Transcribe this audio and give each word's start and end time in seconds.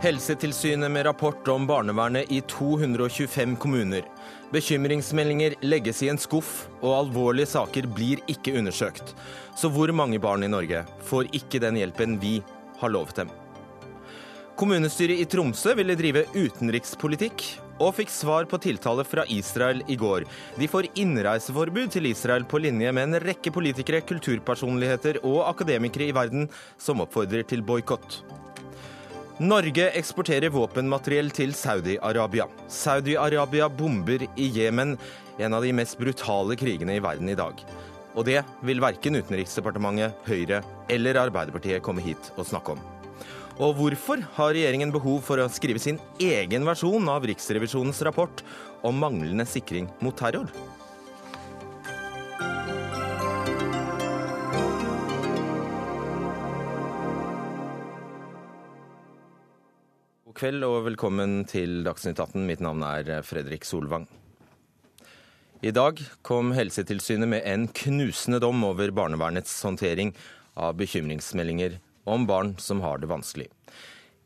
Helsetilsynet 0.00 0.90
med 0.90 1.04
rapport 1.06 1.48
om 1.48 1.66
barnevernet 1.66 2.32
i 2.32 2.40
225 2.40 3.56
kommuner. 3.56 4.02
Bekymringsmeldinger 4.50 5.54
legges 5.60 6.02
i 6.02 6.08
en 6.08 6.18
skuff, 6.18 6.68
og 6.80 6.94
alvorlige 6.96 7.50
saker 7.52 7.86
blir 7.86 8.22
ikke 8.32 8.54
undersøkt. 8.58 9.12
Så 9.54 9.68
hvor 9.68 9.92
mange 9.92 10.18
barn 10.18 10.42
i 10.42 10.48
Norge 10.48 10.86
får 11.04 11.28
ikke 11.36 11.60
den 11.60 11.76
hjelpen 11.76 12.16
vi 12.22 12.38
har 12.80 12.90
lovet 12.90 13.20
dem? 13.20 13.30
Kommunestyret 14.56 15.20
i 15.20 15.28
Tromsø 15.28 15.76
ville 15.76 15.98
drive 16.00 16.24
utenrikspolitikk, 16.32 17.44
og 17.80 17.94
fikk 17.96 18.12
svar 18.12 18.46
på 18.50 18.60
tiltale 18.62 19.04
fra 19.08 19.24
Israel 19.32 19.82
i 19.88 19.96
går. 19.98 20.26
De 20.60 20.68
får 20.70 20.90
innreiseforbud 21.00 21.94
til 21.96 22.10
Israel 22.10 22.44
på 22.48 22.60
linje 22.62 22.92
med 22.92 23.08
en 23.08 23.20
rekke 23.24 23.52
politikere, 23.54 24.04
kulturpersonligheter 24.06 25.22
og 25.24 25.42
akademikere 25.48 26.10
i 26.10 26.16
verden 26.16 26.46
som 26.78 27.02
oppfordrer 27.04 27.48
til 27.48 27.64
boikott. 27.64 28.20
Norge 29.40 29.86
eksporterer 29.96 30.52
våpenmateriell 30.52 31.30
til 31.32 31.54
Saudi-Arabia. 31.56 32.44
Saudi-Arabia 32.68 33.70
bomber 33.72 34.26
i 34.36 34.50
Jemen, 34.52 34.98
en 35.40 35.56
av 35.56 35.64
de 35.64 35.72
mest 35.72 35.96
brutale 35.96 36.58
krigene 36.60 36.98
i 36.98 37.00
verden 37.00 37.32
i 37.32 37.38
dag. 37.38 37.64
Og 38.18 38.26
det 38.28 38.42
vil 38.66 38.82
verken 38.84 39.16
Utenriksdepartementet, 39.16 40.12
Høyre 40.28 40.60
eller 40.92 41.24
Arbeiderpartiet 41.24 41.80
komme 41.86 42.04
hit 42.04 42.34
og 42.36 42.50
snakke 42.52 42.76
om. 42.76 42.99
Og 43.58 43.74
hvorfor 43.76 44.22
har 44.36 44.52
regjeringen 44.54 44.92
behov 44.94 45.24
for 45.26 45.40
å 45.42 45.48
skrive 45.50 45.80
sin 45.82 45.98
egen 46.22 46.62
versjon 46.68 47.08
av 47.10 47.26
Riksrevisjonens 47.26 47.98
rapport 48.06 48.44
om 48.86 48.94
manglende 48.96 49.46
sikring 49.48 49.88
mot 50.04 50.14
terror? 50.16 50.46
God 60.24 60.38
kveld 60.38 60.64
og 60.64 60.78
velkommen 60.86 61.42
til 61.50 61.82
Dagsnytt 61.84 62.22
18. 62.22 62.46
Mitt 62.48 62.62
navn 62.64 62.86
er 62.86 63.20
Fredrik 63.26 63.66
Solvang. 63.68 64.06
I 65.60 65.74
dag 65.76 65.98
kom 66.24 66.54
Helsetilsynet 66.56 67.28
med 67.28 67.44
en 67.44 67.66
knusende 67.68 68.38
dom 68.40 68.62
over 68.64 68.94
barnevernets 68.96 69.58
håndtering 69.66 70.14
av 70.56 70.78
bekymringsmeldinger 70.80 71.76
om 72.10 72.26
barn 72.28 72.54
som 72.58 72.82
har 72.84 73.00
det 73.00 73.10
vanskelig. 73.10 73.48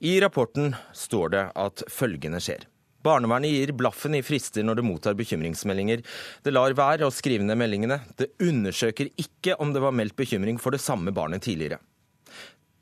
I 0.05 0.19
rapporten 0.21 0.75
står 0.93 1.35
det 1.35 1.45
at 1.55 1.85
følgende 1.89 2.41
skjer. 2.43 2.67
Barnevernet 3.05 3.53
gir 3.53 3.73
blaffen 3.77 4.17
i 4.17 4.23
frister 4.25 4.65
når 4.65 4.81
det 4.81 4.87
mottar 4.87 5.17
bekymringsmeldinger. 5.17 6.01
Det 6.43 6.53
lar 6.53 6.73
være 6.77 7.05
å 7.05 7.13
skrive 7.13 7.45
ned 7.45 7.59
meldingene. 7.61 8.01
Det 8.17 8.31
undersøker 8.43 9.11
ikke 9.21 9.59
om 9.61 9.75
det 9.75 9.83
var 9.85 9.93
meldt 9.97 10.17
bekymring 10.17 10.61
for 10.61 10.73
det 10.73 10.81
samme 10.81 11.13
barnet 11.13 11.45
tidligere. 11.45 11.81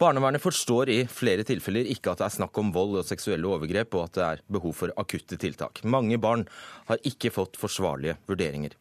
Barnevernet 0.03 0.43
forstår 0.43 0.91
i 0.91 1.01
flere 1.07 1.45
tilfeller 1.47 1.87
ikke 1.91 2.11
at 2.11 2.23
det 2.23 2.27
er 2.27 2.35
snakk 2.35 2.59
om 2.59 2.73
vold 2.75 2.97
og 2.99 3.07
seksuelle 3.07 3.47
overgrep, 3.47 3.95
og 3.95 4.09
at 4.09 4.17
det 4.17 4.25
er 4.27 4.41
behov 4.51 4.75
for 4.79 4.95
akutte 4.99 5.39
tiltak. 5.39 5.83
Mange 5.87 6.19
barn 6.23 6.47
har 6.89 7.03
ikke 7.07 7.31
fått 7.31 7.59
forsvarlige 7.61 8.17
vurderinger. 8.31 8.75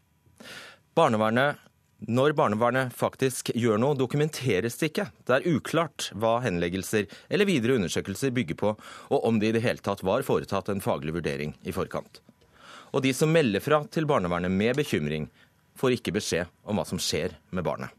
Barnevernet, 0.98 1.62
når 2.10 2.34
barnevernet 2.34 2.96
faktisk 2.98 3.52
gjør 3.54 3.78
noe, 3.78 3.98
dokumenteres 3.98 4.80
det 4.82 4.90
ikke. 4.90 5.06
Det 5.28 5.36
er 5.36 5.48
uklart 5.52 6.08
hva 6.18 6.40
henleggelser 6.42 7.06
eller 7.30 7.46
videre 7.46 7.78
undersøkelser 7.78 8.34
bygger 8.34 8.58
på, 8.58 8.74
og 9.14 9.28
om 9.30 9.38
det 9.38 9.52
i 9.52 9.56
det 9.60 9.62
hele 9.68 9.86
tatt 9.86 10.02
var 10.02 10.26
foretatt 10.26 10.72
en 10.74 10.82
faglig 10.82 11.14
vurdering 11.20 11.54
i 11.62 11.76
forkant. 11.76 12.24
Og 12.92 13.06
de 13.06 13.14
som 13.14 13.30
melder 13.30 13.62
fra 13.62 13.84
til 13.94 14.10
barnevernet 14.10 14.50
med 14.50 14.82
bekymring, 14.82 15.30
får 15.78 16.00
ikke 16.00 16.16
beskjed 16.18 16.50
om 16.66 16.82
hva 16.82 16.90
som 16.90 17.00
skjer 17.02 17.38
med 17.54 17.66
barnet. 17.70 17.94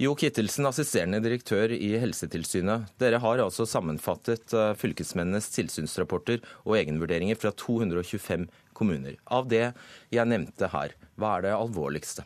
Jo 0.00 0.14
Kittelsen, 0.16 0.64
assisterende 0.64 1.18
direktør 1.20 1.74
i 1.76 1.90
Helsetilsynet. 2.00 2.86
Dere 3.02 3.18
har 3.20 3.42
altså 3.42 3.66
sammenfattet 3.68 4.54
eh, 4.56 4.72
fylkesmennenes 4.80 5.50
tilsynsrapporter 5.52 6.40
og 6.62 6.78
egenvurderinger 6.78 7.36
fra 7.36 7.52
225 7.52 8.46
kommuner. 8.72 9.18
Av 9.28 9.50
det 9.50 9.66
jeg 10.08 10.30
nevnte 10.30 10.70
her, 10.72 10.96
hva 11.20 11.36
er 11.36 11.50
det 11.50 11.58
alvorligste? 11.58 12.24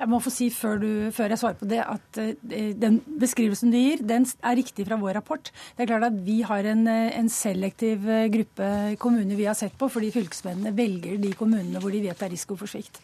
Jeg 0.00 0.08
må 0.08 0.20
få 0.24 0.32
si 0.32 0.48
før, 0.54 0.80
du, 0.80 0.90
før, 1.12 1.34
jeg 1.34 1.42
svarer 1.42 1.60
på 1.60 1.68
det, 1.68 1.80
at 1.84 2.20
eh, 2.22 2.72
den 2.80 2.98
beskrivelsen 3.20 3.72
du 3.72 3.76
gir, 3.76 4.00
den 4.06 4.24
er 4.24 4.56
riktig 4.56 4.86
fra 4.88 4.96
vår 5.00 5.18
rapport. 5.20 5.52
Det 5.76 5.84
er 5.84 5.90
klart 5.92 6.08
at 6.08 6.18
Vi 6.24 6.40
har 6.48 6.66
en, 6.72 6.86
eh, 6.88 7.12
en 7.18 7.28
selektiv 7.28 8.08
gruppe 8.32 8.70
kommuner 9.02 9.36
vi 9.36 9.48
har 9.48 9.58
sett 9.58 9.76
på, 9.78 9.90
fordi 9.92 10.12
fylkesmennene 10.14 10.72
velger 10.76 11.20
de 11.20 11.32
kommunene 11.36 11.82
hvor 11.82 11.92
de 11.92 12.02
vet 12.06 12.18
det 12.18 12.30
er 12.30 12.34
risiko 12.34 12.56
for 12.56 12.70
svikt. 12.70 13.02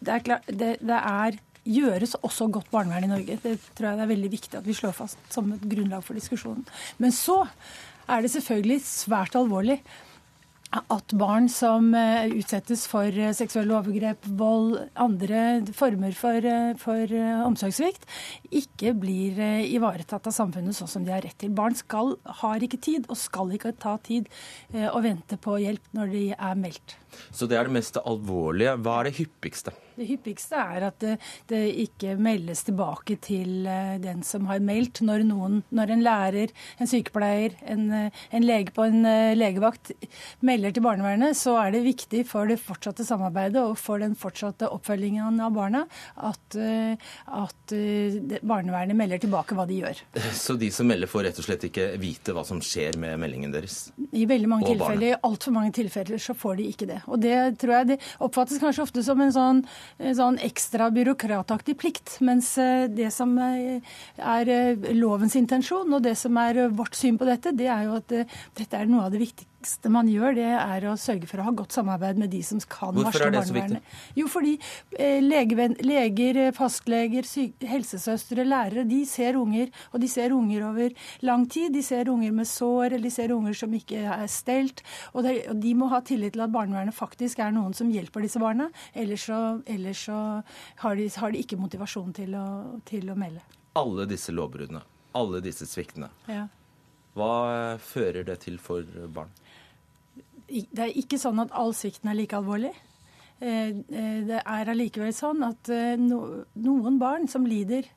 Det 0.00 0.14
er, 0.14 0.24
klart, 0.24 0.46
det, 0.46 0.76
det 0.80 0.98
er 1.02 1.40
gjøres 1.66 2.16
også 2.24 2.48
godt 2.52 2.70
barnevern 2.72 3.04
i 3.04 3.10
Norge. 3.10 3.38
Det 3.42 3.56
tror 3.76 3.90
jeg 3.90 3.98
det 3.98 4.04
er 4.04 4.12
veldig 4.14 4.32
viktig 4.32 4.58
at 4.60 4.66
vi 4.66 4.76
slår 4.76 4.96
fast 4.96 5.18
som 5.32 5.50
et 5.54 5.66
grunnlag 5.68 6.04
for 6.06 6.18
diskusjonen. 6.18 6.64
Men 6.98 7.12
så 7.14 7.42
er 8.10 8.22
det 8.22 8.32
selvfølgelig 8.32 8.80
svært 8.86 9.36
alvorlig 9.38 9.80
at 10.70 11.12
barn 11.18 11.48
som 11.50 11.90
eh, 11.98 12.30
utsettes 12.38 12.84
for 12.90 13.10
eh, 13.10 13.32
seksuelle 13.34 13.74
overgrep, 13.74 14.26
vold, 14.38 14.76
andre 14.94 15.42
former 15.74 16.14
for, 16.14 16.46
eh, 16.46 16.76
for 16.78 17.14
omsorgssvikt, 17.46 18.06
ikke 18.54 18.94
blir 18.98 19.40
ivaretatt 19.66 20.28
av 20.30 20.36
samfunnet 20.36 20.76
sånn 20.76 20.90
som 20.90 21.06
de 21.06 21.14
har 21.14 21.24
rett 21.26 21.38
til. 21.42 21.50
Barn 21.54 21.74
skal, 21.78 22.14
har 22.42 22.62
ikke 22.62 22.80
tid, 22.82 23.08
og 23.10 23.18
skal 23.18 23.50
ikke 23.56 23.74
ta 23.82 23.96
tid, 24.04 24.30
å 24.70 25.00
vente 25.02 25.38
på 25.40 25.56
hjelp 25.62 25.90
når 25.96 26.12
de 26.14 26.24
er 26.36 26.58
meldt. 26.58 26.96
Så 27.30 27.48
det 27.50 27.58
er 27.58 27.68
det 27.68 27.78
mest 27.78 28.00
alvorlige. 28.00 28.76
Hva 28.80 29.00
er 29.00 29.10
det 29.10 29.18
hyppigste? 29.20 29.74
Det 30.00 30.06
hyppigste 30.08 30.56
er 30.56 30.86
at 30.88 31.02
det, 31.02 31.16
det, 31.50 31.60
ikke 31.82 32.14
meldes 32.20 32.62
tilbake 32.64 33.18
til 33.20 33.66
eh, 33.68 33.98
den 34.00 34.22
som 34.24 34.46
har 34.48 34.62
meldt. 34.64 35.02
Når, 35.04 35.24
noen, 35.28 35.58
når 35.76 35.92
en 35.92 36.04
lærer, 36.04 36.54
en 36.80 36.88
sykepleier, 36.88 37.56
en, 37.68 37.82
eh, 37.92 38.22
en, 38.32 38.46
lege 38.46 38.72
på 38.76 38.86
en 38.88 39.04
eh, 39.04 39.34
legevakt 39.36 39.92
melder 40.46 40.72
til 40.72 40.86
barnevernet, 40.86 41.36
så 41.36 41.58
er 41.60 41.74
det 41.74 41.82
viktig 41.84 42.22
for 42.30 42.48
det 42.48 42.56
fortsatte 42.62 43.04
samarbeidet 43.04 43.60
og 43.60 43.76
for 43.80 44.00
den 44.00 44.16
fortsatte 44.18 44.70
oppfølgingen 44.72 45.40
av 45.44 45.52
barna 45.54 45.82
at, 46.16 46.56
at 46.56 47.74
barnevernet 48.46 48.96
melder 48.96 49.20
tilbake 49.22 49.56
hva 49.56 49.66
de 49.68 49.80
gjør. 49.82 50.00
Så 50.40 50.56
de 50.60 50.70
som 50.72 50.88
melder 50.88 51.10
får 51.10 51.26
rett 51.28 51.40
og 51.40 51.46
slett 51.46 51.66
ikke 51.68 51.86
vite 52.00 52.34
hva 52.36 52.44
som 52.46 52.60
skjer 52.64 52.96
med 53.00 53.18
meldingen 53.20 53.52
deres? 53.54 53.90
I 54.12 54.24
veldig 54.30 54.50
mange 54.50 54.70
tilfeller, 54.70 55.06
i 55.10 55.20
altfor 55.26 55.54
mange 55.54 55.74
tilfeller 55.76 56.22
så 56.22 56.36
får 56.38 56.60
de 56.60 56.68
ikke 56.72 56.88
det. 56.90 56.99
Og 57.06 57.20
det 57.22 57.36
tror 57.60 57.78
jeg 57.78 57.92
det 57.92 58.00
oppfattes 58.20 58.60
kanskje 58.62 58.84
ofte 58.88 59.04
som 59.06 59.20
en 59.20 59.34
sånn 59.34 59.64
Eh, 60.00 60.14
sånn 60.16 60.38
ekstra 60.42 60.88
byråkrataktig 60.94 61.76
plikt. 61.80 62.16
Mens 62.24 62.52
eh, 62.60 62.86
det 62.88 63.10
som 63.14 63.36
eh, 63.42 63.94
er 64.16 64.52
lovens 64.96 65.36
intensjon, 65.38 65.92
og 65.92 66.04
det 66.06 66.16
som 66.18 66.36
er 66.40 66.66
vårt 66.74 66.98
syn 66.98 67.20
på 67.20 67.28
dette, 67.28 67.54
det 67.56 67.68
er 67.70 67.88
jo 67.88 68.00
at 68.00 68.12
dette 68.58 68.76
er 68.76 68.90
noe 68.90 69.06
av 69.06 69.14
det 69.14 69.22
viktige 69.22 69.49
viktigste 69.60 69.90
man 69.92 70.08
gjør, 70.08 70.34
det 70.34 70.48
er 70.56 70.84
å 70.88 70.96
sørge 70.96 71.28
for 71.28 71.40
å 71.40 71.44
ha 71.44 71.52
godt 71.52 71.74
samarbeid 71.74 72.18
med 72.18 72.30
de 72.32 72.40
som 72.42 72.58
kan 72.60 72.94
Hvorfor 72.94 73.12
varsle 73.12 73.30
barnevernet. 73.34 73.82
Jo, 74.16 74.26
fordi 74.28 74.58
eh, 74.96 75.20
legeven, 75.20 75.76
leger, 75.84 76.52
fastleger, 76.52 77.24
helsesøstre, 77.68 78.44
lærere, 78.44 78.86
de 78.88 79.04
ser 79.04 79.36
unger, 79.36 79.70
og 79.92 80.00
de 80.00 80.08
ser 80.08 80.32
unger 80.32 80.64
over 80.64 80.94
lang 81.22 81.46
tid. 81.46 81.72
De 81.74 81.82
ser 81.82 82.08
unger 82.08 82.32
med 82.32 82.48
sår, 82.48 82.94
eller 82.94 83.04
de 83.04 83.12
ser 83.12 83.32
unger 83.32 83.54
som 83.54 83.74
ikke 83.76 84.00
er 84.00 84.26
stelt. 84.30 84.82
Og, 85.12 85.24
det, 85.24 85.36
og 85.50 85.60
de 85.60 85.74
må 85.76 85.90
ha 85.92 86.00
tillit 86.00 86.34
til 86.34 86.44
at 86.44 86.54
barnevernet 86.54 86.96
faktisk 86.96 87.42
er 87.44 87.52
noen 87.52 87.76
som 87.76 87.90
hjelper 87.92 88.24
disse 88.24 88.40
barna. 88.40 88.70
Ellers 88.94 89.26
så, 89.28 89.60
ellers 89.68 90.06
så 90.08 90.20
har, 90.80 90.96
de, 90.96 91.10
har, 91.20 91.34
de, 91.34 91.44
ikke 91.44 91.60
motivasjon 91.60 92.14
til 92.16 92.38
å, 92.38 92.46
til 92.88 93.12
å 93.12 93.18
melde. 93.18 93.44
Alle 93.78 94.08
disse 94.08 94.32
lovbruddene, 94.32 94.80
alle 95.20 95.44
disse 95.44 95.68
sviktene. 95.68 96.08
Ja. 96.30 96.48
Hva 97.18 97.76
fører 97.82 98.24
det 98.24 98.40
til 98.46 98.56
for 98.62 98.86
barn? 99.10 99.30
Det 100.50 100.84
er 100.84 100.98
ikke 100.98 101.18
sånn 101.20 101.40
at 101.42 101.52
all 101.56 101.74
svikten 101.76 102.10
er 102.10 102.18
like 102.18 102.36
alvorlig. 102.36 102.74
Eh, 103.40 103.70
eh, 103.72 104.18
det 104.28 104.42
er 104.42 104.68
allikevel 104.68 105.14
sånn 105.16 105.40
at 105.46 105.70
eh, 105.72 105.96
noen 105.96 107.00
barn 107.00 107.24
som 107.30 107.48
lider 107.48 107.88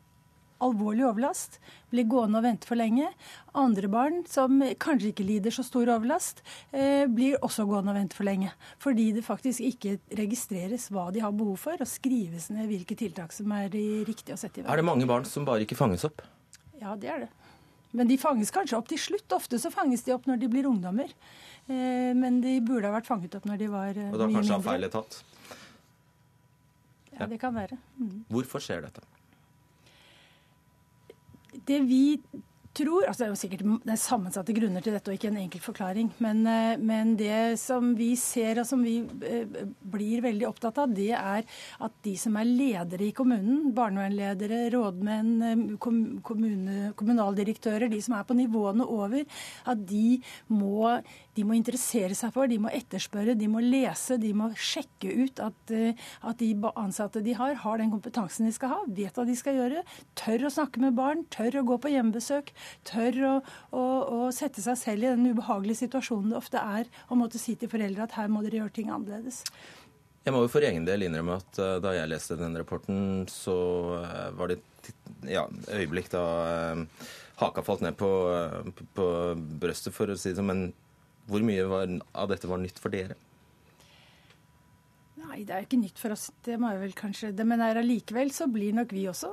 alvorlig 0.64 1.04
overlast, 1.04 1.58
blir 1.92 2.06
gående 2.08 2.40
og 2.40 2.46
vente 2.46 2.70
for 2.70 2.80
lenge. 2.80 3.10
Andre 3.60 3.90
barn 3.92 4.22
som 4.32 4.62
kanskje 4.80 5.10
ikke 5.12 5.26
lider 5.28 5.52
så 5.52 5.66
stor 5.68 5.90
overlast, 5.92 6.40
blir 6.72 7.36
også 7.44 7.66
gående 7.68 7.92
og 7.92 7.98
vente 7.98 8.16
for 8.16 8.24
lenge. 8.24 8.54
Fordi 8.80 9.10
det 9.18 9.26
faktisk 9.28 9.60
ikke 9.60 9.98
registreres 10.16 10.88
hva 10.94 11.10
de 11.12 11.20
har 11.20 11.36
behov 11.36 11.60
for, 11.66 11.76
og 11.84 11.92
skrives 11.92 12.48
ned 12.56 12.72
hvilke 12.72 12.96
tiltak 12.96 13.36
som 13.36 13.52
er 13.58 13.76
riktig 14.08 14.38
å 14.38 14.40
sette 14.40 14.62
i 14.62 14.64
verk. 14.64 14.72
Er 14.72 14.80
det 14.80 14.88
mange 14.88 15.10
barn 15.10 15.28
som 15.28 15.44
bare 15.44 15.68
ikke 15.68 15.76
fanges 15.76 16.08
opp? 16.08 16.24
Ja, 16.80 16.96
det 16.96 17.12
er 17.12 17.26
det. 17.26 17.34
Men 17.94 18.10
de 18.10 18.18
fanges 18.18 18.50
kanskje 18.54 18.78
opp 18.80 18.88
til 18.90 19.02
slutt. 19.02 19.28
Ofte 19.36 19.60
så 19.62 19.70
fanges 19.74 20.08
de 20.08 20.16
opp 20.16 20.26
når 20.30 20.40
de 20.42 20.50
blir 20.50 20.70
ungdommer. 20.70 21.12
Eh, 21.72 22.12
men 22.20 22.42
de 22.44 22.58
burde 22.66 22.90
ha 22.90 22.96
vært 22.98 23.08
fanget 23.08 23.36
opp 23.40 23.46
når 23.48 23.62
de 23.62 23.70
var 23.72 23.92
mye 23.92 24.00
mindre. 24.02 24.16
Og 24.16 24.24
da 24.24 24.30
kanskje 24.38 24.58
av 24.58 24.66
feil 24.68 24.88
etat? 24.90 25.20
Ja, 27.14 27.28
det 27.30 27.40
kan 27.40 27.54
være. 27.56 27.78
Mm. 28.00 28.24
Hvorfor 28.34 28.64
skjer 28.64 28.84
dette? 28.88 29.06
Det 31.68 31.80
vi 31.88 32.04
tror 32.74 33.06
altså 33.08 33.24
Det 33.24 33.28
er 33.28 33.32
jo 33.32 33.40
sikkert 33.40 33.64
det 33.86 33.94
er 33.94 34.02
sammensatte 34.02 34.56
grunner 34.56 34.84
til 34.84 34.96
dette 34.96 35.12
og 35.12 35.18
ikke 35.18 35.30
en 35.30 35.42
enkel 35.44 35.62
forklaring. 35.62 36.10
Men, 36.24 36.42
eh, 36.50 36.82
men, 36.82 37.16
det 37.20 37.60
som 37.62 37.94
vi 37.98 38.14
ser 38.20 38.62
og 38.62 38.68
som 38.68 38.82
vi 38.84 38.96
eh, 39.30 39.60
blir 39.94 40.24
veldig 40.26 40.48
opptatt 40.50 40.80
av, 40.82 40.94
det 40.94 41.12
er 41.14 41.44
at 41.86 41.98
de 42.06 42.16
som 42.20 42.38
er 42.40 42.50
ledere 42.50 43.08
i 43.08 43.14
kommunen, 43.16 43.70
barnevernledere, 43.78 44.66
rådmenn, 44.74 45.32
eh, 45.50 45.64
kommune, 45.84 46.94
kommunaldirektører, 47.00 47.92
de 47.92 48.02
som 48.02 48.18
er 48.18 48.26
på 48.28 48.38
nivåene 48.38 48.88
over, 48.90 49.26
at 49.70 49.86
de 49.90 50.18
må, 50.50 50.98
de 51.38 51.46
må 51.48 51.58
interessere 51.58 52.16
seg 52.18 52.34
for, 52.36 52.50
de 52.50 52.60
må 52.62 52.72
etterspørre, 52.74 53.38
de 53.38 53.50
må 53.52 53.62
lese, 53.64 54.20
de 54.22 54.34
må 54.38 54.52
sjekke 54.58 55.14
ut 55.24 55.44
at, 55.44 55.76
at 56.24 56.42
de 56.42 56.52
ansatte 56.80 57.24
de 57.26 57.36
har, 57.38 57.56
har 57.64 57.82
den 57.82 57.94
kompetansen 57.94 58.48
de 58.48 58.54
skal 58.56 58.74
ha, 58.74 58.82
vet 58.88 59.18
hva 59.18 59.26
de 59.28 59.38
skal 59.38 59.58
gjøre, 59.60 59.84
tør 60.20 60.48
å 60.48 60.54
snakke 60.54 60.84
med 60.84 60.98
barn, 60.98 61.26
tør 61.34 61.62
å 61.62 61.68
gå 61.74 61.80
på 61.84 61.94
hjemmebesøk 61.94 62.54
tør 62.88 63.20
å, 63.28 63.34
å, 63.76 63.84
å, 63.84 64.20
sette 64.36 64.64
seg 64.64 64.78
selv 64.80 65.06
i 65.06 65.14
den 65.14 65.32
ubehagelige 65.32 65.84
situasjonen 65.84 66.34
det 66.34 66.40
ofte 66.40 66.62
er 66.62 66.90
å 67.10 67.18
måtte 67.20 67.42
si 67.42 67.56
til 67.60 67.72
foreldre 67.72 68.08
at 68.08 68.18
her 68.18 68.32
må 68.32 68.44
dere 68.46 68.64
gjøre 68.64 68.76
ting 68.78 68.92
annerledes. 68.94 69.44
Jeg 70.24 70.36
må 70.36 70.46
jo 70.46 70.52
for 70.52 70.64
egen 70.64 70.86
del 70.88 71.04
innrømme 71.04 71.40
at 71.42 71.60
uh, 71.60 71.80
da 71.84 71.96
jeg 71.98 72.12
leste 72.12 72.40
den 72.40 72.56
rapporten, 72.60 73.26
så 73.32 73.56
uh, 74.00 74.30
var 74.38 74.54
det 74.54 74.62
ja, 75.28 75.44
øyeblikk 75.72 76.10
da 76.12 76.24
haka 77.40 77.64
falt 77.66 77.84
ned 77.84 77.98
på, 78.00 78.10
på, 78.96 79.06
brøstet, 79.60 79.96
for 79.96 80.12
å 80.12 80.18
si 80.20 80.32
det 80.32 80.40
sånn. 80.40 80.50
Men 80.52 80.64
hvor 81.30 81.46
mye 81.46 81.68
var, 81.70 81.94
av 82.14 82.32
dette 82.32 82.50
var 82.50 82.62
nytt 82.62 82.82
for 82.84 82.94
dere? 82.94 83.18
Nei, 85.24 85.44
det 85.48 85.54
er 85.56 85.66
ikke 85.66 85.80
nytt 85.80 86.00
for 86.02 86.14
oss. 86.14 86.28
Det 86.44 86.56
må 86.60 86.72
jeg 86.74 86.82
vel 86.82 86.96
kanskje 86.98 87.32
det, 87.38 87.46
Men 87.48 87.62
allikevel 87.64 88.32
så 88.34 88.48
blir 88.52 88.74
nok 88.76 88.92
vi 88.94 89.06
også 89.10 89.30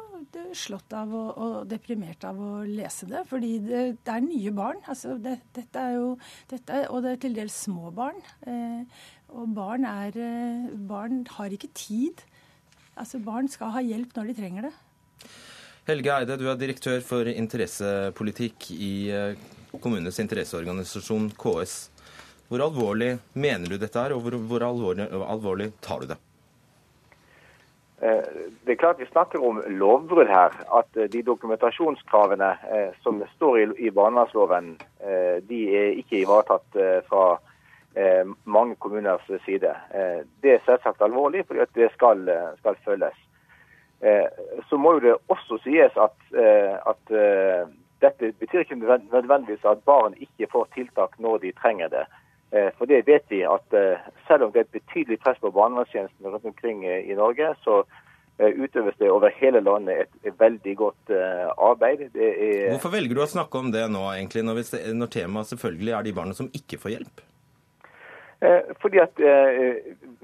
slått 0.57 0.93
av 0.97 1.11
og, 1.17 1.31
og, 1.41 1.55
deprimert 1.71 2.25
av 2.29 2.39
å 2.41 2.51
lese 2.69 3.09
det. 3.11 3.25
Fordi 3.29 3.53
det, 3.65 3.83
det 4.05 4.15
er 4.15 4.25
nye 4.25 4.53
barn. 4.55 4.83
Altså, 4.91 5.17
det, 5.21 5.39
dette 5.57 5.83
er 5.83 5.97
jo 5.99 6.13
dette, 6.53 6.85
Og 6.91 7.03
det 7.05 7.15
er 7.15 7.23
til 7.25 7.37
dels 7.39 7.57
små 7.67 7.91
barn. 7.97 8.21
Eh, 8.47 9.03
og 9.35 9.55
barn 9.57 9.87
er 9.89 10.17
eh, 10.21 10.71
Barn 10.91 11.25
har 11.39 11.53
ikke 11.55 11.73
tid. 11.75 12.23
Altså, 12.95 13.21
barn 13.25 13.49
skal 13.51 13.75
ha 13.75 13.85
hjelp 13.85 14.15
når 14.17 14.31
de 14.31 14.39
trenger 14.41 14.69
det. 14.69 14.75
Helge 15.89 16.13
Eide, 16.13 16.37
du 16.39 16.47
er 16.51 16.59
direktør 16.61 17.01
for 17.03 17.27
interessepolitikk 17.27 18.71
i 18.77 18.93
eh, 19.17 19.49
kommunenes 19.79 20.21
interesseorganisasjon 20.23 21.31
KS. 21.39 21.77
Hvor 22.51 22.65
alvorlig 22.65 23.13
mener 23.39 23.71
du 23.71 23.79
dette 23.79 24.01
er, 24.03 24.17
og 24.17 24.25
hvor, 24.25 24.35
hvor 24.51 24.67
alvorlig, 24.67 25.07
alvorlig, 25.23 25.71
tar 25.85 26.03
du 26.03 26.11
det? 26.11 26.19
Eh, 28.03 28.25
det 28.65 28.73
er 28.73 28.81
klart 28.81 29.01
Vi 29.01 29.07
snakker 29.07 29.45
om 29.45 29.63
lovbrudd 29.67 30.29
her. 30.29 30.57
At 30.79 30.97
eh, 30.97 31.11
de 31.13 31.23
dokumentasjonskravene 31.23 32.51
eh, 32.73 32.91
som 33.03 33.23
står 33.37 33.79
i 33.79 33.91
barnevernsloven, 33.91 34.77
de 35.49 35.61
er 35.77 35.97
ikke 36.01 36.21
ivaretatt 36.21 36.77
fra 37.09 37.25
mange 38.45 38.77
kommuners 38.79 39.25
side. 39.47 39.71
Det 40.43 40.53
er 40.53 40.61
selvsagt 40.67 41.01
alvorlig, 41.03 41.41
fordi 41.49 41.65
det 41.75 41.89
skal, 41.95 42.21
skal 42.61 42.77
følges. 42.85 43.17
Så 44.69 44.79
må 44.79 44.93
jo 44.95 45.01
det 45.07 45.15
også 45.33 45.59
sies 45.65 45.97
at, 45.99 46.29
at 46.93 47.15
dette 48.01 48.33
betyr 48.41 48.65
ikke 48.65 48.81
nødvendigvis 48.81 49.65
at 49.69 49.85
barn 49.85 50.17
ikke 50.19 50.49
får 50.53 50.69
tiltak 50.75 51.19
når 51.19 51.39
de 51.45 51.53
trenger 51.61 51.89
det. 51.93 52.05
Eh, 52.53 52.71
for 52.79 52.91
det 52.91 53.05
vet 53.07 53.27
vi 53.31 53.45
at 53.47 53.77
eh, 53.79 53.99
selv 54.27 54.49
om 54.49 54.53
det 54.53 54.65
er 54.65 54.67
et 54.67 54.79
betydelig 54.81 55.21
press 55.23 55.39
på 55.39 55.53
barnevernstjenesten 55.55 56.27
rundt 56.27 56.49
omkring 56.51 56.83
eh, 56.85 57.11
i 57.11 57.15
Norge, 57.15 57.55
så 57.65 57.85
utøves 58.41 58.95
det 58.97 59.11
over 59.13 59.29
hele 59.37 59.61
landet 59.61 60.07
et 60.25 60.37
veldig 60.41 60.73
godt 60.77 61.11
arbeid. 61.61 62.07
Hvorfor 62.71 62.95
velger 62.95 63.19
du 63.19 63.21
å 63.21 63.27
snakke 63.29 63.61
om 63.61 63.69
det 63.69 63.83
nå, 63.93 64.01
egentlig, 64.15 64.47
når, 64.49 64.63
når 64.97 65.11
temaet 65.13 65.51
selvfølgelig 65.51 65.93
er 65.93 66.07
de 66.07 66.15
barna 66.17 66.39
som 66.39 66.49
ikke 66.57 66.79
får 66.81 66.95
hjelp? 66.95 67.21
Fordi 68.81 68.99
at 69.03 69.19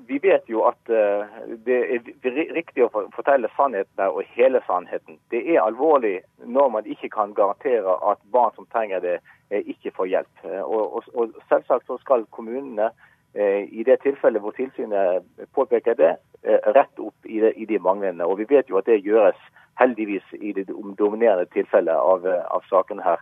vi 0.08 0.16
vet 0.22 0.46
jo 0.48 0.62
at 0.64 0.78
det 0.88 1.76
er 1.76 2.54
riktig 2.56 2.86
å 2.86 2.88
fortelle 3.12 3.50
sannheten 3.52 4.00
og 4.06 4.22
hele 4.32 4.62
sannheten. 4.64 5.18
Det 5.28 5.42
er 5.52 5.60
alvorlig 5.60 6.22
når 6.40 6.70
man 6.78 6.88
ikke 6.88 7.10
kan 7.12 7.34
garantere 7.36 7.98
at 8.08 8.22
barn 8.32 8.54
som 8.56 8.64
trenger 8.72 9.04
det, 9.04 9.18
Eh, 9.50 9.62
ikke 9.66 9.90
får 9.94 10.06
hjelp. 10.10 10.44
Eh, 10.44 10.62
og, 10.62 11.34
Selvsagt 11.48 11.86
så 11.86 11.98
skal 12.02 12.26
kommunene 12.34 12.90
eh, 13.34 13.62
i 13.70 13.84
det 13.86 14.00
tilfellet 14.02 14.42
hvor 14.42 14.56
tilsynet 14.56 15.22
påpeker 15.54 15.94
det, 15.94 16.16
rette 16.46 17.02
opp 17.02 17.26
i, 17.26 17.64
de 17.66 17.78
manglende. 17.82 18.26
Og 18.26 18.38
Vi 18.38 18.46
vet 18.48 18.68
jo 18.70 18.78
at 18.78 18.86
det 18.86 19.00
gjøres 19.02 19.38
heldigvis 19.80 20.26
i 20.38 20.52
det 20.54 20.68
dominerende 20.98 21.46
tilfellet 21.50 21.94
av, 21.94 22.26
av 22.26 22.62
sakene 22.70 23.02
her. 23.02 23.18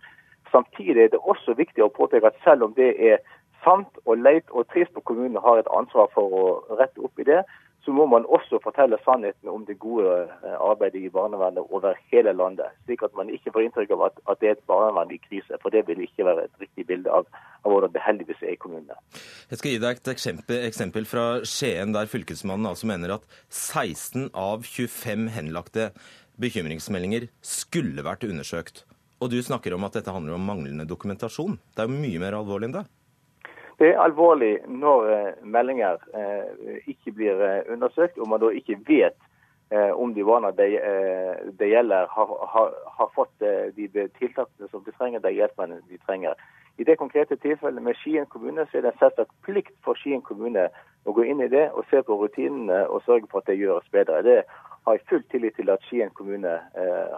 Samtidig 0.53 1.07
er 1.07 1.09
det 1.15 1.21
også 1.21 1.55
viktig 1.57 1.85
å 1.85 1.93
påpeke 1.93 2.29
at 2.29 2.43
selv 2.45 2.67
om 2.67 2.75
det 2.77 2.91
er 3.01 3.23
sant 3.65 4.01
og 4.05 4.21
leit 4.21 4.51
og 4.53 4.69
trist, 4.73 4.95
og 4.97 5.05
kommunene 5.09 5.43
har 5.45 5.61
et 5.61 5.71
ansvar 5.77 6.11
for 6.15 6.37
å 6.39 6.45
rette 6.79 7.03
opp 7.05 7.21
i 7.21 7.29
det, 7.29 7.43
så 7.85 7.93
må 7.93 8.07
man 8.09 8.25
også 8.37 8.59
fortelle 8.65 8.97
sannheten 9.05 9.51
om 9.53 9.65
det 9.69 9.77
gode 9.83 10.13
eh, 10.25 10.57
arbeidet 10.57 11.03
i 11.05 11.11
barnevernet 11.13 11.67
over 11.69 11.99
hele 12.13 12.33
landet. 12.33 12.73
Slik 12.87 13.05
at 13.05 13.13
man 13.19 13.29
ikke 13.33 13.53
får 13.53 13.67
inntrykk 13.67 13.93
av 13.97 14.07
at, 14.07 14.23
at 14.33 14.41
det 14.41 14.49
er 14.49 14.57
et 14.57 14.65
barnevern 14.71 15.13
i 15.13 15.21
krise. 15.21 15.59
For 15.61 15.75
det 15.75 15.85
vil 15.89 16.01
ikke 16.07 16.25
være 16.25 16.47
et 16.47 16.65
riktig 16.65 16.87
bilde 16.89 17.13
av, 17.13 17.29
av 17.61 17.75
hvordan 17.75 17.93
det 17.93 18.05
heldigvis 18.07 18.41
er 18.47 18.55
i 18.55 18.61
kommunene. 18.63 18.97
Jeg 19.53 19.61
skal 19.61 19.75
gi 19.75 19.83
deg 19.85 20.01
et 20.01 20.13
eksempel, 20.15 20.65
eksempel 20.71 21.09
fra 21.11 21.27
Skien, 21.45 21.93
der 21.97 22.09
fylkesmannen 22.09 22.73
altså 22.73 22.89
mener 22.89 23.19
at 23.19 23.29
16 23.53 24.31
av 24.33 24.65
25 24.65 25.29
henlagte 25.37 25.91
bekymringsmeldinger 26.41 27.29
skulle 27.45 28.05
vært 28.07 28.25
undersøkt. 28.25 28.87
Og 29.21 29.31
du 29.33 29.39
snakker 29.45 29.77
om 29.77 29.85
at 29.87 30.01
dette 30.01 30.13
handler 30.13 30.39
om 30.39 30.49
manglende 30.49 30.89
dokumentasjon. 30.89 31.61
Det 31.77 31.85
er 31.85 31.91
jo 31.91 32.01
mye 32.01 32.21
mer 32.23 32.41
alvorlig 32.41 32.73
enn 32.73 32.79
det. 32.81 32.89
Det 33.79 33.91
er 33.91 34.01
alvorlig 34.01 34.59
når 34.71 35.07
eh, 35.11 35.31
meldinger 35.43 36.03
eh, 36.15 36.83
ikke 36.87 37.13
blir 37.13 37.41
eh, 37.43 37.63
undersøkt, 37.73 38.19
og 38.19 38.29
man 38.31 38.43
da 38.43 38.53
ikke 38.55 38.81
vet 38.89 39.19
om 39.75 40.13
de 40.15 40.23
barna 40.23 40.51
det, 40.55 40.67
de 41.59 41.67
gjelder, 41.67 42.07
har, 42.07 42.33
har, 42.53 42.75
har, 42.99 43.09
fått 43.15 43.43
de 43.75 44.05
tiltakene 44.21 44.69
som 44.71 44.85
de 44.85 44.93
trenger, 44.95 45.23
de 45.25 45.33
hjelpene 45.35 45.81
de 45.89 45.99
trenger. 46.05 46.37
I 46.79 46.85
det 46.85 46.99
konkrete 47.01 47.37
tilfellet 47.43 47.83
med 47.83 47.97
Skien 47.99 48.29
kommune 48.31 48.69
så 48.69 48.79
er 48.79 48.85
det 48.85 48.93
selvsagt 49.01 49.33
plikt 49.43 49.75
for 49.83 49.99
Skien 49.99 50.23
kommune 50.23 50.69
å 51.09 51.17
gå 51.17 51.25
inn 51.27 51.43
i 51.43 51.51
det 51.51 51.65
og 51.73 51.89
se 51.91 52.05
på 52.07 52.21
rutinene 52.21 52.85
og 52.87 53.03
sørge 53.09 53.27
for 53.33 53.41
at 53.41 53.51
det 53.51 53.59
gjøres 53.59 53.89
bedre. 53.91 54.23
Det 54.23 54.39
har 54.85 54.99
jeg 55.01 55.07
full 55.09 55.25
tillit 55.33 55.57
til 55.59 55.73
at 55.75 55.83
Skien 55.89 56.13
kommune 56.15 56.55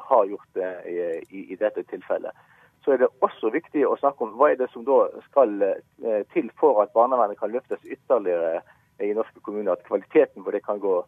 har 0.08 0.30
gjort 0.30 0.62
i, 0.86 1.42
i, 1.42 1.60
dette 1.60 1.84
tilfellet 1.90 2.46
så 2.86 2.94
er 2.94 3.02
det 3.02 3.08
også 3.26 3.50
viktig 3.50 3.82
å 3.82 3.96
snakke 3.98 4.22
om 4.22 4.36
hva 4.38 4.52
er 4.52 4.60
det 4.60 4.68
som 4.70 4.84
da 4.86 5.00
skal 5.26 5.58
eh, 5.66 6.20
til 6.30 6.52
for 6.60 6.78
at 6.84 6.92
barnevernet 6.94 7.38
kan 7.40 7.50
løftes 7.50 7.82
ytterligere 7.82 8.60
i 9.02 9.10
norske 9.16 9.42
kommuner. 9.42 9.74
At 9.74 9.82
kvaliteten 9.88 10.46
på 10.46 10.54
det 10.54 10.62
kan 10.62 10.78
gå, 10.78 11.00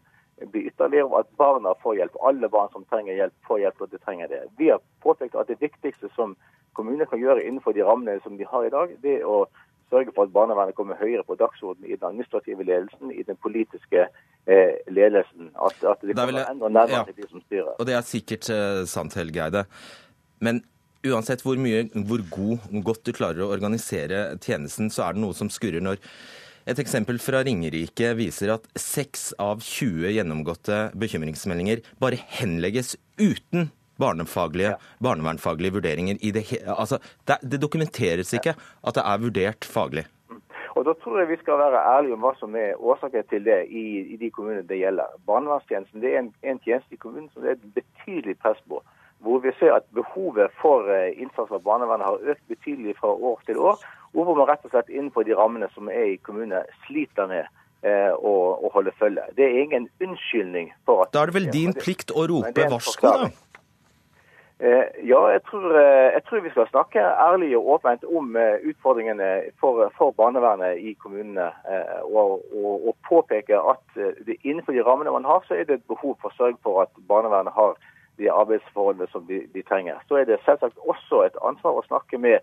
bli 0.42 0.64
ytterligere, 0.72 1.06
og 1.06 1.20
at 1.20 1.30
barna 1.38 1.76
får 1.84 2.00
hjelp. 2.00 2.18
Alle 2.26 2.50
barn 2.50 2.72
som 2.74 2.86
trenger 2.90 3.14
hjelp, 3.14 3.36
får 3.46 3.62
hjelp 3.62 3.84
når 3.84 3.92
de 3.92 4.00
trenger 4.02 4.32
det. 4.32 4.40
Vi 4.58 4.72
har 4.72 4.82
påpekt 5.06 5.38
at 5.38 5.50
det 5.52 5.60
viktigste 5.62 6.10
som 6.16 6.34
kommunene 6.74 7.06
kan 7.10 7.22
gjøre 7.22 7.44
innenfor 7.46 7.76
de 7.78 7.86
rammene 7.86 8.18
som 8.24 8.34
de 8.38 8.46
har 8.46 8.66
i 8.66 8.72
dag, 8.74 8.96
det 9.02 9.20
er 9.20 9.30
å 9.30 9.44
sørge 9.88 10.12
for 10.16 10.26
at 10.26 10.34
barnevernet 10.34 10.76
kommer 10.76 10.98
høyere 10.98 11.22
på 11.26 11.38
dagsordenen 11.38 11.86
i 11.88 11.94
den 11.94 12.08
administrative 12.10 12.66
ledelsen, 12.66 13.12
i 13.14 13.22
den 13.22 13.38
politiske 13.38 14.08
eh, 14.50 14.74
ledelsen. 14.90 15.52
At, 15.54 15.78
at 15.94 16.02
de 16.02 16.18
kommer 16.18 16.42
enda 16.42 16.68
nærmere 16.68 16.98
ja, 17.00 17.06
til 17.06 17.22
de 17.22 17.30
som 17.30 17.44
styrer. 17.46 17.70
Og 17.78 17.86
det 17.88 17.94
er 17.96 18.04
sikkert 18.10 18.50
eh, 18.52 18.82
sant, 18.90 19.16
Helge 19.18 19.46
Eide. 19.46 19.64
Men 20.44 20.60
uansett 21.06 21.44
hvor, 21.46 21.58
mye, 21.60 21.86
hvor 22.08 22.24
god, 22.32 22.68
godt 22.84 23.06
du 23.06 23.14
klarer 23.16 23.44
å 23.44 23.52
organisere 23.54 24.38
tjenesten, 24.42 24.90
så 24.90 25.06
er 25.06 25.16
det 25.16 25.22
noe 25.22 25.36
som 25.36 25.50
skurrer 25.52 25.84
når 25.84 26.00
et 26.68 26.80
eksempel 26.82 27.16
fra 27.22 27.40
Ringerike 27.46 28.10
viser 28.18 28.50
at 28.52 28.66
6 28.76 29.30
av 29.40 29.62
20 29.64 30.10
gjennomgåtte 30.18 30.80
bekymringsmeldinger 31.00 31.80
bare 32.02 32.18
henlegges 32.36 32.92
uten 33.16 33.70
barnefaglige, 33.98 34.74
barnevernfaglige 35.00 35.78
vurderinger. 35.78 36.20
Det, 36.20 36.44
altså, 36.68 36.98
det, 37.24 37.38
det, 37.42 37.62
dokumenteres 37.62 38.34
ikke 38.36 38.52
at 38.58 38.98
det 38.98 39.04
er 39.04 39.24
vurdert 39.24 39.64
faglig. 39.64 40.04
Og 40.76 40.84
Da 40.86 40.92
tror 41.02 41.18
jeg 41.18 41.32
vi 41.32 41.40
skal 41.40 41.58
være 41.58 41.80
ærlige 41.96 42.14
om 42.14 42.22
hva 42.22 42.34
som 42.38 42.52
er 42.54 42.76
årsaken 42.78 43.24
til 43.32 43.48
det 43.48 43.64
i, 43.66 43.86
i 44.14 44.20
de 44.20 44.28
kommunene 44.30 44.68
det 44.68 44.78
gjelder. 44.78 45.16
Barnevernstjenesten 45.26 46.04
det 46.04 46.12
er 46.12 46.20
en, 46.20 46.30
en 46.44 46.60
tjeneste 46.62 46.94
i 46.94 47.00
kommunen 47.00 47.32
som 47.32 47.42
det 47.42 47.50
er 47.50 47.58
et 47.58 47.74
betydelig 47.80 48.36
press 48.44 48.60
på 48.68 48.78
hvor 49.20 49.38
vi 49.38 49.52
ser 49.58 49.74
at 49.74 49.86
behovet 49.94 50.52
for 50.62 50.90
eh, 50.92 51.12
innsats 51.22 51.50
fra 51.50 51.58
barnevernet 51.58 52.06
har 52.06 52.34
økt 52.34 52.44
betydelig 52.48 52.96
fra 53.00 53.08
år 53.08 53.40
til 53.46 53.58
år. 53.58 53.80
Og 54.14 54.24
hvor 54.24 54.34
man 54.34 54.48
rett 54.48 54.64
og 54.64 54.72
slett 54.72 54.92
innenfor 54.92 55.26
de 55.26 55.36
rammene 55.36 55.68
som 55.74 55.90
er 55.92 56.14
i 56.14 56.20
kommunene, 56.22 56.62
sliter 56.86 57.26
med 57.30 57.42
eh, 57.82 58.14
å, 58.14 58.36
å, 58.62 58.70
holde 58.74 58.94
følge. 59.00 59.26
Det 59.36 59.44
er 59.44 59.60
ingen 59.64 59.90
unnskyldning 60.04 60.72
for 60.86 61.04
at 61.04 61.12
Da 61.16 61.26
er 61.26 61.32
det 61.32 61.38
vel 61.40 61.52
din 61.52 61.76
plikt 61.76 62.14
å 62.14 62.28
rope 62.30 62.70
varsko, 62.70 63.14
da? 63.24 63.28
Eh, 64.58 64.86
ja, 65.06 65.18
jeg 65.30 65.42
tror, 65.46 65.66
jeg 65.78 66.22
tror, 66.26 66.40
vi 66.42 66.50
skal 66.50 66.70
snakke 66.70 67.02
ærlig 67.26 67.52
og 67.58 67.68
åpent 67.76 68.06
om 68.10 68.32
utfordringene 68.70 69.28
for, 69.60 69.84
for 69.98 70.14
barnevernet 70.18 70.80
i 70.82 70.96
kommunene. 70.98 71.50
Eh, 71.66 72.00
og, 72.06 72.42
og, 72.54 72.88
og, 72.88 72.96
påpeke 73.10 73.60
at 73.74 74.02
det 74.26 74.40
innenfor 74.42 74.74
de 74.74 74.82
rammene 74.86 75.14
man 75.14 75.26
har, 75.26 75.46
så 75.46 75.58
er 75.58 75.68
det 75.68 75.78
et 75.78 75.90
behov 75.90 76.16
for 76.18 76.30
å 76.30 76.38
sørge 76.38 76.58
for 76.62 76.82
at 76.86 77.06
barnevernet 77.10 77.54
har 77.54 77.78
de 78.18 78.30
arbeidsforholdene 78.32 79.08
som 79.12 79.26
de, 79.26 79.42
de 79.54 79.62
trenger. 79.62 80.00
Så 80.08 80.20
er 80.20 80.28
det 80.28 80.40
selvsagt 80.44 80.78
også 80.84 81.24
et 81.26 81.38
ansvar 81.50 81.78
å 81.78 81.86
snakke 81.86 82.20
med 82.20 82.42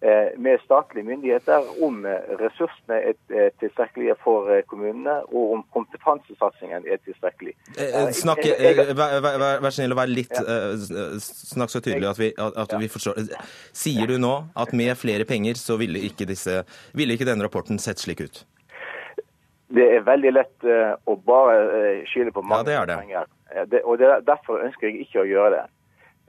Eh, 0.00 0.38
med 0.40 0.58
statlige 0.64 1.06
myndigheter 1.06 1.84
om 1.84 2.04
eh, 2.04 2.10
ressursene 2.40 2.96
er 3.00 3.46
tilstrekkelige 3.60 4.14
for 4.20 4.50
eh, 4.52 4.60
kommunene, 4.68 5.14
og 5.32 5.52
om 5.54 5.62
kompetansesatsingen 5.72 6.84
er 6.84 7.00
tilstrekkelig. 7.06 7.54
Snakk, 8.12 8.42
vær, 8.98 9.14
vær, 9.24 9.62
vær 9.64 9.72
snill 9.72 9.94
å 9.94 9.96
være 9.96 10.12
litt 10.12 10.36
Snakk 11.24 11.72
så 11.72 11.80
tydelig 11.80 12.10
at 12.10 12.20
vi, 12.20 12.28
at 12.36 12.74
vi, 12.76 12.90
forstår. 12.92 13.22
Sier 13.72 14.12
du 14.12 14.18
nå 14.20 14.34
at 14.52 14.74
med 14.76 14.92
flere 15.00 15.24
penger 15.24 15.56
så 15.56 15.78
ville 15.80 16.04
ikke, 16.10 16.28
disse, 16.28 16.60
ville 16.92 17.16
ikke 17.16 17.30
denne 17.30 17.48
rapporten 17.48 17.80
sett 17.80 18.02
slik 18.02 18.20
ut? 18.20 18.42
Det 19.72 19.88
er 19.96 20.04
veldig 20.04 20.34
lett 20.36 20.68
å 21.08 21.16
bare 21.24 22.04
skylde 22.12 22.36
på 22.36 22.44
mange 22.44 22.68
ja, 22.68 22.84
det 22.84 22.92
det. 22.92 23.00
penger. 23.00 23.32
Det, 23.70 23.82
og 23.84 23.98
det, 23.98 24.26
Derfor 24.26 24.62
ønsker 24.64 24.88
jeg 24.88 25.06
ikke 25.06 25.22
å 25.22 25.28
gjøre 25.30 25.50
det. 25.54 25.64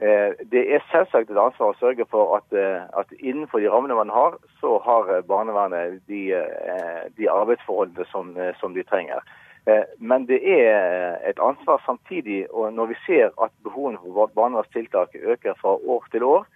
Eh, 0.00 0.32
det 0.52 0.60
er 0.74 0.84
selvsagt 0.92 1.30
et 1.32 1.40
ansvar 1.42 1.72
å 1.72 1.78
sørge 1.80 2.04
for 2.06 2.36
at, 2.36 2.46
eh, 2.54 2.84
at, 3.00 3.10
innenfor 3.18 3.58
de 3.58 3.70
rammene 3.72 3.96
man 3.98 4.12
har, 4.14 4.36
så 4.60 4.76
har 4.84 5.10
eh, 5.10 5.24
barnevernet 5.26 5.98
de, 6.06 6.20
de 7.18 7.26
arbeidsforholdene 7.26 8.06
som, 8.12 8.30
som, 8.60 8.76
de 8.78 8.86
trenger. 8.86 9.24
Men 10.00 10.24
det 10.24 10.38
er 10.48 11.18
et 11.28 11.40
ansvar 11.44 11.82
samtidig, 11.84 12.46
og 12.48 12.70
når 12.72 12.86
vi 12.94 12.94
ser 13.04 13.34
at 13.42 13.52
behovene 13.66 13.98
for 14.00 14.30
barnevernstiltak 14.38 15.12
øker 15.18 15.58
fra 15.60 15.74
år 15.76 16.06
til 16.12 16.24
år 16.24 16.46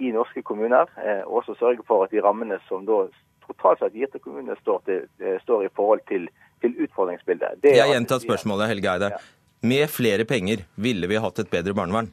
i 0.00 0.12
norske 0.14 0.40
kommuner, 0.48 0.88
også 1.26 1.52
sørge 1.58 1.84
for 1.84 2.06
at 2.06 2.14
de 2.14 2.22
rammene 2.24 2.56
som 2.70 2.86
da 2.88 3.02
totalt 3.44 3.82
sett 3.82 3.98
gir 3.98 4.08
til 4.08 4.22
kommunene, 4.24 4.56
står, 4.62 4.80
til, 4.88 5.04
står 5.42 5.66
i 5.66 5.72
forhold 5.76 6.00
til, 6.08 6.24
til 6.64 6.74
utfordringsbildet. 6.86 7.62
Det 7.62 7.76
Jeg 7.76 7.94
gjentar 7.94 8.24
spørsmålet, 8.24 8.72
Helge 8.72 8.92
Eide. 8.96 9.14
Ja. 9.14 9.22
Med 9.64 9.88
flere 9.88 10.26
penger 10.28 10.66
ville 10.76 11.08
vi 11.08 11.20
hatt 11.20 11.40
et 11.40 11.50
bedre 11.52 11.76
barnevern? 11.76 12.10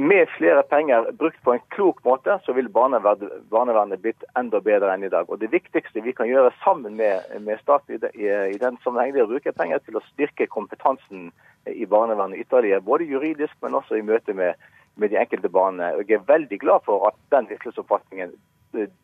Med 0.00 0.30
flere 0.32 0.62
penger 0.64 1.10
brukt 1.20 1.38
på 1.44 1.52
en 1.52 1.60
klok 1.74 2.00
måte, 2.08 2.38
så 2.44 2.54
vil 2.56 2.70
barnevernet 2.72 4.00
blitt 4.00 4.24
enda 4.38 4.62
bedre 4.64 4.94
enn 4.94 5.04
i 5.04 5.10
dag. 5.12 5.28
Og 5.28 5.38
Det 5.42 5.52
viktigste 5.52 6.02
vi 6.02 6.14
kan 6.16 6.30
gjøre 6.30 6.54
sammen 6.64 6.96
med, 6.96 7.28
med 7.44 7.60
staten 7.60 7.98
i, 7.98 8.00
i, 8.24 8.58
den 8.58 8.78
sammenheng, 8.84 9.12
er 9.14 9.26
å 9.26 9.32
bruke 9.34 9.52
penger 9.52 9.82
til 9.84 10.00
å 10.00 10.04
styrke 10.08 10.48
kompetansen 10.48 11.28
i 11.68 11.86
barnevernet 11.86 12.40
ytterligere. 12.46 12.80
Både 12.80 13.06
juridisk, 13.10 13.54
men 13.62 13.76
også 13.76 14.00
i 14.00 14.06
møte 14.06 14.34
med, 14.34 14.56
med 15.00 15.12
de 15.12 15.20
enkelte 15.20 15.48
barna. 15.48 15.92
Jeg 16.02 16.18
er 16.18 16.26
veldig 16.28 16.58
glad 16.60 16.84
for 16.86 17.06
at 17.08 17.16
den 17.34 17.48
virkelighetsoppfatningen 17.50 18.34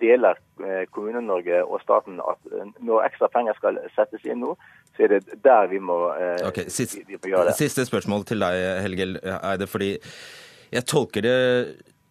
deler 0.00 0.38
eh, 0.64 0.84
Kommune-Norge 0.92 1.60
og 1.64 1.82
staten 1.82 2.22
at 2.24 2.52
eh, 2.52 2.70
når 2.84 3.04
ekstra 3.08 3.28
penger 3.32 3.56
skal 3.58 3.80
settes 3.96 4.24
inn 4.28 4.40
nå, 4.44 4.54
så 4.96 5.06
er 5.06 5.16
det 5.16 5.40
der 5.44 5.68
vi 5.70 5.80
må, 5.82 5.98
eh, 6.16 6.40
okay, 6.48 6.70
siste, 6.72 7.04
vi 7.08 7.18
må 7.18 7.32
gjøre 7.32 7.50
det. 7.50 7.58
Siste 7.58 7.84
spørsmål 7.88 8.24
til 8.28 8.44
deg, 8.44 8.62
Helge 8.84 9.10
Eide. 9.38 9.68
fordi 9.68 9.94
jeg 10.72 10.88
tolker 10.88 11.24
det 11.24 11.38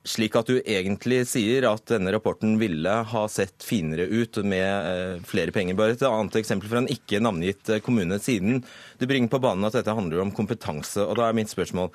slik 0.08 0.38
at 0.40 0.48
du 0.48 0.62
egentlig 0.62 1.26
sier 1.28 1.66
at 1.68 1.90
denne 1.92 2.14
rapporten 2.16 2.56
ville 2.62 2.94
ha 3.12 3.24
sett 3.28 3.66
finere 3.66 4.06
ut 4.08 4.38
med 4.48 5.26
flere 5.28 5.52
penger. 5.52 5.76
Bare 5.76 5.98
et 5.98 6.06
annet 6.08 6.38
eksempel 6.40 6.72
fra 6.72 6.80
en 6.80 6.88
ikke 6.94 7.20
navngitt 7.20 7.74
kommune, 7.84 8.16
siden 8.24 8.62
du 9.02 9.04
bringer 9.10 9.34
på 9.34 9.42
banen 9.44 9.68
at 9.68 9.76
dette 9.76 9.98
handler 9.98 10.24
om 10.24 10.32
kompetanse. 10.32 11.04
Og 11.04 11.20
da 11.20 11.28
er 11.28 11.36
mitt 11.36 11.52
spørsmål 11.52 11.92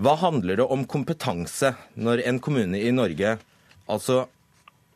hva 0.00 0.14
handler 0.16 0.56
det 0.56 0.64
om 0.64 0.86
kompetanse 0.88 1.74
når 2.00 2.22
en 2.28 2.38
kommune 2.40 2.78
i 2.80 2.92
Norge 2.94 3.34
altså 3.90 4.22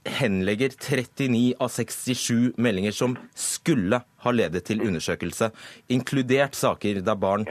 henlegger 0.05 0.73
39 0.77 1.55
av 1.61 1.69
67 1.73 2.55
meldinger 2.61 2.93
som 2.93 3.17
skulle 3.37 4.01
ha 4.25 4.33
ledet 4.33 4.65
til 4.69 4.83
undersøkelse, 4.85 5.51
inkludert 5.93 6.57
saker 6.57 7.01
der, 7.05 7.45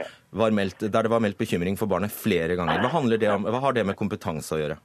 meldt, 0.54 0.82
der 0.82 1.06
det 1.06 1.10
var 1.10 1.22
meldt 1.22 1.38
bekymring 1.38 1.78
for 1.78 1.90
barnet 1.90 2.14
flere 2.14 2.54
ganger. 2.58 2.82
Hva, 2.82 3.02
det 3.18 3.30
om, 3.30 3.46
hva 3.50 3.62
har 3.66 3.74
det 3.74 3.86
med 3.86 3.98
kompetanse 3.98 4.54
å 4.54 4.60
gjøre? 4.60 4.78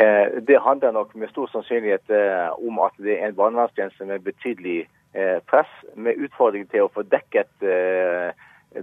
Eh, 0.00 0.38
det 0.48 0.60
handler 0.64 0.96
nok 0.96 1.14
med 1.20 1.32
stor 1.32 1.50
sannsynlighet 1.52 2.12
eh, 2.12 2.48
om 2.64 2.80
at 2.84 2.96
det 3.02 3.18
er 3.18 3.28
en 3.28 3.38
barnevernstjeneste 3.40 4.08
med 4.08 4.24
betydelig 4.24 4.78
eh, 5.12 5.38
press, 5.48 5.70
med 5.96 6.20
utfordring 6.28 6.68
til 6.72 6.86
å 6.86 6.92
få 6.92 7.04
dekket 7.08 7.52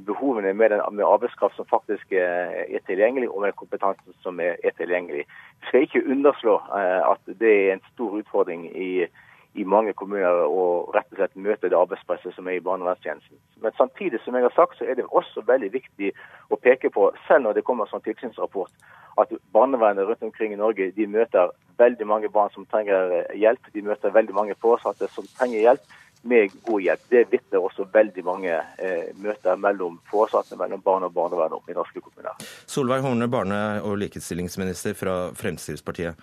behovene 0.05 0.53
med, 0.53 0.69
den, 0.69 0.81
med, 0.91 1.05
arbeidskraft 1.05 1.55
som 1.55 1.65
faktisk 1.69 2.11
eh, 2.11 2.65
er 2.75 2.81
tilgjengelig, 2.85 3.29
og 3.29 3.41
med 3.41 3.53
kompetansen 3.53 4.13
som 4.21 4.39
er, 4.39 4.57
er 4.63 4.73
tilgjengelig. 4.77 5.25
Vi 5.61 5.67
skal 5.67 5.85
ikke 5.85 6.05
underslå 6.11 6.55
eh, 6.79 7.01
at 7.11 7.37
det 7.39 7.53
er 7.53 7.73
en 7.73 7.85
stor 7.93 8.17
utfordring 8.17 8.65
i, 8.77 9.05
i 9.53 9.63
mange 9.63 9.93
kommuner 9.93 10.41
å 10.49 10.65
rett 10.95 11.11
og 11.13 11.19
slett 11.19 11.37
møte 11.37 11.69
det 11.69 11.77
arbeidspresset 11.77 12.35
som 12.35 12.47
er 12.49 12.57
i 12.57 12.65
barnevernstjenesten. 12.65 13.37
Men 13.61 13.77
samtidig 13.77 14.19
som 14.23 14.35
jeg 14.35 14.47
har 14.47 14.55
sagt, 14.55 14.77
så 14.77 14.89
er 14.89 14.97
det 14.97 15.05
også 15.05 15.45
veldig 15.47 15.71
viktig 15.73 16.11
å 16.49 16.59
peke 16.59 16.89
på, 16.89 17.11
selv 17.27 17.45
når 17.45 17.59
det 17.59 17.67
kommer 17.69 17.89
som 17.91 18.03
tilsynsrapport, 18.03 18.73
at 19.21 19.31
barnevernet 19.55 20.09
rundt 20.09 20.25
omkring 20.27 20.53
i 20.53 20.59
Norge 20.59 20.89
de 20.91 21.05
møter 21.07 21.53
veldig 21.79 22.07
mange 22.07 22.29
barn 22.29 22.51
som 22.51 22.65
trenger 22.67 23.21
hjelp. 23.35 23.69
De 23.71 23.83
møter 23.85 24.11
veldig 24.11 24.35
mange 24.35 24.57
foresatte 24.59 25.07
som 25.13 25.27
trenger 25.37 25.61
hjelp 25.61 25.93
med 26.25 26.53
god 26.65 26.81
hjelp. 26.81 27.03
Det 27.09 27.23
vitner 27.31 27.65
også 27.67 27.85
veldig 27.93 28.23
mange 28.25 28.53
eh, 28.55 29.11
møter 29.21 29.59
mellom 29.61 29.99
foresatte, 30.09 30.57
mellom 30.59 30.81
barn 30.85 31.05
og 31.07 31.13
barnevern 31.13 31.57
om 31.59 31.69
i 31.69 31.77
norske 31.77 32.01
kommuner. 32.01 32.33
Solveig 32.65 33.05
Horne, 33.05 33.29
barne- 33.31 33.81
og 33.85 33.99
likestillingsminister 34.01 34.97
fra 34.97 35.17
Fremskrittspartiet. 35.37 36.17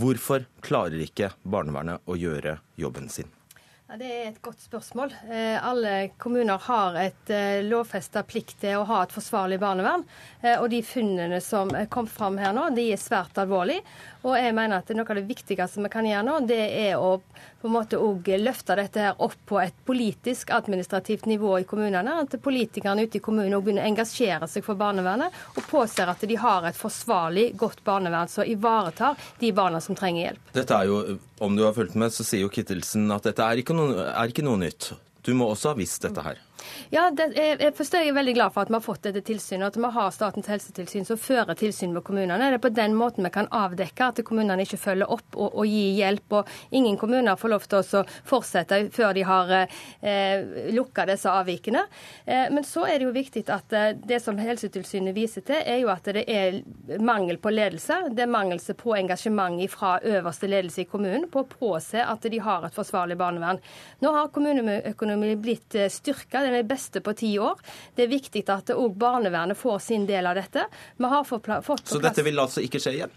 Hvorfor 0.00 0.46
klarer 0.64 1.02
ikke 1.04 1.32
barnevernet 1.42 2.00
å 2.08 2.16
gjøre 2.16 2.58
jobben 2.80 3.10
sin? 3.12 3.28
Ja, 3.90 3.96
det 3.98 4.06
er 4.06 4.28
et 4.28 4.42
godt 4.42 4.60
spørsmål. 4.62 5.10
Eh, 5.26 5.56
alle 5.66 6.12
kommuner 6.18 6.60
har 6.62 6.94
et 7.00 7.30
eh, 7.34 7.56
lovfesta 7.66 8.22
plikt 8.22 8.60
til 8.62 8.76
å 8.78 8.84
ha 8.86 9.00
et 9.02 9.10
forsvarlig 9.10 9.56
barnevern. 9.58 10.04
Eh, 10.44 10.60
og 10.60 10.68
de 10.70 10.78
funnene 10.86 11.40
som 11.42 11.72
kom 11.90 12.06
fram 12.06 12.38
her 12.38 12.54
nå, 12.54 12.68
de 12.76 12.84
er 12.94 13.00
svært 13.02 13.40
alvorlige. 13.42 13.82
Og 14.22 14.36
jeg 14.38 14.54
mener 14.54 14.78
at 14.78 14.92
noe 14.94 15.10
av 15.10 15.18
det 15.18 15.26
viktigste 15.26 15.82
vi 15.82 15.90
kan 15.90 16.06
gjøre 16.06 16.22
nå, 16.22 16.36
det 16.46 16.60
er 16.84 17.02
å 17.02 17.16
på 17.60 17.68
en 17.68 17.74
måte 17.74 17.98
òg 18.00 18.30
løfte 18.40 18.76
dette 18.78 19.02
her 19.02 19.18
opp 19.26 19.34
på 19.48 19.58
et 19.60 19.74
politisk, 19.84 20.52
administrativt 20.54 21.26
nivå 21.28 21.58
i 21.58 21.66
kommunene. 21.68 22.14
At 22.22 22.38
politikerne 22.42 23.04
ute 23.08 23.18
i 23.18 23.24
kommunene 23.24 23.58
òg 23.58 23.66
begynner 23.66 23.84
å 23.84 23.90
engasjere 23.90 24.48
seg 24.48 24.64
for 24.64 24.78
barnevernet, 24.80 25.34
og 25.56 25.66
påser 25.68 26.08
at 26.08 26.22
de 26.30 26.38
har 26.40 26.68
et 26.68 26.78
forsvarlig, 26.78 27.50
godt 27.58 27.82
barnevern 27.84 28.30
som 28.30 28.46
ivaretar 28.46 29.18
de 29.42 29.50
barna 29.56 29.82
som 29.82 29.98
trenger 29.98 30.28
hjelp. 30.28 30.54
Dette 30.56 30.78
er 30.78 30.88
jo, 30.88 31.02
Om 31.40 31.56
du 31.56 31.64
har 31.64 31.72
fulgt 31.72 31.96
med, 31.96 32.12
så 32.12 32.24
sier 32.26 32.44
jo 32.44 32.52
Kittelsen 32.52 33.08
at 33.14 33.24
dette 33.24 33.44
er 33.44 33.62
ikke 33.62 33.76
noe, 33.76 33.96
er 34.12 34.32
ikke 34.32 34.44
noe 34.44 34.60
nytt. 34.60 34.92
Du 35.24 35.32
må 35.36 35.48
også 35.48 35.72
ha 35.72 35.78
visst 35.78 36.04
dette 36.04 36.24
her. 36.24 36.36
Ja, 36.90 37.08
det, 37.14 37.30
jeg, 37.36 37.58
jeg 37.60 38.08
er 38.08 38.16
veldig 38.16 38.34
glad 38.36 38.54
for 38.54 38.64
at 38.64 38.72
vi 38.72 38.76
har 38.78 38.84
fått 38.84 39.04
dette 39.06 39.22
tilsynet, 39.26 39.70
at 39.70 39.78
vi 39.78 39.90
har 39.96 40.10
Statens 40.14 40.50
helsetilsyn 40.50 41.06
som 41.08 41.20
fører 41.20 41.58
tilsyn 41.58 41.94
med 41.94 42.04
kommunene. 42.06 42.50
Det 42.50 42.58
er 42.58 42.64
på 42.64 42.72
den 42.74 42.96
måten 42.98 43.26
vi 43.26 43.32
kan 43.34 43.50
avdekke 43.54 44.10
at 44.10 44.22
kommunene 44.26 44.66
ikke 44.66 44.80
følger 44.80 45.10
opp 45.10 45.36
og, 45.36 45.54
og 45.54 45.68
gir 45.68 45.96
hjelp. 46.00 46.38
og 46.40 46.76
Ingen 46.76 46.98
kommuner 47.00 47.38
får 47.40 47.54
lov 47.54 47.68
til 47.70 47.80
å 47.80 48.04
fortsette 48.28 48.80
før 48.94 49.14
de 49.16 49.26
har 49.28 49.54
eh, 49.56 50.72
lukka 50.74 51.06
disse 51.10 51.30
avvikene. 51.30 51.84
Eh, 52.24 52.48
men 52.52 52.66
så 52.66 52.86
er 52.88 52.98
det 52.98 53.08
jo 53.08 53.14
viktig 53.14 53.46
at 53.52 53.76
eh, 53.76 53.92
det 53.96 54.20
som 54.24 54.38
Helsetilsynet 54.40 55.16
viser 55.16 55.46
til, 55.46 55.60
er 55.60 55.82
jo 55.82 55.92
at 55.92 56.10
det 56.14 56.26
er 56.30 56.60
mangel 57.00 57.38
på 57.40 57.52
ledelse. 57.54 58.02
Det 58.14 58.24
er 58.24 58.30
mangel 58.30 58.60
på 58.76 58.94
engasjement 58.96 59.60
fra 59.70 59.96
øverste 60.04 60.48
ledelse 60.50 60.84
i 60.84 60.88
kommunen 60.88 61.26
på 61.30 61.42
å 61.42 61.48
påse 61.50 62.02
at 62.04 62.26
de 62.30 62.38
har 62.42 62.64
et 62.66 62.74
forsvarlig 62.74 63.16
barnevern. 63.20 63.60
Nå 64.00 64.12
har 64.14 64.30
kommuneøkonomien 64.34 65.40
blitt 65.42 65.76
eh, 65.78 65.90
styrka. 65.92 66.42
Den 66.50 66.58
er 66.64 66.66
beste 66.66 67.00
på 67.00 67.14
ti 67.14 67.30
år. 67.38 67.60
Det 67.94 68.08
er 68.08 68.10
viktig 68.10 68.42
at 68.50 68.72
òg 68.74 68.96
barnevernet 68.98 69.58
får 69.58 69.78
sin 69.84 70.06
del 70.08 70.26
av 70.26 70.34
dette. 70.34 70.66
Vi 70.98 71.10
har 71.12 71.24
fått 71.24 71.46
på 71.46 71.60
plass 71.62 71.92
Så 71.92 72.00
dette 72.02 72.24
vil 72.26 72.42
altså 72.42 72.64
ikke 72.64 72.82
skje 72.82 72.96
igjen? 72.98 73.12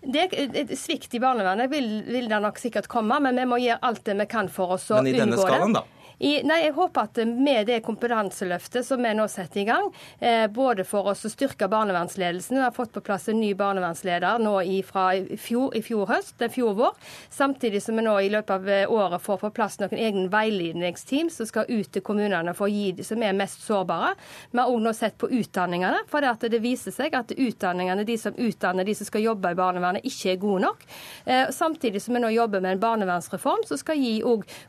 Det 0.00 0.26
er 0.32 0.74
Svikt 0.80 1.14
i 1.14 1.20
barnevernet 1.22 1.70
vil, 1.70 1.88
vil 2.08 2.28
det 2.30 2.40
nok 2.42 2.58
sikkert 2.58 2.88
komme, 2.90 3.20
men 3.22 3.36
vi 3.36 3.46
må 3.46 3.60
gjøre 3.60 3.82
alt 3.86 4.02
det 4.08 4.16
vi 4.22 4.26
kan 4.32 4.48
for 4.50 4.74
oss 4.78 4.88
å 4.90 4.98
unngå 4.98 5.04
det. 5.04 5.12
Men 5.12 5.14
i 5.14 5.22
denne 5.22 5.38
skalaen, 5.38 5.76
da? 5.76 5.84
I, 6.20 6.42
nei, 6.44 6.58
Jeg 6.66 6.74
håper 6.76 7.06
at 7.06 7.18
med 7.24 7.66
det 7.70 7.78
kompetanseløftet 7.86 8.84
som 8.84 9.00
vi 9.00 9.12
nå 9.16 9.24
setter 9.32 9.62
i 9.62 9.64
gang, 9.64 9.86
eh, 10.20 10.44
både 10.52 10.84
for 10.84 11.08
oss 11.08 11.24
å 11.24 11.30
styrke 11.32 11.68
barnevernsledelsen 11.72 12.58
Vi 12.58 12.62
har 12.62 12.74
fått 12.76 12.92
på 12.92 13.00
plass 13.00 13.30
en 13.32 13.40
ny 13.40 13.54
barnevernsleder 13.56 14.42
nå 14.44 14.52
i, 14.60 14.82
fra 14.84 15.14
i 15.16 15.38
fjor, 15.40 15.72
i 15.76 15.80
fjor 15.82 16.04
høst, 16.10 16.34
den 16.42 16.52
fjor 16.52 16.74
vår. 16.76 16.98
Samtidig 17.32 17.80
som 17.82 17.96
vi 17.96 18.04
nå 18.04 18.18
i 18.20 18.28
løpet 18.32 18.52
av 18.52 18.68
eh, 18.68 18.92
året 18.92 19.24
får 19.24 19.38
på 19.40 19.50
plass 19.56 19.78
noen 19.80 19.96
egen 19.96 20.28
veiledningsteam 20.32 21.30
som 21.32 21.48
skal 21.48 21.70
ut 21.70 21.88
til 21.88 22.04
kommunene 22.04 22.52
for 22.58 22.68
å 22.68 22.74
gi 22.74 22.92
de 22.98 23.06
som 23.06 23.24
er 23.24 23.32
mest 23.40 23.64
sårbare. 23.64 24.12
Vi 24.52 24.60
har 24.60 24.68
òg 24.68 24.84
nå 24.84 24.92
sett 24.96 25.16
på 25.16 25.30
utdanningene, 25.32 26.04
for 26.12 26.20
det, 26.20 26.52
det 26.52 26.60
viser 26.60 26.92
seg 26.92 27.16
at 27.16 27.32
utdanningene, 27.32 28.04
de 28.04 28.18
som 28.20 28.36
utdanner 28.36 28.84
de 28.84 28.98
som 28.98 29.08
skal 29.08 29.24
jobbe 29.24 29.54
i 29.54 29.60
barnevernet, 29.62 30.04
ikke 30.04 30.34
er 30.34 30.44
gode 30.44 30.66
nok. 30.66 30.84
Eh, 31.24 31.48
samtidig 31.48 32.04
som 32.04 32.18
vi 32.18 32.24
nå 32.26 32.34
jobber 32.36 32.60
med 32.60 32.76
en 32.76 32.84
barnevernsreform 32.84 33.64
som 33.72 33.80
skal 33.80 33.96
gi 33.96 34.18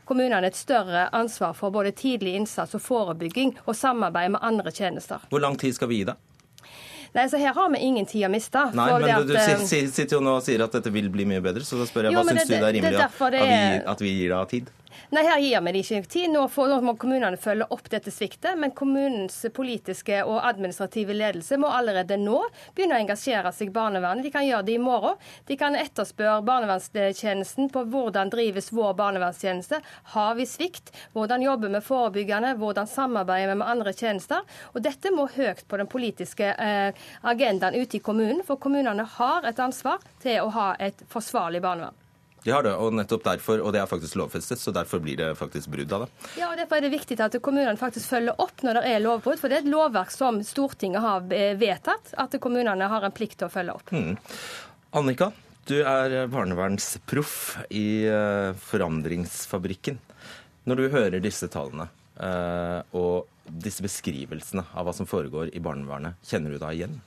kommunene 0.08 0.48
et 0.48 0.56
større 0.56 1.10
ansvar 1.12 1.41
ansvar 1.42 1.54
for 1.54 1.70
både 1.70 1.92
tidlig 1.92 2.34
innsats 2.36 2.74
og 2.74 2.82
forebygging 2.82 3.56
og 3.66 3.76
samarbeid 3.76 4.30
med 4.30 4.40
andre 4.42 4.70
tjenester. 4.70 5.18
Hvor 5.30 5.40
lang 5.40 5.58
tid 5.58 5.74
skal 5.74 5.88
vi 5.88 6.02
gi 6.02 6.04
da? 6.04 6.16
Nei, 7.12 7.28
så 7.28 7.36
Her 7.36 7.52
har 7.52 7.70
vi 7.70 7.78
ingen 7.78 8.06
tid 8.06 8.24
å 8.24 8.30
miste. 8.32 8.70
Nei, 8.72 8.86
men 9.00 9.10
at, 9.10 9.26
Du 9.26 9.66
sitter 9.68 10.16
jo 10.16 10.20
nå 10.20 10.38
og 10.38 10.44
sier 10.44 10.62
at 10.64 10.72
dette 10.72 10.90
vil 10.90 11.10
bli 11.12 11.26
mye 11.28 11.42
bedre, 11.44 11.64
så 11.64 11.76
da 11.76 11.84
spør 11.84 12.08
jeg 12.08 12.14
jo, 12.14 12.22
hva 12.22 12.32
syns 12.32 12.48
du 12.48 12.54
det 12.54 12.62
er 12.62 12.72
rimelig 12.78 12.94
det 12.94 13.02
er 13.02 13.10
at, 13.10 13.34
vi, 13.34 13.82
at, 13.92 14.00
vi, 14.00 14.12
gir 14.16 14.32
deg 14.32 14.48
tid? 14.54 14.70
Nei, 15.12 15.24
her 15.26 15.40
gir 15.42 15.60
vi 15.64 15.72
det 15.74 15.82
ikke 15.84 16.10
tid. 16.10 16.30
Nå, 16.32 16.46
får, 16.52 16.74
må 16.84 16.94
kommunene 17.00 17.40
følge 17.40 17.68
opp 17.74 17.88
dette 17.92 18.12
sviktet. 18.14 18.58
Men 18.58 18.74
kommunens 18.76 19.38
politiske 19.54 20.22
og 20.24 20.40
administrative 20.48 21.16
ledelse 21.16 21.58
må 21.60 21.70
allerede 21.72 22.18
nå 22.20 22.40
begynne 22.74 22.98
å 22.98 23.02
engasjere 23.02 23.52
seg 23.54 23.70
i 23.70 23.74
barnevernet. 23.74 24.26
De 24.26 24.32
kan 24.34 24.46
gjøre 24.46 24.66
det 24.68 24.76
i 24.76 24.82
morgen. 24.82 25.18
De 25.48 25.56
kan 25.60 25.76
etterspørre 25.78 26.42
barnevernstjenesten 26.48 27.70
på 27.72 27.84
hvordan 27.92 28.32
drives 28.32 28.72
vår 28.74 28.96
barnevernstjeneste. 29.00 29.80
Har 30.16 30.36
vi 30.38 30.48
svikt? 30.48 30.92
Hvordan 31.16 31.44
jobber 31.44 31.72
vi 31.76 31.84
forebyggende? 31.86 32.54
Hvordan 32.60 32.90
samarbeider 32.90 33.52
vi 33.52 33.58
med 33.62 33.68
andre 33.68 33.94
tjenester? 33.96 34.46
Og 34.72 34.82
dette 34.84 35.12
må 35.14 35.28
høyt 35.36 35.64
på 35.68 35.80
den 35.80 35.90
politiske 35.90 36.52
eh, 36.52 37.08
agendaen 37.22 37.78
ute 37.78 37.98
i 37.98 38.04
kommunen, 38.04 38.42
for 38.46 38.60
kommunene 38.62 39.06
har 39.18 39.48
et 39.48 39.60
ansvar 39.62 40.02
til 40.22 40.42
å 40.44 40.52
ha 40.56 40.72
et 40.82 41.04
forsvarlig 41.12 41.62
barnevern. 41.64 42.01
De 42.42 42.50
har 42.50 42.64
det, 42.66 42.72
og 42.74 42.94
nettopp 42.96 43.22
derfor, 43.26 43.60
og 43.62 43.70
det 43.74 43.78
er 43.82 43.90
faktisk 43.90 44.16
lovfestet, 44.18 44.58
så 44.58 44.74
derfor 44.74 45.02
blir 45.02 45.18
det 45.20 45.28
faktisk 45.38 45.70
brudd 45.70 45.92
av 45.94 46.04
det. 46.04 46.10
Ja, 46.40 46.48
og 46.50 46.58
Derfor 46.58 46.80
er 46.80 46.86
det 46.86 46.92
viktig 46.96 47.18
at 47.22 47.36
kommunene 47.44 47.78
faktisk 47.78 48.10
følger 48.10 48.38
opp 48.42 48.64
når 48.66 48.80
det 48.80 48.82
er 48.90 49.04
lovbrudd. 49.04 49.38
For 49.38 49.52
det 49.52 49.60
er 49.60 49.64
et 49.64 49.70
lovverk 49.70 50.10
som 50.14 50.40
Stortinget 50.46 51.04
har 51.04 51.22
vedtatt, 51.60 52.14
at 52.18 52.34
kommunene 52.42 52.90
har 52.90 53.06
en 53.06 53.14
plikt 53.14 53.38
til 53.40 53.46
å 53.46 53.52
følge 53.54 53.76
opp. 53.78 53.94
Mm. 53.94 54.16
Annika, 54.98 55.30
du 55.70 55.76
er 55.86 56.26
barnevernsproff 56.30 57.36
i 57.70 57.86
uh, 58.10 58.50
Forandringsfabrikken. 58.58 60.00
Når 60.66 60.78
du 60.78 60.88
hører 60.90 61.22
disse 61.22 61.46
tallene 61.50 61.86
uh, 62.18 62.82
og 62.98 63.30
disse 63.62 63.82
beskrivelsene 63.84 64.64
av 64.74 64.86
hva 64.86 64.94
som 64.96 65.06
foregår 65.06 65.54
i 65.54 65.62
barnevernet, 65.62 66.18
kjenner 66.26 66.54
du 66.54 66.58
deg 66.62 66.80
igjen? 66.80 66.98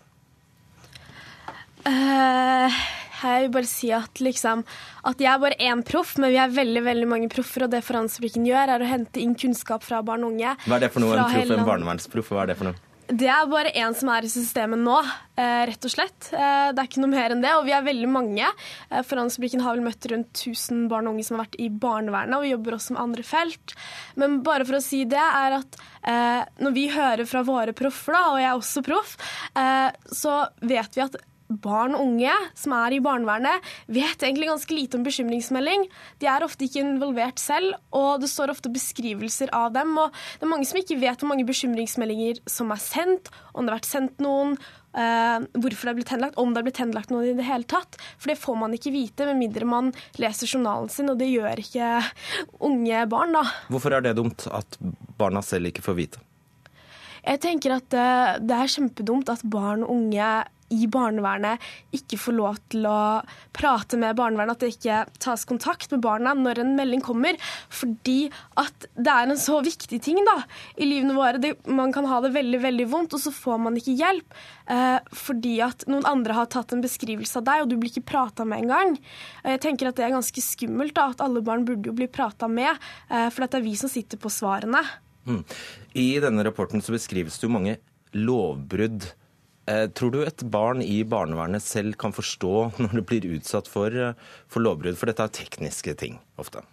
Uh, 1.86 2.80
jeg 3.25 3.46
vil 3.46 3.54
bare 3.54 3.70
si 3.70 3.92
at, 3.96 4.22
liksom, 4.24 4.63
at 5.10 5.22
jeg 5.22 5.32
er 5.32 5.42
bare 5.42 5.60
én 5.62 5.84
proff, 5.86 6.15
men 6.22 6.34
vi 6.34 6.39
er 6.42 6.51
veldig 6.54 6.84
veldig 6.86 7.10
mange 7.10 7.30
proffer. 7.32 7.68
Og 7.68 7.74
det 7.74 7.84
Forandringsfabrikken 7.86 8.48
gjør, 8.50 8.75
er 8.75 8.84
å 8.84 8.89
hente 8.89 9.22
inn 9.22 9.38
kunnskap 9.39 9.86
fra 9.86 10.01
barn 10.06 10.25
og 10.25 10.36
unge. 10.36 10.58
Hva 10.65 10.80
er 10.80 10.88
det 10.88 10.92
for 10.96 11.06
noe? 11.06 11.15
En 11.15 11.32
proff, 11.32 11.56
en 11.56 11.70
barnevernsproff? 11.72 12.34
Hva 12.34 12.44
er 12.46 12.54
det 12.54 12.60
for 12.60 12.72
noe? 12.72 12.82
Det 13.06 13.27
er 13.30 13.46
bare 13.46 13.70
én 13.77 13.94
som 13.94 14.10
er 14.10 14.25
i 14.25 14.30
systemet 14.34 14.82
nå, 14.82 14.96
eh, 15.38 15.60
rett 15.70 15.86
og 15.86 15.92
slett. 15.94 16.32
Eh, 16.34 16.72
det 16.74 16.82
er 16.82 16.88
ikke 16.89 17.04
noe 17.04 17.12
mer 17.12 17.36
enn 17.36 17.44
det. 17.44 17.51
Og 17.54 17.68
vi 17.68 17.75
er 17.77 17.86
veldig 17.86 18.10
mange. 18.10 18.48
Forandringsfabrikken 18.89 19.62
har 19.62 19.77
vel 19.77 19.86
møtt 19.86 20.08
rundt 20.10 20.34
1000 20.34 20.88
barn 20.89 21.06
og 21.06 21.13
unge 21.13 21.27
som 21.27 21.38
har 21.38 21.46
vært 21.46 21.60
i 21.62 21.70
barnevernet, 21.70 22.34
og 22.34 22.48
vi 22.48 22.56
jobber 22.56 22.80
også 22.80 22.96
med 22.96 23.04
andre 23.04 23.27
felt. 23.27 23.75
Men 24.18 24.39
bare 24.46 24.65
for 24.65 24.80
å 24.80 24.82
si 24.82 25.04
det, 25.06 25.22
er 25.22 25.60
at 25.62 25.80
når 26.62 26.74
vi 26.74 26.89
hører 26.94 27.25
fra 27.30 27.46
våre 27.46 27.74
proffer, 27.77 28.13
da, 28.13 28.25
og 28.34 28.42
jeg 28.42 28.50
er 28.50 28.60
også 28.60 28.84
proff, 28.86 29.15
så 30.13 30.34
vet 30.62 30.98
vi 30.98 31.01
at 31.01 31.15
barn 31.50 31.94
og 31.96 32.04
unge 32.08 32.34
som 32.58 32.74
er 32.78 32.96
i 32.96 33.02
barnevernet, 33.04 33.66
vet 33.92 34.24
egentlig 34.24 34.50
ganske 34.50 34.75
lite 34.75 34.98
om 34.98 35.06
bekymringsmelding. 35.06 35.86
De 36.22 36.30
er 36.30 36.46
ofte 36.46 36.66
ikke 36.66 36.82
involvert 36.84 37.42
selv, 37.42 37.75
og 37.96 38.24
det 38.24 38.32
står 38.32 38.54
ofte 38.56 38.72
beskrivelser 38.74 39.54
av 39.56 39.75
dem. 39.75 39.94
Og 40.02 40.10
det 40.40 40.48
er 40.48 40.52
mange 40.52 40.68
som 40.70 40.80
ikke 40.82 41.00
vet 41.02 41.22
hvor 41.22 41.32
mange 41.32 41.48
bekymringsmeldinger 41.48 42.42
som 42.50 42.74
er 42.74 42.82
sendt, 42.82 43.32
om 43.54 43.66
det 43.66 43.74
har 43.74 43.80
vært 43.80 43.92
sendt 43.92 44.24
noen, 44.24 44.58
uh, 44.98 45.46
hvorfor 45.54 45.88
det 45.88 45.94
er 45.94 46.00
blitt 46.02 46.14
henlagt, 46.16 46.40
om 46.42 46.54
det 46.54 46.62
er 46.62 46.70
blitt 46.70 46.82
henlagt 46.82 47.14
noen 47.14 47.30
i 47.30 47.38
det 47.38 47.48
hele 47.48 47.70
tatt. 47.70 48.00
For 48.18 48.34
det 48.34 48.42
får 48.42 48.62
man 48.66 48.75
ikke 48.75 48.94
vite 48.96 49.30
med 49.30 49.42
mindre 49.46 49.70
man 49.70 49.94
leser 50.22 50.50
journalen 50.50 50.92
sin, 50.92 51.12
og 51.14 51.20
det 51.22 51.32
gjør 51.32 51.62
ikke 51.62 51.92
unge 52.66 53.08
barn, 53.12 53.38
da. 53.38 53.46
Hvorfor 53.70 53.96
er 53.98 54.06
det 54.06 54.18
dumt 54.18 54.48
at 54.50 54.80
barna 55.20 55.46
selv 55.46 55.72
ikke 55.72 55.86
får 55.86 56.02
vite? 56.02 56.25
Jeg 57.25 57.42
tenker 57.42 57.74
at 57.80 57.88
det, 57.90 58.02
eh, 58.06 58.36
det 58.46 58.58
er 58.58 58.70
kjempedumt 58.70 59.32
at 59.34 59.42
barn 59.50 59.82
og 59.86 59.96
unge 59.96 60.28
i 60.74 60.88
barnevernet 60.89 61.62
ikke 61.95 62.17
får 62.19 62.36
lov 62.36 62.57
til 62.74 62.88
å 62.89 63.22
prate 63.55 64.00
med 64.01 64.17
barnevernet, 64.17 64.55
at 64.55 64.63
det 64.63 64.74
ikke 64.74 65.01
tas 65.22 65.45
kontakt 65.48 65.91
med 65.93 66.01
barna 66.03 66.34
når 66.38 66.63
en 66.63 66.74
melding 66.77 67.03
kommer. 67.05 67.38
Fordi 67.69 68.31
at 68.62 68.88
det 68.95 69.13
er 69.13 69.29
en 69.29 69.41
så 69.41 69.60
viktig 69.65 70.00
ting 70.03 70.22
da, 70.25 70.39
i 70.77 70.88
livene 70.89 71.15
våre. 71.17 71.41
Det, 71.41 71.53
man 71.69 71.93
kan 71.95 72.07
ha 72.10 72.19
det 72.24 72.34
veldig 72.36 72.62
veldig 72.65 72.88
vondt, 72.91 73.17
og 73.17 73.22
så 73.22 73.34
får 73.36 73.62
man 73.67 73.77
ikke 73.79 73.98
hjelp. 74.00 74.38
Eh, 74.74 74.98
fordi 75.25 75.55
at 75.65 75.86
noen 75.91 76.07
andre 76.10 76.38
har 76.39 76.50
tatt 76.51 76.74
en 76.74 76.84
beskrivelse 76.84 77.41
av 77.41 77.48
deg, 77.50 77.63
og 77.63 77.72
du 77.72 77.77
blir 77.77 77.93
ikke 77.93 78.07
prata 78.15 78.48
med 78.48 78.65
engang. 78.65 78.98
Jeg 79.45 79.62
tenker 79.65 79.91
at 79.91 80.00
det 80.00 80.07
er 80.07 80.15
ganske 80.15 80.43
skummelt, 80.43 80.95
da, 80.98 81.12
at 81.13 81.22
alle 81.25 81.43
barn 81.45 81.67
burde 81.67 81.91
jo 81.91 81.98
bli 81.98 82.10
prata 82.10 82.50
med. 82.51 82.74
Eh, 83.10 83.29
for 83.29 83.45
det 83.45 83.62
er 83.62 83.67
vi 83.67 83.75
som 83.79 83.91
sitter 83.91 84.22
på 84.22 84.34
svarene. 84.34 84.81
Mm. 85.25 85.43
I 85.98 86.10
denne 86.22 86.45
rapporten 86.45 86.84
så 86.86 86.93
beskrives 86.93 87.38
det 87.39 87.48
jo 87.48 87.53
mange 87.53 87.77
lovbrudd 88.15 89.07
tror 89.98 90.13
du 90.13 90.22
et 90.22 90.45
barn 90.53 90.81
i 90.86 91.00
barnevernet 91.07 91.63
selv 91.63 91.97
kan 92.01 92.13
forstå 92.13 92.54
når 92.84 92.95
det 92.99 93.06
blir 93.10 93.28
utsatt 93.38 93.69
for, 93.71 93.89
eh, 93.89 94.17
for 94.51 94.65
lovbrudd? 94.65 94.97
For 94.99 95.10
dette 95.10 95.25
er 95.25 95.38
tekniske 95.41 95.97
ting 96.01 96.19
ofte. 96.41 96.63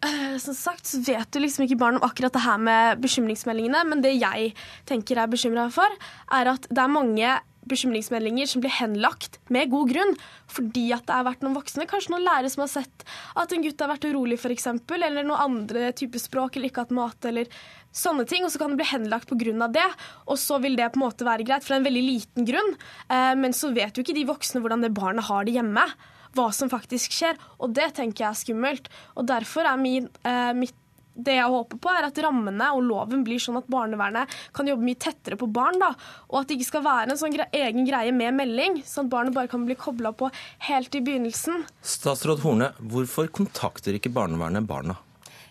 Uh, 0.00 0.38
som 0.40 0.56
sagt 0.56 0.88
så 0.88 1.02
vet 1.04 1.28
du 1.28 1.42
liksom 1.42 1.66
ikke 1.66 1.76
barn 1.82 1.98
om 1.98 2.06
akkurat 2.06 2.32
det 2.32 2.40
her 2.46 2.56
med 2.56 3.02
bekymringsmeldingene, 3.04 3.84
men 3.84 4.00
det 4.00 4.14
jeg 4.16 4.54
tenker 4.88 5.20
er 5.20 5.28
bekymra 5.28 5.66
for, 5.74 5.92
er 6.32 6.54
at 6.54 6.64
det 6.70 6.80
er 6.80 6.92
mange 6.94 7.34
bekymringsmeldinger 7.68 8.48
som 8.48 8.62
blir 8.64 8.72
henlagt 8.72 9.36
med 9.52 9.70
god 9.72 9.90
grunn, 9.92 10.14
fordi 10.50 10.86
at 10.96 11.04
det 11.06 11.16
har 11.18 11.26
vært 11.28 11.44
noen 11.44 11.58
voksne, 11.58 11.86
kanskje 11.90 12.14
noen 12.14 12.24
lærere 12.24 12.50
som 12.52 12.64
har 12.64 12.72
sett 12.72 13.04
at 13.38 13.52
en 13.52 13.64
gutt 13.64 13.84
har 13.84 13.92
vært 13.92 14.08
urolig 14.08 14.38
f.eks., 14.40 14.70
eller 14.96 15.20
noen 15.20 15.44
andre 15.44 15.90
type 15.96 16.20
språk, 16.22 16.56
eller 16.56 16.72
ikke 16.72 16.86
hatt 16.86 16.96
mat, 16.96 17.28
eller 17.28 17.52
sånne 17.92 18.26
ting, 18.28 18.44
og 18.46 18.52
så 18.52 18.60
kan 18.60 18.72
det 18.72 18.80
bli 18.80 18.88
henlagt 18.90 19.30
pga. 19.30 19.68
det. 19.68 19.88
Og 20.26 20.38
så 20.38 20.60
vil 20.60 20.76
det 20.76 20.92
på 20.92 21.00
en 21.00 21.06
måte 21.06 21.26
være 21.26 21.44
greit, 21.44 21.64
for 21.64 21.74
det 21.74 21.78
er 21.78 21.82
en 21.84 21.90
veldig 21.90 22.06
liten 22.06 22.48
grunn. 22.48 22.72
Eh, 23.08 23.34
men 23.34 23.52
så 23.52 23.72
vet 23.74 23.96
jo 23.96 24.02
ikke 24.02 24.16
de 24.16 24.28
voksne 24.28 24.60
hvordan 24.60 24.82
det 24.82 24.94
barnet 24.94 25.24
har 25.24 25.44
det 25.44 25.56
hjemme. 25.58 25.86
Hva 26.34 26.52
som 26.54 26.70
faktisk 26.70 27.12
skjer. 27.12 27.38
Og 27.58 27.74
det 27.74 27.94
tenker 27.96 28.24
jeg 28.24 28.30
er 28.30 28.38
skummelt. 28.38 28.86
Og 29.16 29.26
derfor 29.26 29.66
er 29.66 29.76
min, 29.76 30.08
eh, 30.24 30.52
mitt 30.54 30.76
det 31.20 31.34
jeg 31.36 31.52
håper 31.52 31.76
på, 31.82 31.90
er 31.92 32.06
at 32.06 32.18
rammene 32.22 32.70
og 32.72 32.84
loven 32.86 33.24
blir 33.26 33.40
sånn 33.42 33.58
at 33.58 33.68
barnevernet 33.70 34.30
kan 34.56 34.68
jobbe 34.70 34.86
mye 34.86 34.98
tettere 35.00 35.36
på 35.36 35.50
barn. 35.52 35.78
da, 35.78 35.92
Og 36.30 36.40
at 36.40 36.48
det 36.48 36.56
ikke 36.56 36.70
skal 36.70 36.84
være 36.86 37.10
en 37.10 37.20
sånn 37.20 37.34
gre 37.34 37.46
egen 37.52 37.84
greie 37.84 38.12
med 38.14 38.34
melding, 38.34 38.82
sånn 38.86 39.06
at 39.06 39.10
barnet 39.10 39.34
bare 39.34 39.48
kan 39.48 39.66
bli 39.66 39.74
kobla 39.74 40.12
på 40.12 40.30
helt 40.70 40.94
i 40.94 41.00
begynnelsen. 41.00 41.66
Statsråd 41.82 42.40
Horne, 42.40 42.72
hvorfor 42.80 43.28
kontakter 43.28 43.92
ikke 43.98 44.12
barnevernet 44.12 44.66
barna? 44.66 44.96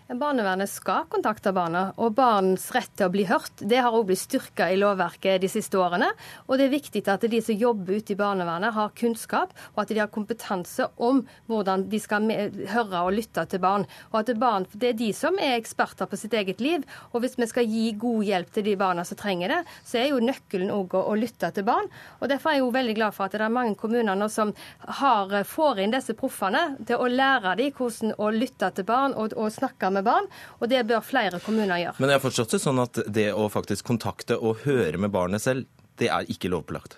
Barnevernet 0.09 0.69
skal 0.69 1.03
kontakte 1.05 1.51
barna, 1.53 1.91
og 2.01 2.15
barns 2.17 2.63
rett 2.73 2.89
til 2.97 3.05
å 3.05 3.11
bli 3.13 3.27
hørt 3.29 3.61
det 3.61 3.77
har 3.77 3.93
også 3.93 4.07
blitt 4.07 4.21
styrka 4.23 4.65
i 4.73 4.77
lovverket 4.81 5.37
de 5.43 5.49
siste 5.53 5.77
årene. 5.77 6.07
Og 6.47 6.57
det 6.57 6.65
er 6.65 6.71
viktig 6.73 7.03
at 7.13 7.27
de 7.29 7.41
som 7.45 7.53
jobber 7.53 7.99
ute 7.99 8.15
i 8.15 8.17
barnevernet 8.17 8.73
har 8.73 8.95
kunnskap, 8.97 9.53
og 9.75 9.83
at 9.83 9.91
de 9.93 9.99
har 10.01 10.09
kompetanse 10.09 10.87
om 10.97 11.19
hvordan 11.45 11.83
de 11.91 11.99
skal 12.01 12.25
høre 12.71 13.03
og 13.03 13.13
lytte 13.19 13.43
til 13.51 13.61
barn. 13.61 13.85
Og 14.09 14.17
at 14.23 14.31
barn, 14.41 14.65
Det 14.73 14.89
er 14.89 14.97
de 14.97 15.11
som 15.13 15.37
er 15.37 15.59
eksperter 15.59 16.09
på 16.09 16.17
sitt 16.17 16.33
eget 16.33 16.59
liv. 16.59 16.81
Og 17.13 17.21
hvis 17.21 17.37
vi 17.37 17.45
skal 17.45 17.69
gi 17.69 17.93
god 17.93 18.25
hjelp 18.25 18.51
til 18.51 18.63
de 18.63 18.75
barna 18.75 19.05
som 19.05 19.17
trenger 19.17 19.53
det, 19.53 19.61
så 19.85 20.01
er 20.01 20.09
jo 20.09 20.25
nøkkelen 20.25 20.73
òg 20.73 20.97
å, 20.97 21.05
å, 21.05 21.13
lytte 21.13 21.51
til 21.53 21.63
barn. 21.69 21.85
Og 22.19 22.29
Derfor 22.29 22.49
er 22.49 22.57
jeg 22.57 22.65
jo 22.65 22.73
veldig 22.73 22.95
glad 22.97 23.13
for 23.13 23.27
at 23.27 23.37
det 23.37 23.45
er 23.45 23.53
mange 23.53 23.77
kommuner 23.77 24.17
nå 24.17 24.25
som 24.33 24.55
har, 24.81 25.43
får 25.45 25.85
inn 25.85 25.93
disse 25.93 26.17
proffene 26.17 26.79
til 26.81 26.97
å 26.97 27.05
lære 27.05 27.55
dem 27.61 27.77
hvordan 27.77 28.17
å 28.17 28.33
lytte 28.33 28.73
til 28.73 28.89
barn 28.89 29.13
og, 29.13 29.37
og 29.37 29.53
snakke 29.53 29.93
med 29.93 29.98
med 29.99 30.07
barn, 30.07 30.31
og 30.59 30.71
det 30.71 30.85
bør 30.89 31.05
flere 31.05 31.43
kommuner 31.43 31.83
gjøre. 31.83 31.97
Men 31.99 32.13
jeg 32.13 32.21
har 32.21 32.25
forstått 32.25 32.55
det 32.55 32.63
sånn 32.63 32.81
at 32.83 33.03
det 33.19 33.29
å 33.35 33.49
faktisk 33.51 33.91
kontakte 33.91 34.39
og 34.39 34.65
høre 34.65 35.01
med 35.01 35.13
barnet 35.13 35.43
selv, 35.43 35.67
det 35.99 36.09
er 36.09 36.27
ikke 36.31 36.51
lovpålagt? 36.51 36.97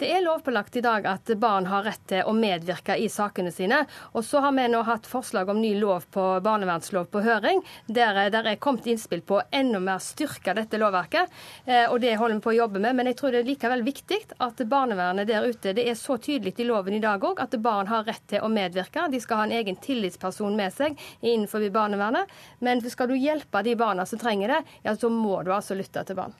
Det 0.00 0.08
er 0.08 0.22
lovpålagt 0.24 0.76
i 0.76 0.82
dag 0.84 1.06
at 1.06 1.30
barn 1.40 1.66
har 1.70 1.84
rett 1.84 2.02
til 2.08 2.26
å 2.26 2.32
medvirke 2.36 2.96
i 2.96 3.08
sakene 3.12 3.52
sine. 3.52 3.82
Og 4.16 4.24
så 4.24 4.40
har 4.44 4.54
vi 4.56 4.66
nå 4.72 4.82
hatt 4.86 5.08
forslag 5.08 5.50
om 5.52 5.60
ny 5.60 5.74
lov 5.80 6.06
på 6.12 6.24
barnevernslov 6.44 7.10
på 7.12 7.22
høring, 7.24 7.62
der 7.86 8.30
det 8.32 8.42
er 8.44 8.60
kommet 8.62 8.88
innspill 8.90 9.22
på 9.26 9.42
enda 9.50 9.80
mer 9.82 10.00
styrke 10.02 10.54
dette 10.56 10.80
lovverket. 10.80 11.30
Eh, 11.64 11.86
og 11.90 12.00
det 12.00 12.16
holder 12.16 12.38
vi 12.38 12.44
på 12.46 12.52
å 12.54 12.58
jobbe 12.60 12.82
med. 12.82 12.96
Men 12.96 13.10
jeg 13.10 13.20
tror 13.20 13.34
det 13.34 13.42
er 13.42 13.50
likevel 13.50 13.84
viktig 13.86 14.20
at 14.38 14.64
barnevernet 14.70 15.28
der 15.28 15.46
ute 15.46 15.74
Det 15.76 15.84
er 15.88 15.98
så 15.98 16.16
tydelig 16.18 16.54
i 16.58 16.66
loven 16.66 16.96
i 16.96 17.02
dag 17.02 17.22
òg 17.24 17.40
at 17.42 17.54
barn 17.62 17.90
har 17.90 18.04
rett 18.08 18.24
til 18.30 18.44
å 18.44 18.50
medvirke. 18.52 19.08
De 19.12 19.20
skal 19.20 19.42
ha 19.42 19.48
en 19.48 19.56
egen 19.60 19.76
tillitsperson 19.76 20.56
med 20.56 20.74
seg 20.74 20.98
innenfor 21.20 21.64
barnevernet. 21.74 22.30
Men 22.58 22.82
skal 22.90 23.10
du 23.10 23.16
hjelpe 23.18 23.62
de 23.62 23.76
barna 23.76 24.06
som 24.06 24.18
trenger 24.18 24.56
det, 24.56 24.62
ja, 24.82 24.96
så 24.96 25.10
må 25.12 25.42
du 25.44 25.52
altså 25.54 25.76
lytte 25.78 26.04
til 26.06 26.18
barn. 26.18 26.34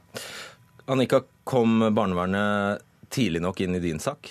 Annika, 0.90 1.22
kom 1.44 1.78
barnevernet 1.94 2.89
tidlig 3.10 3.42
nok 3.44 3.60
inn 3.64 3.76
i 3.76 3.82
din 3.82 4.00
sak? 4.02 4.30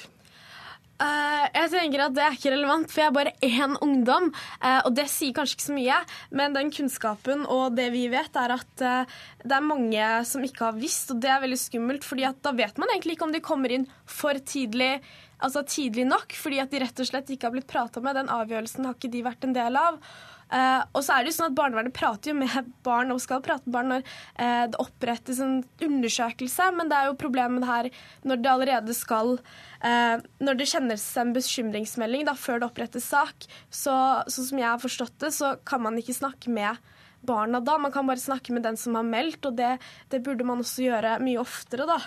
Uh, 1.00 1.46
jeg 1.56 1.70
tenker 1.72 2.02
at 2.04 2.16
Det 2.16 2.24
er 2.26 2.34
ikke 2.36 2.52
relevant, 2.52 2.90
for 2.92 3.00
jeg 3.00 3.08
er 3.08 3.16
bare 3.16 3.32
én 3.46 3.76
ungdom. 3.86 4.28
Uh, 4.60 4.82
og 4.84 4.92
det 4.98 5.06
sier 5.12 5.36
kanskje 5.36 5.56
ikke 5.56 5.68
så 5.70 5.76
mye, 5.78 6.00
men 6.36 6.58
den 6.58 6.72
kunnskapen 6.76 7.46
og 7.48 7.78
det 7.78 7.88
vi 7.94 8.04
vet, 8.12 8.36
er 8.36 8.56
at 8.58 8.84
uh, 8.84 9.22
det 9.46 9.56
er 9.56 9.64
mange 9.64 10.10
som 10.28 10.44
ikke 10.44 10.66
har 10.68 10.76
visst, 10.76 11.14
og 11.14 11.22
det 11.24 11.32
er 11.32 11.40
veldig 11.46 11.60
skummelt. 11.62 12.04
fordi 12.04 12.28
da 12.44 12.52
vet 12.56 12.82
man 12.82 12.92
egentlig 12.92 13.16
ikke 13.16 13.30
om 13.30 13.36
de 13.36 13.44
kommer 13.46 13.72
inn 13.72 13.88
for 14.04 14.36
tidlig, 14.44 14.98
altså 15.40 15.64
tidlig 15.64 16.04
nok, 16.10 16.36
fordi 16.36 16.60
at 16.60 16.74
de 16.74 16.84
rett 16.84 17.00
og 17.00 17.08
slett 17.08 17.32
ikke 17.32 17.48
har 17.48 17.56
blitt 17.56 17.72
prata 17.72 18.04
med. 18.04 18.20
Den 18.20 18.34
avgjørelsen 18.36 18.90
har 18.90 19.00
ikke 19.00 19.14
de 19.16 19.24
vært 19.24 19.48
en 19.48 19.56
del 19.56 19.80
av. 19.80 20.04
Uh, 20.50 20.82
og 20.98 21.04
så 21.06 21.14
er 21.14 21.24
det 21.24 21.30
jo 21.30 21.36
sånn 21.38 21.52
at 21.52 21.58
Barnevernet 21.60 21.94
prater 21.94 22.32
jo 22.32 22.40
med 22.40 22.70
barn 22.88 23.14
og 23.14 23.22
skal 23.22 23.44
prate 23.46 23.68
med 23.68 23.76
barn 23.76 23.92
når 23.94 24.06
uh, 24.06 24.66
det 24.72 24.80
opprettes 24.82 25.42
en 25.46 25.60
undersøkelse, 25.86 26.70
men 26.78 26.90
det 26.90 26.98
er 26.98 27.10
jo 27.12 27.20
problemet 27.22 27.68
her 27.70 27.92
når 28.26 28.42
det 28.42 28.52
allerede 28.54 28.96
skal 28.98 29.36
uh, 29.38 30.16
Når 30.42 30.60
det 30.60 30.70
kjennes 30.72 31.06
en 31.22 31.36
bekymringsmelding 31.36 32.26
da, 32.30 32.34
før 32.34 32.64
det 32.64 32.70
opprettes 32.72 33.10
sak, 33.12 33.46
så 33.70 33.94
sånn 34.26 34.50
som 34.52 34.64
jeg 34.64 34.70
har 34.72 34.82
forstått 34.82 35.20
det, 35.22 35.34
så 35.38 35.54
kan 35.68 35.86
man 35.86 36.00
ikke 36.02 36.18
snakke 36.18 36.54
med 36.54 36.82
barna 37.22 37.62
da. 37.62 37.78
Man 37.78 37.94
kan 37.94 38.08
bare 38.08 38.22
snakke 38.22 38.56
med 38.56 38.66
den 38.66 38.78
som 38.80 38.98
har 38.98 39.06
meldt, 39.06 39.44
og 39.46 39.58
det, 39.60 39.76
det 40.10 40.24
burde 40.26 40.48
man 40.48 40.64
også 40.64 40.88
gjøre 40.88 41.18
mye 41.24 41.42
oftere, 41.42 41.86
da. 41.90 42.00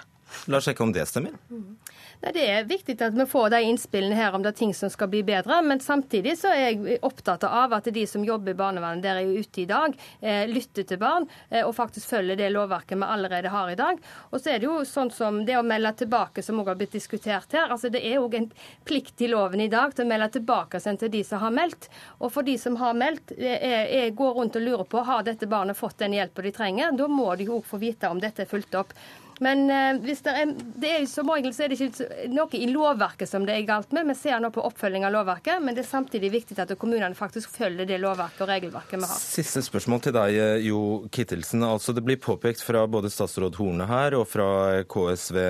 La 0.50 0.58
oss 0.58 0.66
sjekke 0.68 0.84
om 0.84 0.92
det 0.94 1.04
stemmer. 1.10 1.36
Mm. 1.52 1.76
Det 2.22 2.42
er 2.46 2.68
viktig 2.70 2.94
at 3.02 3.16
vi 3.18 3.24
får 3.26 3.48
de 3.50 3.58
innspillene 3.66 4.14
her 4.14 4.36
om 4.36 4.44
det 4.44 4.52
er 4.52 4.58
ting 4.60 4.72
som 4.78 4.90
skal 4.92 5.08
bli 5.10 5.24
bedre. 5.26 5.56
Men 5.66 5.80
samtidig 5.82 6.36
så 6.38 6.52
er 6.54 6.60
jeg 6.68 7.00
opptatt 7.02 7.42
av 7.48 7.72
at 7.74 7.88
de 7.90 8.04
som 8.06 8.22
jobber 8.22 8.54
i 8.54 8.58
barnevernet 8.60 9.02
der 9.02 9.18
er 9.18 9.32
ute 9.32 9.64
i 9.64 9.66
dag, 9.66 9.96
eh, 10.20 10.44
lytter 10.46 10.86
til 10.86 11.00
barn 11.02 11.26
eh, 11.50 11.64
og 11.66 11.74
faktisk 11.74 12.12
følger 12.12 12.38
det 12.38 12.52
lovverket 12.54 13.00
vi 13.00 13.08
allerede 13.08 13.50
har 13.50 13.72
i 13.72 13.78
dag. 13.78 13.98
Og 14.30 14.38
så 14.38 14.52
er 14.52 14.62
det 14.62 14.68
jo 14.68 14.76
sånn 14.86 15.10
som 15.10 15.40
det 15.48 15.56
å 15.58 15.64
melde 15.66 15.90
tilbake, 16.04 16.44
som 16.46 16.60
også 16.62 16.70
har 16.70 16.78
blitt 16.78 16.94
diskutert 16.94 17.58
her. 17.58 17.74
altså 17.74 17.90
Det 17.90 18.04
er 18.06 18.22
òg 18.22 18.38
en 18.38 18.48
plikt 18.86 19.26
i 19.26 19.32
loven 19.32 19.64
i 19.66 19.70
dag 19.72 19.90
til 19.90 20.06
å 20.06 20.12
melde 20.12 20.30
tilbake 20.38 20.78
til 20.78 21.10
de 21.10 21.24
som 21.26 21.42
har 21.42 21.50
meldt. 21.58 21.90
Og 22.20 22.30
for 22.30 22.46
de 22.46 22.54
som 22.58 22.78
har 22.78 22.94
meldt, 22.94 23.34
er, 23.34 23.58
er, 23.82 24.14
går 24.14 24.38
rundt 24.38 24.60
og 24.60 24.62
lurer 24.62 24.86
på 24.86 25.02
har 25.10 25.26
dette 25.26 25.50
barnet 25.50 25.78
fått 25.78 25.98
den 25.98 26.14
hjelpa 26.14 26.46
de 26.46 26.54
trenger. 26.54 26.94
Da 26.94 27.10
må 27.10 27.34
de 27.34 27.50
òg 27.50 27.66
få 27.66 27.82
vite 27.82 28.06
om 28.14 28.22
dette 28.22 28.46
er 28.46 28.50
fulgt 28.50 28.78
opp. 28.78 28.94
Men 29.42 29.64
eh, 29.70 29.96
det 30.02 30.30
er, 30.30 30.52
det 30.78 30.90
er 30.92 31.06
som 31.10 31.30
regel 31.32 31.54
så 31.54 31.64
er 31.64 31.72
det 31.72 31.78
ikke 31.80 32.28
noe 32.30 32.58
i 32.58 32.68
lovverket 32.70 33.30
som 33.30 33.46
det 33.48 33.56
er 33.56 33.66
galt 33.66 33.90
med. 33.94 34.06
Vi 34.12 34.16
ser 34.20 34.38
nå 34.42 34.52
på 34.54 34.62
oppfølging 34.68 35.06
av 35.08 35.14
lovverket, 35.16 35.58
men 35.64 35.74
det 35.74 35.82
er 35.82 35.88
samtidig 35.88 36.30
viktig 36.34 36.58
at 36.62 36.74
kommunene 36.78 37.16
faktisk 37.18 37.50
følger 37.56 37.88
det 37.88 37.98
lovverket 38.02 38.44
og 38.44 38.52
regelverket 38.52 39.00
vi 39.00 39.08
har. 39.10 39.22
Siste 39.22 39.64
spørsmål 39.66 40.04
til 40.06 40.14
deg, 40.16 40.38
eh, 40.38 40.66
Jo 40.68 40.82
Kittelsen. 41.12 41.64
Altså, 41.66 41.94
det 41.96 42.04
blir 42.06 42.20
påpekt 42.22 42.62
fra 42.62 42.84
både 42.86 43.10
statsråd 43.12 43.58
Horne 43.58 43.88
her 43.90 44.18
og 44.18 44.28
fra 44.30 44.48
KSV 44.86 45.40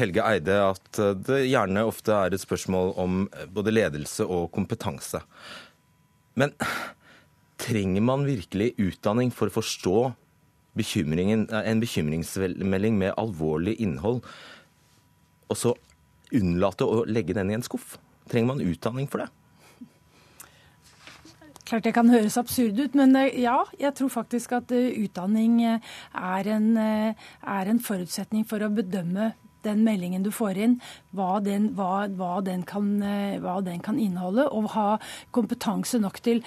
Helge 0.00 0.24
Eide 0.32 0.58
at 0.70 1.02
eh, 1.02 1.12
det 1.28 1.44
gjerne 1.50 1.84
ofte 1.88 2.16
er 2.16 2.32
et 2.32 2.44
spørsmål 2.46 2.94
om 3.02 3.22
både 3.52 3.76
ledelse 3.76 4.24
og 4.24 4.48
kompetanse. 4.56 5.20
Men 6.40 6.56
trenger 7.62 8.02
man 8.02 8.24
virkelig 8.26 8.72
utdanning 8.80 9.30
for 9.34 9.50
å 9.50 9.56
forstå 9.60 9.98
en 10.76 11.80
bekymringsmelding 11.82 12.98
med 12.98 13.14
alvorlig 13.20 13.76
innhold, 13.80 14.22
og 15.48 15.56
så 15.56 15.74
unnlate 16.32 16.88
å 16.88 17.04
legge 17.04 17.36
den 17.36 17.52
i 17.52 17.58
en 17.58 17.64
skuff? 17.66 17.98
Trenger 18.30 18.54
man 18.54 18.64
utdanning 18.64 19.08
for 19.10 19.24
det? 19.24 19.28
Klart 21.72 21.86
det 21.86 21.94
kan 21.96 22.10
høres 22.12 22.36
absurd 22.36 22.76
ut, 22.76 22.96
men 22.98 23.14
eh, 23.16 23.38
ja, 23.40 23.62
jeg 23.80 23.94
tror 23.96 24.10
faktisk 24.12 24.52
at 24.58 24.72
eh, 24.76 24.90
utdanning 25.06 25.60
eh, 25.64 25.92
er 26.12 26.50
en, 26.52 26.66
er 26.76 27.70
en 27.70 27.80
forutsetning 27.80 28.44
for 28.48 28.60
å 28.60 28.68
bedømme 28.72 29.30
den 29.64 29.80
meldingen 29.86 30.24
du 30.26 30.28
får 30.34 30.58
inn, 30.58 30.74
hva 31.16 31.38
den, 31.40 31.70
hva, 31.78 32.08
hva, 32.18 32.40
den 32.44 32.66
kan, 32.68 32.96
hva 33.40 33.60
den, 33.64 33.78
kan, 33.80 33.96
inneholde, 33.96 34.48
og 34.50 34.72
ha 34.74 34.88
kompetanse 35.32 36.00
nok 36.02 36.18
til 36.26 36.42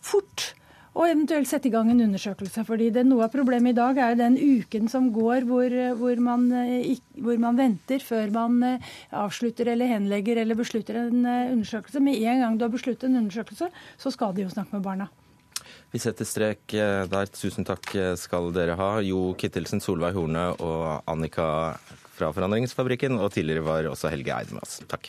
fort 0.00 0.54
og 0.98 1.06
eventuelt 1.06 1.46
sette 1.46 1.70
i 1.70 1.72
gang 1.72 1.90
en 1.92 2.02
undersøkelse. 2.08 2.64
fordi 2.66 2.90
det, 2.94 3.04
Noe 3.06 3.28
av 3.28 3.34
problemet 3.34 3.72
i 3.72 3.78
dag 3.78 3.98
er 4.02 4.18
den 4.18 4.34
uken 4.38 4.88
som 4.90 5.12
går 5.14 5.46
hvor, 5.46 5.74
hvor, 6.00 6.22
man, 6.22 6.48
eh, 6.52 6.98
hvor 7.22 7.38
man, 7.38 7.58
venter 7.58 8.02
før 8.02 8.32
man 8.34 8.58
eh, 8.66 8.90
avslutter 9.14 9.70
eller 9.74 9.92
henlegger 9.92 10.42
eller 10.42 10.58
beslutter 10.58 10.98
en 11.04 11.22
eh, 11.22 11.52
undersøkelse. 11.54 12.02
Med 12.02 12.18
en 12.18 12.42
gang 12.42 12.58
du 12.58 12.66
har 12.66 12.74
besluttet 12.74 13.06
en 13.08 13.22
undersøkelse, 13.22 13.70
så 13.70 14.14
skal 14.14 14.34
de 14.34 14.46
jo 14.46 14.52
snakke 14.52 14.74
med 14.74 14.86
barna. 14.86 15.08
Vi 15.92 16.00
setter 16.02 16.26
strek 16.28 16.66
der. 16.68 17.30
Tusen 17.32 17.64
takk 17.64 17.94
skal 18.20 18.50
dere 18.52 18.76
ha. 18.76 18.90
Jo 19.04 19.32
Kittelsen, 19.40 19.80
Solveig 19.84 20.16
Horne 20.16 20.50
og 20.64 21.08
Annika 21.08 21.48
fra 22.16 22.32
Forandringsfabrikken. 22.36 23.16
Og 23.20 23.32
tidligere 23.36 23.64
var 23.64 23.88
også 23.88 24.12
Helge 24.12 24.34
Eidmas. 24.36 24.80
Takk. 24.90 25.08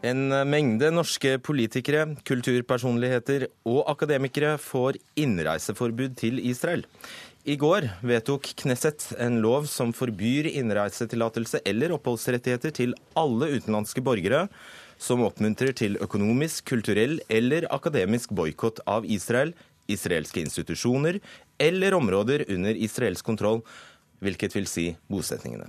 En 0.00 0.30
mengde 0.48 0.88
norske 0.94 1.34
politikere, 1.44 2.06
kulturpersonligheter 2.24 3.50
og 3.68 3.82
akademikere 3.92 4.54
får 4.56 4.96
innreiseforbud 5.20 6.14
til 6.16 6.40
Israel. 6.40 6.86
I 7.44 7.58
går 7.60 7.84
vedtok 8.04 8.48
Knesset 8.62 9.10
en 9.20 9.38
lov 9.44 9.66
som 9.68 9.92
forbyr 9.96 10.48
innreisetillatelse 10.54 11.60
eller 11.68 11.92
oppholdsrettigheter 11.96 12.72
til 12.76 12.94
alle 13.16 13.50
utenlandske 13.58 14.00
borgere 14.04 14.46
som 15.00 15.24
oppmuntrer 15.24 15.72
til 15.76 15.96
økonomisk, 16.00 16.64
kulturell 16.72 17.18
eller 17.28 17.68
akademisk 17.72 18.32
boikott 18.36 18.80
av 18.88 19.04
Israel, 19.08 19.52
israelske 19.88 20.40
institusjoner 20.44 21.20
eller 21.60 21.96
områder 21.96 22.46
under 22.48 22.76
israelsk 22.76 23.24
kontroll, 23.24 23.60
hvilket 24.20 24.56
vil 24.56 24.68
si 24.68 24.90
bosetningene. 25.12 25.68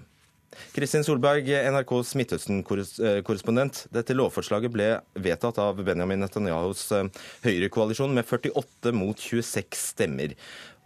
Kristin 0.75 1.05
Solberg, 1.05 1.47
NRKs 1.47 2.13
Midtøsten-korrespondent. 2.19 3.85
Dette 3.95 4.15
lovforslaget 4.15 4.73
ble 4.73 4.89
vedtatt 5.15 5.59
av 5.63 5.79
Benjamin 5.85 6.21
Netanyahus 6.23 6.83
eh, 6.95 7.07
høyrekoalisjon 7.45 8.13
med 8.15 8.27
48 8.27 8.93
mot 8.95 9.19
26 9.19 9.79
stemmer. 9.93 10.35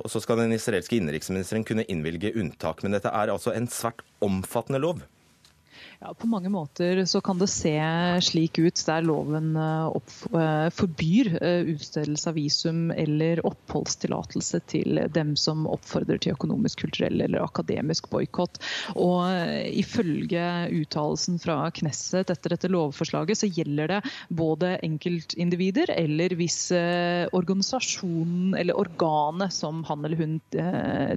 Og 0.03 0.11
så 0.11 0.21
skal 0.23 0.43
den 0.43 0.55
israelske 0.55 0.99
innenriksministeren 0.99 1.65
kunne 1.67 1.87
innvilge 1.91 2.33
unntak. 2.37 2.83
Men 2.83 2.97
dette 2.97 3.13
er 3.13 3.33
altså 3.33 3.55
en 3.55 3.69
svært 3.71 4.05
omfattende 4.25 4.81
lov? 4.83 5.05
Ja, 5.99 6.13
På 6.13 6.27
mange 6.27 6.49
måter 6.49 7.05
så 7.05 7.21
kan 7.21 7.39
det 7.39 7.47
se 7.47 7.75
slik 8.21 8.59
ut 8.59 8.81
der 8.87 9.03
loven 9.05 9.55
eh, 9.55 9.85
opp, 9.95 10.11
eh, 10.35 10.67
forbyr 10.75 11.29
eh, 11.39 11.69
utstedelse 11.71 12.29
av 12.29 12.35
visum 12.35 12.89
eller 12.91 13.39
oppholdstillatelse 13.47 14.59
til 14.67 14.99
dem 15.15 15.35
som 15.39 15.63
oppfordrer 15.71 16.19
til 16.19 16.35
økonomisk, 16.35 16.83
kulturell 16.83 17.23
eller 17.23 17.45
akademisk 17.45 18.09
boikott. 18.11 18.59
Og 18.99 19.23
ifølge 19.71 20.43
uttalelsen 20.81 21.39
fra 21.39 21.57
Knesset 21.75 22.33
etter 22.33 22.55
dette 22.55 22.71
lovforslaget, 22.71 23.39
så 23.39 23.49
gjelder 23.49 23.95
det 23.95 24.01
både 24.35 24.75
enkeltindivider 24.85 25.93
eller 25.95 26.35
hvis 26.37 26.59
organisasjonen 27.35 28.55
eller 28.59 28.77
organet 28.79 29.53
som 29.55 29.83
han 29.87 30.05
eller 30.05 30.19
hun 30.19 30.37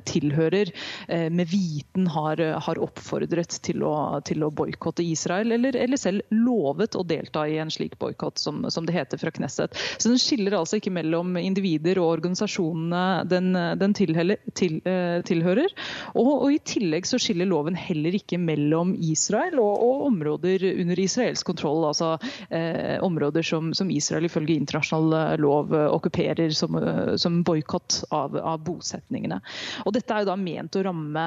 tilhører, 0.08 0.70
med 1.08 1.50
viten 1.50 2.08
har, 2.12 2.40
har 2.66 2.82
oppfordret 2.82 3.58
til 3.64 3.84
å, 3.86 3.94
til 4.26 4.44
å 4.46 4.52
boikotte 4.54 4.67
boikotte 4.68 5.04
Israel, 5.04 5.52
eller, 5.56 5.76
eller, 5.76 6.00
selv 6.00 6.22
lovet 6.34 6.96
å 6.98 7.04
delta 7.06 7.46
i 7.48 7.58
en 7.62 7.72
slik 7.72 7.98
boikott, 7.98 8.38
som, 8.38 8.64
som, 8.70 8.86
det 8.86 8.96
heter 8.96 9.20
fra 9.20 9.32
Knesset. 9.34 9.76
Så 9.98 10.12
Den 10.12 10.20
skiller 10.20 10.58
altså 10.58 10.78
ikke 10.78 10.92
mellom 10.94 11.36
individer 11.40 12.00
og 12.02 12.18
organisasjonene 12.18 13.24
den, 13.28 13.52
den 13.80 13.96
tilheller, 13.96 14.40
til, 14.58 14.78
eh, 14.88 15.20
tilhører. 15.26 15.72
Og, 16.14 16.30
og, 16.32 16.48
I 16.52 16.60
tillegg 16.68 17.08
så 17.08 17.20
skiller 17.20 17.48
loven 17.48 17.76
heller 17.78 18.14
ikke 18.16 18.38
mellom 18.40 18.94
Israel 18.94 19.58
og, 19.62 19.82
og 19.84 20.06
områder 20.08 20.64
under 20.74 21.00
israelsk 21.00 21.48
kontroll, 21.48 21.84
altså 21.88 22.14
eh, 22.50 22.98
områder 23.04 23.44
som, 23.46 23.72
som, 23.76 23.90
Israel 23.90 24.28
ifølge 24.28 24.56
internasjonal 24.58 25.38
lov 25.40 25.74
eh, 25.74 25.88
okkuperer 25.94 26.52
som, 26.54 26.76
eh, 26.76 27.14
som 27.16 27.42
boikott 27.46 28.02
av, 28.10 28.36
av, 28.36 28.60
bosetningene. 28.66 29.40
Og 29.86 29.94
Dette 29.96 30.14
er 30.14 30.24
jo 30.24 30.30
da 30.30 30.36
ment 30.38 30.76
å 30.76 30.84
ramme 30.86 31.26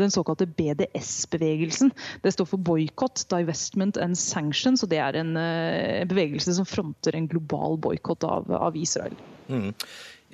den 0.00 0.12
såkalte 0.12 0.48
BDS-bevegelsen. 0.48 1.92
Det 2.24 2.34
står 2.34 2.48
for 2.50 2.62
boikott, 2.80 3.26
divestment 3.30 3.98
and 4.00 4.18
sanctions. 4.18 4.82
og 4.82 4.90
Det 4.92 5.00
er 5.02 5.18
en 5.20 5.36
uh, 5.36 6.06
bevegelse 6.08 6.56
som 6.56 6.68
fronter 6.68 7.16
en 7.16 7.28
global 7.30 7.78
boikott 7.78 8.24
av, 8.24 8.50
av, 8.50 8.76
Israel. 8.76 9.16
Mm. 9.48 9.72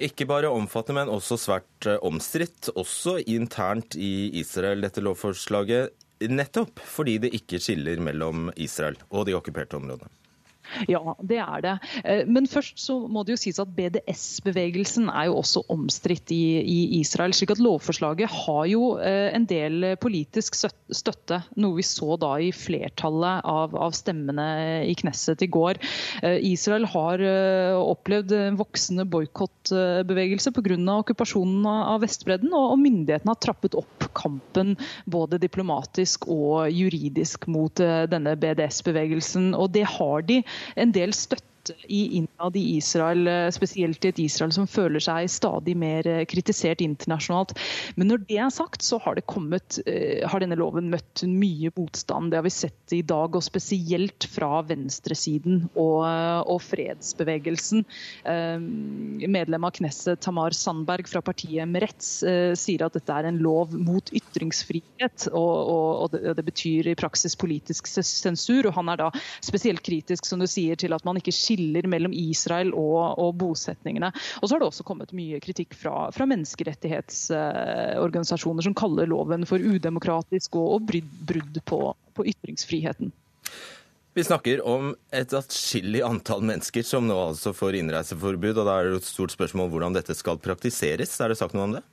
Ikke 0.07 0.27
bare 0.29 0.53
omfattende, 0.53 1.03
men 1.03 1.15
også 1.15 1.39
svært 1.41 1.89
uh, 1.89 1.99
omstridt, 2.07 2.71
også 2.77 3.19
internt 3.27 3.97
i 3.99 4.31
Israel, 4.41 4.85
dette 4.85 5.05
lovforslaget. 5.05 5.97
Nettopp 6.33 6.81
fordi 6.81 7.19
det 7.27 7.35
ikke 7.37 7.61
skiller 7.61 8.01
mellom 8.01 8.49
Israel 8.57 8.97
og 9.11 9.27
de 9.29 9.35
okkuperte 9.37 9.77
områdene. 9.77 10.09
Ja, 10.91 11.15
det 11.23 11.39
er 11.41 11.63
det. 11.65 11.75
Eh, 12.05 12.23
men 12.29 12.49
først 12.51 12.81
så 12.83 12.99
må 13.11 13.23
det 13.25 13.37
jo 13.37 13.41
sies 13.41 13.61
at 13.63 13.73
BDS-bevegelsen 13.77 15.09
er 15.09 15.29
jo 15.31 15.39
også 15.41 15.65
omstridt 15.73 16.33
i, 16.35 16.59
i, 16.61 16.79
Israel. 17.01 17.35
slik 17.37 17.55
at 17.55 17.63
lovforslaget 17.63 18.33
har 18.33 18.63
jo 18.71 18.97
eh, 19.01 19.31
en 19.37 19.47
del 19.49 19.93
politisk 20.03 20.57
støtte, 20.59 21.41
noe 21.61 21.79
vi 21.79 21.87
så 21.87 22.19
da 22.21 22.35
i 22.43 22.53
flertallet 22.55 23.47
av, 23.47 23.77
av 23.77 23.95
stemmene 23.97 24.49
i 24.87 24.95
Knesset 24.99 25.45
i 25.47 25.51
går. 25.53 25.81
Eh, 26.23 26.39
Israel 26.53 26.89
har 26.93 27.23
opplevd 27.77 28.35
en 28.37 28.59
voksende 28.59 29.07
boikottbevegelse 29.11 30.53
pga. 30.57 30.77
okkupasjonen 30.97 31.67
av 31.67 32.03
Vestbredden, 32.03 32.53
og 32.57 32.79
myndighetene 32.81 33.33
har 33.33 33.41
trappet 33.43 33.77
opp 33.79 34.09
kampen 34.17 34.75
både 35.11 35.39
diplomatisk 35.41 36.27
og 36.33 36.71
juridisk 36.73 37.47
mot 37.53 37.75
denne 38.11 38.35
BDS-bevegelsen. 38.41 39.53
Og 39.57 39.71
det 39.77 39.85
har 39.97 40.25
de 40.27 40.41
en 40.77 40.93
del 40.93 41.15
støtte 41.15 41.56
kommet 41.67 41.85
innad 41.89 42.57
i 42.57 42.77
Israel, 42.77 43.53
spesielt 43.53 44.05
i 44.05 44.09
et 44.09 44.19
Israel 44.19 44.53
som 44.53 44.67
føler 44.67 45.01
seg 45.01 45.29
stadig 45.31 45.77
mer 45.77 46.07
kritisert 46.29 46.81
internasjonalt. 46.81 47.57
Men 47.97 48.09
når 48.09 48.25
det 48.29 48.39
er 48.39 48.51
sagt, 48.51 48.83
så 48.83 48.99
har, 49.03 49.19
kommet, 49.27 49.81
har 49.87 50.41
denne 50.41 50.57
loven 50.57 50.91
møtt 50.91 51.25
mye 51.27 51.71
motstand. 51.77 52.31
Det 52.31 52.39
har 52.39 52.47
vi 52.47 52.55
sett 52.55 52.93
i 52.93 53.03
dag, 53.03 53.35
og 53.35 53.45
spesielt 53.45 54.29
fra 54.31 54.63
venstresiden 54.67 55.69
og, 55.75 56.05
og 56.47 56.61
fredsbevegelsen. 56.63 57.85
Medlem 58.27 59.67
av 59.67 59.75
Knesset 59.77 60.21
Tamar 60.25 60.55
Sandberg 60.57 61.09
fra 61.11 61.23
partiet 61.25 61.69
Meretz 61.69 62.21
sier 62.57 62.87
at 62.87 62.97
dette 62.97 63.13
er 63.13 63.29
en 63.29 63.41
lov 63.43 63.75
mot 63.75 64.13
ytringsfrihet, 64.15 65.29
og, 65.33 65.55
og, 65.73 65.89
og 66.05 66.15
det, 66.15 66.37
det 66.39 66.47
betyr 66.47 66.93
i 66.93 66.99
praksis 66.99 67.37
politisk 67.39 67.89
sensur. 67.91 68.69
og 68.69 68.77
Han 68.79 68.93
er 68.93 69.07
da 69.07 69.11
spesielt 69.45 69.85
kritisk 69.87 70.27
som 70.29 70.41
du 70.43 70.49
sier, 70.51 70.79
til 70.79 70.95
at 70.95 71.05
man 71.07 71.19
ikke 71.21 71.35
skiller 71.35 71.56
mellom 71.91 72.13
Israel 72.17 72.73
og, 72.75 73.19
og 73.23 73.37
bosetningene. 73.41 74.11
Og 74.41 74.49
så 74.49 74.55
har 74.55 74.61
det 74.63 74.71
også 74.71 74.87
kommet 74.87 75.17
mye 75.17 75.41
kritikk 75.43 75.75
fra, 75.79 76.11
fra 76.15 76.25
menneskerettighetsorganisasjoner 76.31 78.63
som 78.67 78.75
kaller 78.79 79.07
loven 79.11 79.47
for 79.49 79.59
udemokratisk 79.59 80.51
og, 80.61 80.69
og 80.77 80.81
brudd 80.91 81.57
på, 81.65 81.81
på 82.17 82.23
ytringsfriheten. 82.33 83.09
Vi 84.17 84.25
snakker 84.25 84.63
om 84.65 84.95
et 85.13 85.29
atskillig 85.37 86.01
antall 86.07 86.41
mennesker 86.49 86.81
som 86.89 87.05
nå 87.05 87.17
altså 87.21 87.53
får 87.53 87.77
innreiseforbud. 87.83 88.57
og 88.57 88.65
Da 88.65 88.73
er 88.79 88.85
det 88.89 88.97
et 89.03 89.11
stort 89.11 89.33
spørsmål 89.35 89.69
hvordan 89.75 89.93
dette 89.99 90.15
skal 90.17 90.41
praktiseres. 90.41 91.13
Er 91.21 91.29
det 91.29 91.37
sagt 91.37 91.53
noe 91.53 91.69
om 91.69 91.77
det? 91.77 91.85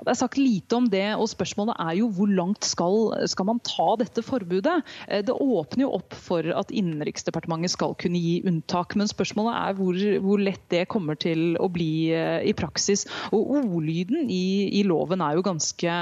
Det 0.00 0.14
er 0.14 0.18
sagt 0.18 0.38
lite 0.40 0.76
om 0.78 0.86
det, 0.88 1.04
og 1.20 1.28
spørsmålet 1.28 1.76
er 1.82 1.98
jo 1.98 2.08
hvor 2.16 2.30
langt 2.32 2.64
skal, 2.64 3.12
skal, 3.28 3.48
man 3.50 3.60
ta 3.66 3.88
dette 4.00 4.24
forbudet? 4.24 4.80
Eh, 5.08 5.20
det 5.26 5.34
åpner 5.34 5.84
jo 5.84 5.92
opp 5.98 6.16
for 6.16 6.46
at 6.56 6.72
Innenriksdepartementet 6.72 7.74
skal 7.74 7.96
kunne 8.00 8.20
gi 8.20 8.38
unntak, 8.48 8.96
men 8.96 9.10
spørsmålet 9.10 9.58
er 9.58 9.76
hvor, 9.78 9.98
hvor 10.24 10.40
lett 10.40 10.62
det 10.72 10.86
kommer 10.92 11.18
til 11.20 11.58
å 11.60 11.68
bli 11.72 12.10
eh, 12.16 12.40
i 12.48 12.54
praksis. 12.56 13.04
Og 13.36 13.52
Ordlyden 13.60 14.30
i, 14.32 14.70
i 14.80 14.84
loven 14.88 15.20
er 15.24 15.36
jo 15.36 15.44
ganske, 15.44 15.96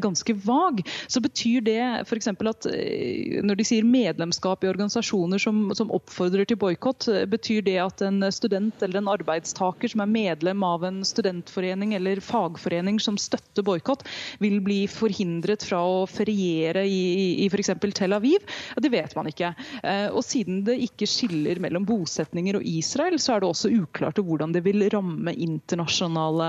ganske, 0.00 0.36
vag. 0.44 0.80
Så 1.12 1.20
betyr 1.24 1.64
det 1.64 1.80
f.eks. 2.04 2.30
at 2.32 2.70
eh, 2.72 3.42
når 3.44 3.60
de 3.60 3.68
sier 3.68 3.86
medlemskap 3.86 4.64
i 4.64 4.72
organisasjoner 4.72 5.42
som, 5.42 5.68
som 5.76 5.92
oppfordrer 5.94 6.48
til 6.48 6.60
boikott, 6.60 7.10
betyr 7.30 7.64
det 7.66 7.76
at 7.82 8.02
en 8.04 8.24
student 8.34 8.82
eller 8.82 9.02
en 9.02 9.12
arbeidstaker 9.12 9.92
som 9.92 10.02
er 10.04 10.12
medlem 10.14 10.64
av 10.66 10.88
en 10.88 11.02
studentforening 11.06 11.94
eller 11.98 12.24
fagforening 12.24 12.98
som 13.02 13.18
støtter 13.20 13.33
støtte 13.34 13.64
boikott, 13.66 14.04
vil 14.42 14.60
bli 14.64 14.84
forhindret 14.90 15.64
fra 15.66 15.80
å 15.82 16.04
feriere 16.10 16.84
i, 16.86 17.44
i 17.44 17.48
f.eks. 17.50 17.72
Tel 17.94 18.14
Aviv? 18.16 18.44
Det 18.80 18.90
vet 18.92 19.14
man 19.16 19.28
ikke. 19.30 19.52
Eh, 19.82 20.08
og 20.10 20.22
Siden 20.24 20.62
det 20.66 20.78
ikke 20.86 21.08
skiller 21.08 21.60
mellom 21.62 21.86
bosetninger 21.86 22.58
og 22.58 22.66
Israel, 22.66 23.18
så 23.22 23.36
er 23.36 23.42
det 23.42 23.50
også 23.50 23.72
uklart 23.74 24.18
hvordan 24.24 24.54
det 24.54 24.64
vil 24.66 24.86
ramme 24.92 25.34
internasjonale 25.34 26.48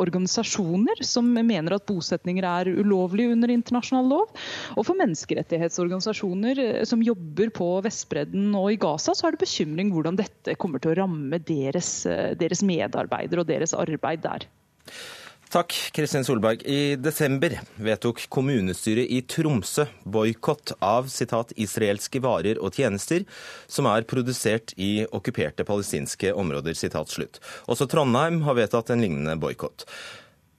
organisasjoner 0.00 1.02
som 1.06 1.30
mener 1.34 1.76
at 1.76 1.86
bosetninger 1.88 2.46
er 2.46 2.72
ulovlig 2.74 3.30
under 3.32 3.52
internasjonal 3.54 4.10
lov. 4.10 4.44
Og 4.76 4.86
for 4.86 4.98
menneskerettighetsorganisasjoner 5.00 6.62
eh, 6.62 6.84
som 6.88 7.02
jobber 7.04 7.52
på 7.54 7.70
Vestbredden 7.84 8.52
og 8.58 8.72
i 8.74 8.80
Gaza, 8.80 9.16
så 9.16 9.28
er 9.28 9.34
det 9.34 9.44
bekymring 9.44 9.92
hvordan 9.94 10.20
dette 10.20 10.56
kommer 10.60 10.82
til 10.82 10.94
å 10.94 10.98
ramme 11.02 11.40
deres, 11.48 11.90
eh, 12.10 12.32
deres 12.38 12.64
medarbeidere 12.66 13.44
og 13.44 13.50
deres 13.50 13.76
arbeid 13.76 14.24
der. 14.24 14.48
Takk, 15.52 15.72
Kristin 15.92 16.24
Solberg. 16.24 16.62
I 16.62 16.96
desember 16.96 17.54
vedtok 17.76 18.24
kommunestyret 18.32 19.10
i 19.10 19.20
Tromsø 19.28 19.84
boikott 20.02 20.72
av 20.82 21.08
citat, 21.12 21.52
'israelske 21.56 22.20
varer 22.24 22.58
og 22.58 22.74
tjenester' 22.74 23.26
som 23.68 23.86
er 23.86 24.02
produsert 24.02 24.74
i 24.76 25.06
okkuperte 25.06 25.64
palestinske 25.64 26.32
områder. 26.34 26.74
Citat, 26.74 27.08
slutt. 27.08 27.40
Også 27.68 27.86
Trondheim 27.86 28.42
har 28.42 28.58
vedtatt 28.58 28.90
en 28.90 29.04
lignende 29.04 29.36
boikott. 29.36 29.86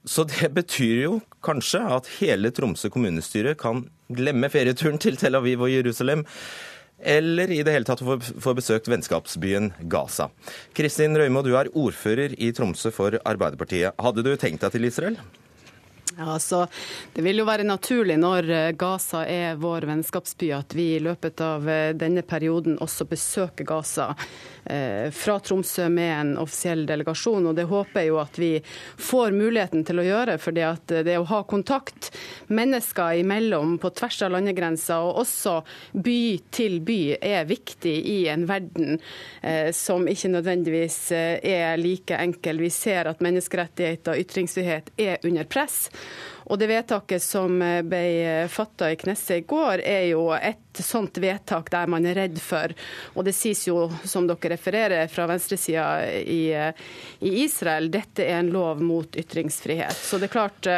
Så 0.06 0.24
det 0.24 0.54
betyr 0.58 1.02
jo 1.02 1.20
kanskje 1.42 1.82
at 1.98 2.08
hele 2.20 2.50
Tromsø 2.50 2.88
kommunestyre 2.88 3.54
kan 3.58 3.84
glemme 4.08 4.48
ferieturen 4.48 4.98
til 5.02 5.16
Tel 5.16 5.34
Aviv 5.34 5.66
og 5.66 5.70
Jerusalem 5.70 6.24
eller 7.02 7.50
i 7.50 7.62
det 7.62 7.74
hele 7.74 7.88
tatt 7.88 8.02
få 8.02 8.54
besøkt 8.56 8.88
vennskapsbyen 8.88 9.72
Gaza. 9.90 10.30
Kristin 10.76 11.16
Røymo, 11.18 11.42
du 11.44 11.54
er 11.58 11.70
ordfører 11.76 12.36
i 12.40 12.52
Tromsø 12.56 12.92
for 12.94 13.18
Arbeiderpartiet. 13.24 13.96
Hadde 14.00 14.24
du 14.24 14.32
tenkt 14.40 14.64
deg 14.64 14.76
til 14.76 14.88
Israel? 14.88 15.20
Ja, 16.16 16.38
så 16.38 16.66
Det 17.12 17.22
vil 17.22 17.42
jo 17.42 17.44
være 17.44 17.66
naturlig 17.66 18.16
når 18.20 18.48
eh, 18.48 18.72
Gaza 18.78 19.26
er 19.28 19.58
vår 19.60 19.84
vennskapsby, 19.90 20.48
at 20.56 20.72
vi 20.76 20.94
i 20.94 21.02
løpet 21.04 21.42
av 21.44 21.68
eh, 21.68 21.92
denne 21.92 22.22
perioden 22.24 22.78
også 22.80 23.04
besøker 23.10 23.68
Gaza 23.68 24.14
fra 25.12 25.36
Tromsø 25.40 25.88
med 25.92 26.12
en 26.12 26.32
offisiell 26.42 26.86
delegasjon. 26.88 27.46
og 27.46 27.54
Det 27.54 27.66
håper 27.70 28.00
jeg 28.00 28.10
jo 28.10 28.18
at 28.18 28.38
vi 28.40 28.50
får 28.98 29.34
muligheten 29.36 29.84
til 29.86 30.02
å 30.02 30.06
gjøre. 30.06 30.38
for 30.42 30.52
det 30.52 31.16
å 31.18 31.26
ha 31.30 31.42
kontakt 31.44 32.10
mennesker 32.48 33.20
imellom 33.22 33.78
på 33.78 33.90
tvers 33.90 34.22
av 34.22 34.32
landegrenser, 34.34 34.98
og 34.98 35.22
også 35.22 35.62
by 35.92 36.20
til 36.50 36.80
by, 36.80 37.16
er 37.20 37.46
viktig 37.46 37.96
i 38.06 38.18
en 38.28 38.46
verden 38.46 38.98
som 39.72 40.08
ikke 40.08 40.32
nødvendigvis 40.34 41.00
er 41.12 41.76
like 41.78 42.16
enkel. 42.16 42.58
Vi 42.58 42.70
ser 42.70 43.06
at 43.10 43.22
menneskerettigheter 43.24 44.14
og 44.14 44.24
ytringsfrihet 44.26 44.90
er 44.98 45.22
under 45.22 45.44
press. 45.44 45.86
Og 46.46 46.58
det 46.58 46.68
vedtaket 46.70 47.22
som 47.22 47.58
eh, 47.62 47.82
ble 47.86 48.02
eh, 48.22 48.48
fatta 48.52 48.90
i 48.92 48.98
Knesset 49.00 49.42
i 49.42 49.46
går, 49.48 49.82
er 49.82 50.04
jo 50.12 50.28
et 50.36 50.80
sånt 50.82 51.18
vedtak 51.22 51.70
der 51.72 51.88
man 51.90 52.06
er 52.06 52.18
redd 52.20 52.38
for, 52.42 52.72
og 53.16 53.24
det 53.26 53.32
sies 53.34 53.64
jo, 53.66 53.86
som 54.04 54.28
dere 54.28 54.52
refererer 54.52 55.08
fra 55.10 55.26
venstresida 55.30 55.86
i, 56.20 56.52
eh, 56.54 56.86
i 57.24 57.32
Israel, 57.42 57.88
dette 57.90 58.26
er 58.26 58.42
en 58.42 58.52
lov 58.54 58.82
mot 58.84 59.18
ytringsfrihet. 59.18 59.96
Så 59.96 60.20
det 60.20 60.28
er 60.28 60.36
klart 60.36 60.70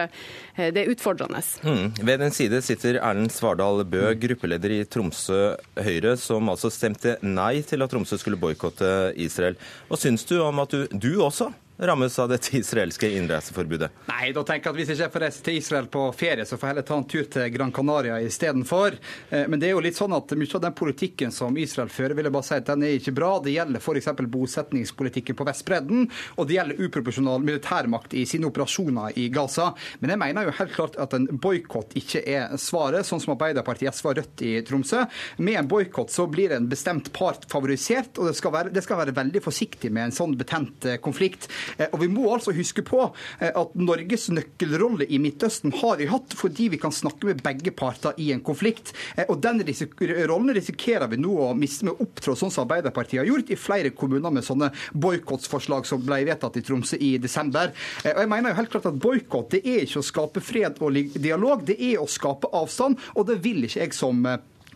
det 0.59 0.81
er 0.81 0.91
utfordrende. 0.91 1.39
Mm. 1.63 1.93
Ved 2.03 2.19
den 2.23 2.33
side 2.35 2.59
sitter 2.67 2.99
Erlend 2.99 3.31
Svardal 3.35 3.85
Bø, 3.87 4.09
gruppeleder 4.19 4.75
i 4.75 4.81
Tromsø 4.91 5.53
Høyre, 5.79 6.17
som 6.19 6.51
altså 6.51 6.71
stemte 6.73 7.15
nei 7.23 7.61
til 7.67 7.85
at 7.85 7.93
Tromsø 7.93 8.19
skulle 8.19 8.41
boikotte 8.41 9.13
Israel. 9.19 9.59
Hva 9.87 10.01
syns 10.01 10.27
du 10.27 10.39
om 10.43 10.63
at 10.65 10.75
du, 10.75 10.87
du 10.91 11.13
også 11.23 11.53
rammes 11.79 12.19
av 12.19 12.29
dette 12.29 12.57
israelske 12.57 13.11
innreiseforbudet? 13.17 13.91
Nei, 14.11 14.33
da 14.35 14.43
tenker 14.47 14.69
jeg 14.69 14.75
at 14.75 14.79
hvis 14.81 14.91
jeg 14.93 14.99
ikke 14.99 15.15
får 15.15 15.25
reise 15.25 15.45
til 15.47 15.59
Israel 15.61 15.89
på 15.93 16.05
ferie, 16.17 16.47
så 16.49 16.59
får 16.59 16.67
jeg 16.67 16.75
heller 16.75 16.87
ta 16.89 16.99
en 16.99 17.09
tur 17.13 17.29
til 17.35 17.53
Gran 17.55 17.73
Canaria 17.75 18.19
istedenfor. 18.25 18.99
Eh, 19.31 19.47
men 19.49 19.61
det 19.61 19.71
er 19.71 19.77
jo 19.77 19.85
litt 19.85 19.99
sånn 19.99 20.17
at 20.17 20.35
mye 20.39 20.57
av 20.59 20.65
den 20.65 20.77
politikken 20.79 21.35
som 21.35 21.57
Israel 21.61 21.93
fører, 21.93 22.17
vil 22.19 22.29
jeg 22.29 22.35
bare 22.35 22.49
si 22.49 22.57
at 22.59 22.71
den 22.71 22.85
er 22.87 22.97
ikke 22.99 23.15
bra. 23.17 23.31
Det 23.45 23.55
gjelder 23.55 23.83
f.eks. 23.83 24.11
bosetningspolitikken 24.39 25.39
på 25.39 25.47
Vestbredden, 25.49 26.09
og 26.37 26.49
det 26.49 26.59
gjelder 26.59 26.83
uproporsjonal 26.89 27.47
militærmakt 27.47 28.17
i 28.19 28.25
sine 28.29 28.51
operasjoner 28.51 29.19
i 29.21 29.29
Gaza. 29.35 29.71
Men 30.03 30.15
jeg 30.15 30.23
mener 30.25 30.49
jo 30.49 30.57
helt 30.59 30.75
klart 30.75 30.99
at 31.01 31.15
en 31.17 31.29
boikott 31.31 31.95
ikke 31.99 32.25
er 32.27 32.57
svaret, 32.61 33.07
sånn 33.07 33.23
som 33.23 33.37
Arbeiderpartiet, 33.37 33.95
SV 33.95 34.11
og 34.11 34.19
Rødt 34.19 34.45
i 34.47 34.55
Tromsø. 34.67 35.05
Med 35.39 35.61
en 35.61 35.71
boikott 35.71 36.13
så 36.13 36.27
blir 36.31 36.57
en 36.57 36.69
bestemt 36.71 37.13
part 37.15 37.47
favorisert, 37.51 38.19
og 38.19 38.31
det 38.31 38.37
skal, 38.39 38.55
være, 38.55 38.75
det 38.75 38.83
skal 38.85 39.01
være 39.03 39.17
veldig 39.17 39.43
forsiktig 39.45 39.93
med 39.95 40.09
en 40.09 40.17
sånn 40.19 40.37
betent 40.39 40.89
eh, 40.89 40.99
konflikt. 41.03 41.49
Eh, 41.77 41.89
og 41.93 42.01
Vi 42.03 42.09
må 42.13 42.27
altså 42.33 42.55
huske 42.57 42.85
på 42.87 43.01
eh, 43.41 43.51
at 43.51 43.75
Norges 43.79 44.29
nøkkelrolle 44.33 45.07
i 45.09 45.21
Midtøsten 45.23 45.75
har 45.81 45.99
vi 46.01 46.09
hatt 46.11 46.37
fordi 46.39 46.69
vi 46.75 46.81
kan 46.81 46.95
snakke 46.95 47.31
med 47.31 47.43
begge 47.45 47.73
parter 47.77 48.17
i 48.21 48.31
en 48.35 48.43
konflikt. 48.45 48.95
Eh, 49.17 49.27
og 49.29 49.41
Den 49.45 49.63
risik 49.67 49.99
rollen 50.01 50.55
risikerer 50.57 51.11
vi 51.11 51.21
nå 51.21 51.35
å 51.49 51.53
miste 51.59 51.89
med 51.89 51.97
å 51.97 52.07
opptrå 52.07 52.37
sånn 52.39 52.53
som 52.55 52.67
Arbeiderpartiet 52.67 53.23
har 53.23 53.31
gjort 53.31 53.53
i 53.53 53.59
flere 53.59 53.93
kommuner 53.97 54.35
med 54.35 54.47
sånne 54.47 54.71
boikottsforslag 54.93 55.87
som 55.89 56.05
ble 56.05 56.23
vedtatt 56.29 56.59
i 56.61 56.65
Tromsø 56.65 56.99
i 57.01 57.15
desember. 57.23 57.73
Og 58.05 58.23
jeg 58.23 58.31
mener 58.31 58.53
jo 58.53 58.59
helt 58.61 58.73
klart 58.73 58.89
at 58.91 59.01
Boikott 59.01 59.57
er 59.59 59.83
ikke 59.85 60.03
å 60.03 60.07
skape 60.07 60.43
fred 60.45 60.81
og 60.85 60.99
dialog, 61.19 61.65
det 61.67 61.79
er 61.91 62.03
å 62.03 62.09
skape 62.11 62.51
avstand. 62.57 62.99
Og 63.17 63.29
det 63.29 63.39
vil 63.45 63.65
ikke 63.67 63.85
jeg 63.85 63.97
som 63.97 64.25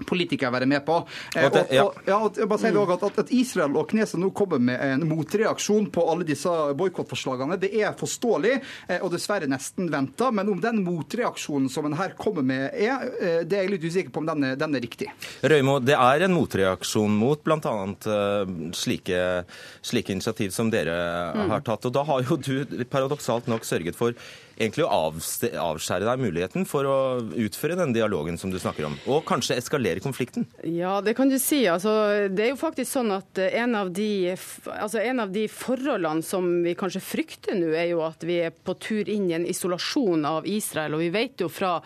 politikere 0.08 0.52
være 0.54 0.68
med 0.70 0.84
på. 0.86 0.98
Eh, 1.36 1.46
og, 1.46 1.56
og, 1.56 2.00
ja, 2.06 2.18
og, 2.18 2.40
bare 2.48 2.60
sier 2.62 2.78
også 2.78 3.10
at, 3.10 3.20
at 3.24 3.32
Israel 3.34 3.78
og 3.80 3.88
Knesset 3.90 4.20
nå 4.20 4.32
kommer 4.36 4.62
med 4.62 4.80
en 4.82 5.06
motreaksjon 5.10 5.88
på 5.94 6.06
alle 6.10 6.26
disse 6.28 6.52
boikottforslagene, 6.78 7.58
det 7.62 7.72
er 7.80 7.96
forståelig 7.98 8.54
eh, 8.58 8.98
og 9.00 9.12
dessverre 9.14 9.48
nesten 9.50 9.90
venta. 9.92 10.30
Men 10.34 10.52
om 10.52 10.60
den 10.62 10.82
motreaksjonen 10.86 11.70
som 11.72 11.88
en 11.88 11.98
her 11.98 12.16
kommer 12.18 12.46
med 12.46 12.68
er, 12.72 13.08
eh, 13.18 13.40
det 13.46 13.58
er 13.58 13.66
jeg 13.66 13.74
litt 13.76 13.88
usikker 13.88 14.14
på 14.14 14.22
om 14.22 14.30
den 14.30 14.50
er, 14.52 14.60
den 14.60 14.78
er 14.78 14.84
riktig. 14.84 15.10
Røymo, 15.42 15.78
det 15.82 15.96
er 15.98 16.26
en 16.26 16.36
motreaksjon 16.36 17.18
mot 17.18 17.42
bl.a. 17.42 17.74
Slike, 18.76 19.18
slike 19.84 20.14
initiativ 20.14 20.52
som 20.54 20.70
dere 20.72 20.96
mm. 21.34 21.44
har 21.52 21.66
tatt. 21.66 21.88
Og 21.88 21.94
da 21.94 22.04
har 22.08 22.24
jo 22.26 22.38
du 22.42 22.84
paradoksalt 22.90 23.48
nok 23.50 23.66
sørget 23.66 23.98
for 23.98 24.16
egentlig 24.56 24.86
å 24.86 24.90
avskjære 24.92 26.06
deg 26.06 26.22
muligheten 26.22 26.66
for 26.68 26.88
å 26.88 26.96
utføre 27.44 27.78
den 27.78 27.94
dialogen 27.96 28.38
som 28.40 28.52
du 28.52 28.58
snakker 28.62 28.88
om, 28.88 28.96
og 29.06 29.24
kanskje 29.28 29.58
eskalere 29.60 30.02
konflikten? 30.04 30.46
Ja, 30.66 31.00
det 31.04 31.16
kan 31.18 31.32
du 31.32 31.38
si. 31.42 31.62
Altså, 31.70 32.28
det 32.32 32.46
er 32.46 32.52
jo 32.52 32.60
faktisk 32.60 32.90
sånn 32.92 33.12
at 33.14 33.40
en 33.48 33.76
av, 33.78 33.92
de, 33.94 34.34
altså 34.74 35.02
en 35.02 35.24
av 35.24 35.32
de 35.34 35.46
forholdene 35.52 36.26
som 36.26 36.48
vi 36.64 36.76
kanskje 36.78 37.04
frykter 37.04 37.58
nå, 37.58 37.72
er 37.76 37.92
jo 37.92 38.02
at 38.06 38.24
vi 38.26 38.42
er 38.46 38.52
på 38.52 38.76
tur 38.82 39.08
inn 39.08 39.30
i 39.30 39.38
en 39.38 39.48
isolasjon 39.48 40.26
av 40.28 40.48
Israel. 40.48 40.96
Og 40.96 41.04
vi 41.06 41.12
vet 41.14 41.44
jo 41.44 41.50
fra 41.52 41.78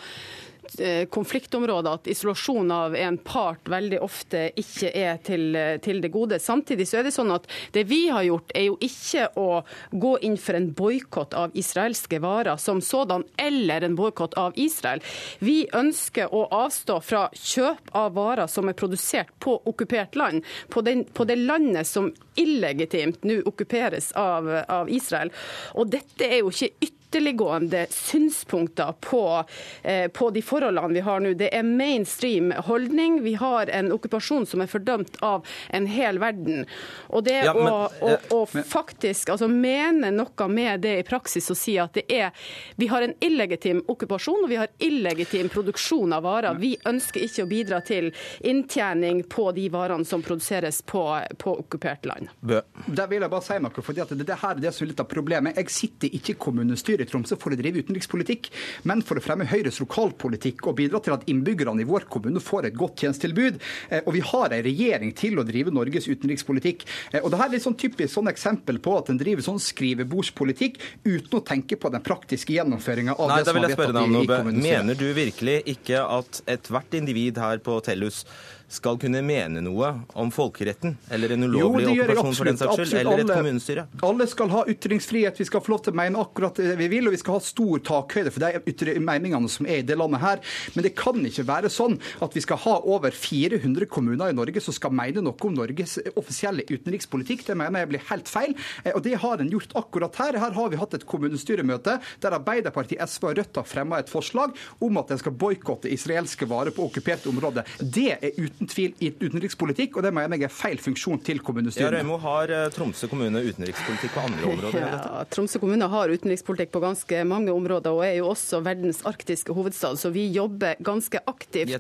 konfliktområder 1.11 1.99
at 1.99 2.09
isolasjon 2.11 2.71
av 2.71 2.97
en 2.97 3.19
part 3.19 3.69
veldig 3.69 4.01
ofte 4.05 4.49
ikke 4.59 4.91
er 4.97 5.21
til, 5.25 5.57
til, 5.85 6.01
det 6.03 6.11
gode. 6.15 6.39
Samtidig 6.43 6.89
så 6.89 7.01
er 7.01 7.07
det 7.07 7.15
sånn 7.15 7.33
at 7.35 7.47
det 7.75 7.87
vi 7.91 8.07
har 8.13 8.27
gjort, 8.27 8.53
er 8.57 8.69
jo 8.69 8.79
ikke 8.85 9.29
å 9.41 9.49
gå 9.93 10.13
inn 10.27 10.37
for 10.41 10.59
en 10.59 10.71
boikott 10.77 11.37
av 11.37 11.55
israelske 11.57 12.21
varer 12.23 12.59
som 12.61 12.81
sådan, 12.85 13.25
eller 13.41 13.87
en 13.87 13.97
boikott 13.99 14.37
av 14.41 14.57
Israel. 14.61 15.03
Vi 15.39 15.67
ønsker 15.77 16.33
å 16.35 16.47
avstå 16.65 16.99
fra 17.05 17.27
kjøp 17.33 17.93
av 17.97 18.15
varer 18.17 18.51
som 18.51 18.69
er 18.69 18.79
produsert 18.79 19.33
på 19.43 19.59
okkupert 19.65 20.17
land, 20.19 20.45
på, 20.73 20.83
den, 20.87 21.05
på 21.05 21.27
det 21.29 21.39
landet 21.41 21.89
som 21.89 22.13
illegitimt 22.37 23.25
nå 23.27 23.41
okkuperes 23.49 24.13
av, 24.19 24.49
av 24.69 24.91
Israel. 24.93 25.33
Og 25.77 25.91
dette 25.93 26.29
er 26.29 26.41
jo 26.41 26.53
ikke 26.53 26.73
ytterligere 26.75 26.96
ytterliggående 27.07 27.87
synspunkter 27.91 28.95
på, 29.01 29.45
eh, 29.83 30.09
på, 30.09 30.31
de 30.31 30.43
forholdene 30.43 30.95
vi 30.95 31.01
har 31.01 31.21
nå. 31.21 31.33
Det 31.35 31.49
er 31.55 31.63
mainstream 31.63 32.53
holdning. 32.53 33.23
Vi 33.23 33.35
har 33.35 33.67
en 33.67 33.93
okkupasjon 33.93 34.47
som 34.47 34.61
er 34.61 34.67
fordømt 34.67 35.17
av 35.23 35.47
en 35.71 35.87
hel 35.87 36.19
verden. 36.19 36.67
Og 37.09 37.25
det 37.25 37.39
ja, 37.45 37.55
men, 37.55 37.69
å, 37.73 37.89
å, 38.01 38.17
å 38.35 38.41
men, 38.53 38.65
faktisk 38.65 39.31
altså, 39.31 39.49
mene 39.49 40.11
noe 40.11 40.49
med 40.49 40.81
det 40.81 40.97
i 41.01 41.07
praksis 41.07 41.51
og 41.51 41.59
si 41.59 41.77
at 41.79 41.95
det 41.97 42.07
er 42.13 42.33
Vi 42.77 42.87
har 42.91 43.03
en 43.03 43.15
illegitim 43.21 43.83
okkupasjon, 43.87 44.45
og 44.45 44.51
vi 44.51 44.59
har 44.61 44.69
illegitim 44.79 45.49
produksjon 45.49 46.13
av 46.13 46.27
varer. 46.27 46.59
Vi 46.59 46.75
ønsker 46.85 47.23
ikke 47.23 47.47
å 47.47 47.51
bidra 47.51 47.81
til 47.87 48.11
inntjening 48.41 49.23
på 49.31 49.51
de 49.57 49.69
varene 49.73 50.05
som 50.05 50.23
produseres 50.23 50.83
på, 50.83 51.05
på 51.39 51.57
okkupert 51.63 52.07
land. 52.07 52.33
Bø. 52.41 52.61
Der 52.87 53.09
vil 53.11 53.23
jeg 53.23 53.33
bare 53.33 53.47
si 53.47 53.59
noe, 53.63 53.83
for 53.83 53.97
det, 53.97 54.27
det 54.27 54.41
her 54.43 54.57
er 54.57 54.63
det 54.67 54.75
som 54.75 54.85
er 54.85 54.93
litt 54.93 55.03
av 55.03 55.09
problemet. 55.11 55.57
Jeg 55.57 55.73
sitter 55.73 56.19
ikke 56.19 56.35
i 56.35 56.39
kommunestyret 56.47 56.96
i 57.03 57.09
Tromsø 57.09 57.39
for 57.41 57.55
å 57.55 57.59
drive 57.59 57.83
utenrikspolitikk, 57.85 58.51
men 58.89 59.03
for 59.07 59.19
å 59.19 59.25
fremme 59.25 59.49
Høyres 59.49 59.81
lokalpolitikk 59.83 60.67
og 60.67 60.79
bidra 60.81 61.01
til 61.05 61.17
at 61.17 61.27
innbyggerne 61.31 61.85
i 61.85 61.89
vår 61.89 62.09
kommune 62.13 62.43
får 62.43 62.71
et 62.71 62.79
godt 62.79 63.05
tjenestetilbud. 63.05 63.61
Eh, 63.91 64.03
og 64.05 64.17
vi 64.17 64.25
har 64.25 64.55
en 64.57 64.65
regjering 64.67 65.15
til 65.17 65.41
å 65.41 65.47
drive 65.47 65.75
Norges 65.75 66.09
utenrikspolitikk. 66.09 66.87
Eh, 67.13 67.23
og 67.23 67.33
det 67.33 67.41
her 67.41 67.51
er 67.51 67.57
litt 67.57 67.67
sånn 67.67 67.79
typisk 67.79 68.15
sånn 68.17 68.33
eksempel 68.33 68.81
på 68.83 68.97
at 69.01 69.13
en 69.13 69.21
driver 69.21 69.45
sånn 69.47 69.63
skrivebordspolitikk 69.63 70.81
uten 71.07 71.39
å 71.39 71.45
tenke 71.47 71.79
på 71.81 71.93
den 71.93 72.05
praktiske 72.07 72.57
gjennomføringa 72.57 73.17
av 73.17 73.33
Nei, 73.33 73.41
det 73.41 73.51
som 73.51 73.61
er 73.61 73.69
vedtatt 73.73 74.03
i, 74.03 74.23
i 74.23 74.31
kommunestyret. 74.31 74.67
Mener 74.67 75.01
du 75.01 75.09
virkelig 75.17 75.57
ikke 75.77 76.03
at 76.19 76.43
ethvert 76.57 76.97
individ 76.99 77.41
her 77.43 77.63
på 77.65 77.79
Tellus 77.87 78.25
skal 78.69 78.99
kunne 78.99 79.21
mene 79.23 79.61
noe 79.63 79.93
om 80.19 80.31
folkeretten, 80.35 80.97
eller 81.13 81.35
en 81.37 81.47
ulovlig 81.47 81.87
jo, 81.87 82.03
okkupasjon 82.03 82.35
for 82.35 82.51
den 82.51 82.59
saks 82.59 82.81
skyld, 82.81 82.99
eller 83.03 83.23
et 83.23 83.31
kommunestyre? 83.31 83.85
Alle 84.07 84.27
skal 84.31 84.51
ha 84.51 84.65
ytringsfrihet, 84.73 85.39
vi 85.39 85.47
skal 85.47 85.63
få 85.63 85.75
lov 85.75 85.85
til 85.87 85.95
å 85.95 85.99
mene 86.01 86.23
akkurat 86.23 86.59
det 86.59 86.75
vi 86.81 86.89
vil, 86.91 87.07
og 87.07 87.15
vi 87.15 87.21
skal 87.21 87.39
ha 87.39 87.45
stor 87.47 87.83
takhøyde 87.87 88.33
for 88.35 88.47
de 88.47 88.97
meningene 89.03 89.51
som 89.53 89.69
er 89.71 89.83
i 89.83 89.87
det 89.87 89.99
landet 89.99 90.23
her. 90.23 90.43
Men 90.75 90.87
det 90.89 90.95
kan 90.99 91.21
ikke 91.31 91.47
være 91.47 91.71
sånn 91.73 91.99
at 92.25 92.35
vi 92.35 92.43
skal 92.43 92.61
ha 92.65 92.75
over 92.97 93.15
400 93.15 93.87
kommuner 93.93 94.35
i 94.35 94.37
Norge 94.37 94.63
som 94.65 94.75
skal 94.75 94.95
mene 94.97 95.23
noe 95.23 95.47
om 95.47 95.55
Norges 95.55 95.99
offisielle 96.17 96.67
utenrikspolitikk. 96.67 97.47
Det 97.47 97.59
mener 97.59 97.85
jeg 97.85 97.93
blir 97.93 98.07
helt 98.11 98.31
feil, 98.31 98.57
eh, 98.83 98.93
og 98.97 99.05
det 99.07 99.15
har 99.23 99.43
en 99.43 99.53
gjort 99.53 99.77
akkurat 99.79 100.21
her. 100.23 100.41
Her 100.43 100.59
har 100.59 100.73
vi 100.73 100.81
hatt 100.81 100.99
et 100.99 101.07
kommunestyremøte 101.07 101.99
der 102.23 102.39
Arbeiderpartiet, 102.41 103.03
SV 103.07 103.31
og 103.31 103.39
Rødt 103.39 103.61
har 103.61 103.69
fremma 103.69 104.03
et 104.03 104.11
forslag 104.11 104.57
om 104.83 104.99
at 104.99 105.13
en 105.15 105.23
skal 105.23 105.37
boikotte 105.39 105.93
israelske 105.93 106.49
varer 106.51 106.75
på 106.75 106.89
okkupert 106.89 107.29
område. 107.31 107.63
Det 107.79 108.11
er 108.17 108.35
uten 108.37 108.56
uten 108.57 108.71
tvil 108.71 108.95
i 109.05 109.11
utenrikspolitikk, 109.21 109.99
og 109.99 110.07
det 110.07 110.13
mener 110.17 110.41
jeg 110.41 110.49
er 110.49 110.55
feil 110.55 110.81
funksjon 110.81 111.21
til 111.25 111.43
kommunestyret. 111.45 111.93
Ja, 111.93 112.01
Røymo, 112.01 112.17
har 112.23 112.53
eh, 112.53 112.67
Tromsø 112.73 113.09
kommune 113.11 113.43
utenrikspolitikk 113.45 114.15
på 114.17 114.25
andre 114.25 114.51
områder 114.51 114.81
enn 114.81 114.95
dette? 114.97 115.11
Ja, 115.13 115.25
Tromsø 115.33 115.61
kommune 115.63 115.89
har 115.93 116.13
utenrikspolitikk 116.13 116.73
på 116.75 116.83
ganske 116.85 117.23
mange 117.29 117.53
områder, 117.55 117.93
og 117.93 118.05
er 118.07 118.17
jo 118.21 118.31
også 118.33 118.63
verdens 118.65 119.03
arktiske 119.09 119.55
hovedstad, 119.57 120.01
så 120.01 120.11
vi 120.15 120.27
jobber 120.33 120.81
ganske 120.85 121.21
aktivt 121.27 121.75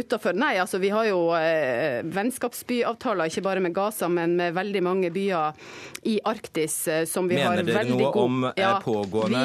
utafor 0.00 0.36
Nei, 0.40 0.54
altså 0.60 0.78
vi 0.80 0.90
har 0.92 1.08
jo 1.08 1.18
eh, 1.36 2.00
vennskapsbyavtaler, 2.06 3.30
ikke 3.30 3.44
bare 3.44 3.64
med 3.64 3.74
Gaza, 3.76 4.08
men 4.12 4.36
med 4.38 4.54
veldig 4.56 4.82
mange 4.84 5.10
byer 5.14 5.56
i 6.08 6.18
Arktis 6.24 6.76
eh, 6.88 7.04
som 7.08 7.28
vi 7.28 7.38
mener 7.38 7.60
har 7.60 7.64
veldig 7.64 7.72
god 7.72 7.80
Mener 7.80 7.96
dere 7.96 8.12
noe 8.12 8.24
om 8.24 8.44
eh, 8.44 8.60
ja, 8.60 8.72
pågående, 8.84 9.42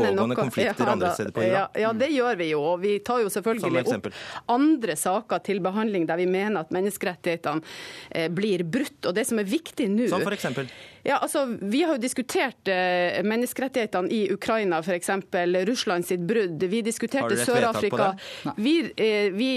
pågående 0.00 0.38
konflikter 0.38 0.84
ja, 0.84 0.92
andre 0.92 1.12
steder 1.14 1.36
på 1.36 1.44
jorda? 1.44 1.62
Ja, 1.62 1.84
ja, 1.86 1.92
det 2.04 2.10
gjør 2.12 2.40
vi 2.40 2.48
jo. 2.50 2.60
Og 2.74 2.80
vi 2.82 2.98
tar 3.04 3.22
jo 3.24 3.30
selvfølgelig 3.32 3.84
opp 3.94 4.10
andre 4.54 4.96
saker 4.98 5.33
saker 5.34 5.44
til 5.44 5.60
behandling 5.60 6.06
der 6.06 6.16
vi 6.16 6.26
mener 6.26 6.64
at 6.64 6.72
menneskerettighetene 6.72 7.62
eh, 8.10 8.28
blir 8.30 8.64
brutt. 8.64 9.06
Og 9.06 9.14
det 9.14 9.26
som 9.26 9.38
er 9.38 9.44
viktig 9.44 9.88
nå 9.90 10.08
Som 10.08 10.22
eksempel? 10.32 10.68
Ja, 11.04 11.18
altså, 11.20 11.44
vi 11.60 11.82
har 11.82 11.94
jo 11.94 12.00
diskutert 12.00 12.68
eh, 12.68 13.20
menneskerettighetene 13.24 14.08
i 14.08 14.32
Ukraina, 14.32 14.78
f.eks. 14.80 15.10
Russland 15.68 16.06
sitt 16.06 16.20
brudd. 16.24 16.62
Vi 16.62 16.80
diskuterte 16.82 17.36
Sør-Afrika. 17.36 18.14
Vi, 18.56 18.90
eh, 18.96 19.30
vi 19.32 19.50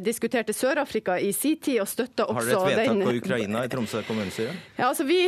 diskuterte 0.00 0.52
Sør-Afrika 0.52 1.18
i 1.18 1.32
sin 1.32 1.58
tid 1.60 1.82
og 1.82 1.88
støtta 1.88 2.24
også 2.24 2.48
den 2.48 2.56
Har 2.56 2.68
dere 2.68 2.72
et 2.72 2.78
vedtak 2.78 2.94
den... 2.94 3.04
på 3.04 3.16
Ukraina 3.20 3.64
i 3.64 3.72
Tromsø 3.72 4.02
kommunestyre? 4.08 4.56
Ja, 4.78 4.88
altså 4.88 5.04
vi, 5.04 5.20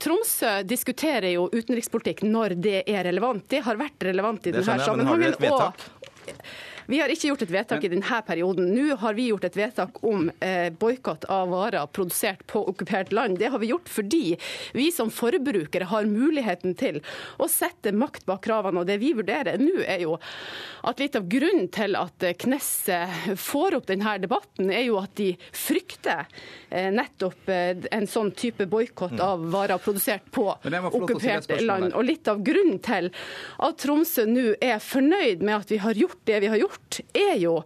Tromsø 0.00 0.62
diskuterer 0.64 1.34
jo 1.34 1.50
utenrikspolitikk 1.52 2.24
når 2.24 2.56
det 2.56 2.84
er 2.88 3.04
relevant. 3.04 3.44
Det 3.50 3.60
har 3.66 3.76
vært 3.80 4.08
relevant 4.08 4.48
i 4.48 4.56
denne 4.56 4.80
sammenhengen. 4.80 5.36
Og 5.52 6.73
vi 6.86 7.00
har 7.00 7.12
ikke 7.12 7.30
gjort 7.30 7.44
et 7.46 7.52
vedtak 7.54 7.84
i 7.84 7.90
denne 7.92 8.20
perioden. 8.26 8.70
Nå 8.74 8.96
har 9.00 9.16
vi 9.16 9.28
gjort 9.30 9.46
et 9.48 9.56
vedtak 9.56 10.00
om 10.04 10.28
eh, 10.44 10.68
boikott 10.70 11.26
av 11.32 11.48
varer 11.52 11.86
produsert 11.86 12.44
på 12.50 12.60
okkupert 12.72 13.12
land. 13.12 13.38
Det 13.40 13.50
har 13.52 13.62
vi 13.62 13.70
gjort 13.72 13.88
fordi 13.88 14.36
vi 14.76 14.90
som 14.92 15.12
forbrukere 15.12 15.88
har 15.90 16.08
muligheten 16.08 16.74
til 16.78 17.00
å 17.40 17.48
sette 17.50 17.94
makt 17.96 18.26
bak 18.28 18.44
kravene. 18.44 18.82
Og 18.82 18.88
det 18.88 18.98
vi 19.02 19.14
vurderer 19.16 19.60
nå, 19.60 19.80
er 19.86 20.04
jo 20.04 20.18
at 20.84 21.00
litt 21.00 21.16
av 21.16 21.28
grunnen 21.30 21.70
til 21.72 21.96
at 21.96 22.26
Knesset 22.40 23.38
får 23.40 23.78
opp 23.78 23.88
denne 23.88 24.16
debatten, 24.20 24.70
er 24.70 24.84
jo 24.88 24.98
at 25.00 25.14
de 25.18 25.30
frykter 25.54 26.26
eh, 26.68 26.90
nettopp 26.92 27.48
eh, 27.52 27.86
en 27.94 28.08
sånn 28.10 28.32
type 28.36 28.66
boikott 28.70 29.16
av 29.24 29.46
varer 29.54 29.80
produsert 29.82 30.28
på 30.34 30.50
okkupert 30.52 31.50
land. 31.64 31.92
Og 31.94 32.04
litt 32.06 32.28
av 32.30 32.42
grunnen 32.44 32.80
til 32.84 33.10
at 33.64 33.80
Tromsø 33.80 34.26
nå 34.28 34.54
er 34.62 34.82
fornøyd 34.82 35.44
med 35.44 35.56
at 35.62 35.72
vi 35.72 35.80
har 35.82 35.96
gjort 35.98 36.20
det 36.28 36.40
vi 36.44 36.50
har 36.52 36.60
gjort, 36.60 36.73
gjort, 36.74 37.00
er 37.14 37.36
jo 37.40 37.58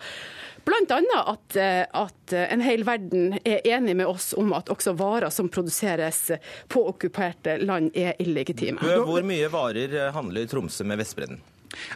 Bl.a. 0.68 0.98
At, 1.24 1.56
eh, 1.56 1.86
at 1.96 2.32
en 2.32 2.60
hel 2.60 2.82
verden 2.84 3.38
er 3.40 3.64
enig 3.64 3.94
med 3.96 4.06
oss 4.06 4.34
om 4.36 4.52
at 4.52 4.68
også 4.68 4.92
varer 5.00 5.32
som 5.32 5.48
produseres 5.48 6.26
på 6.68 6.82
okkuperte 6.90 7.56
land, 7.62 7.94
er 7.96 8.18
illegitime. 8.20 8.76
Hvor 9.08 9.24
mye 9.24 9.48
varer 9.48 10.10
handler 10.12 10.44
Tromsø 10.50 10.84
med 10.84 11.00
Vestbredden? 11.00 11.40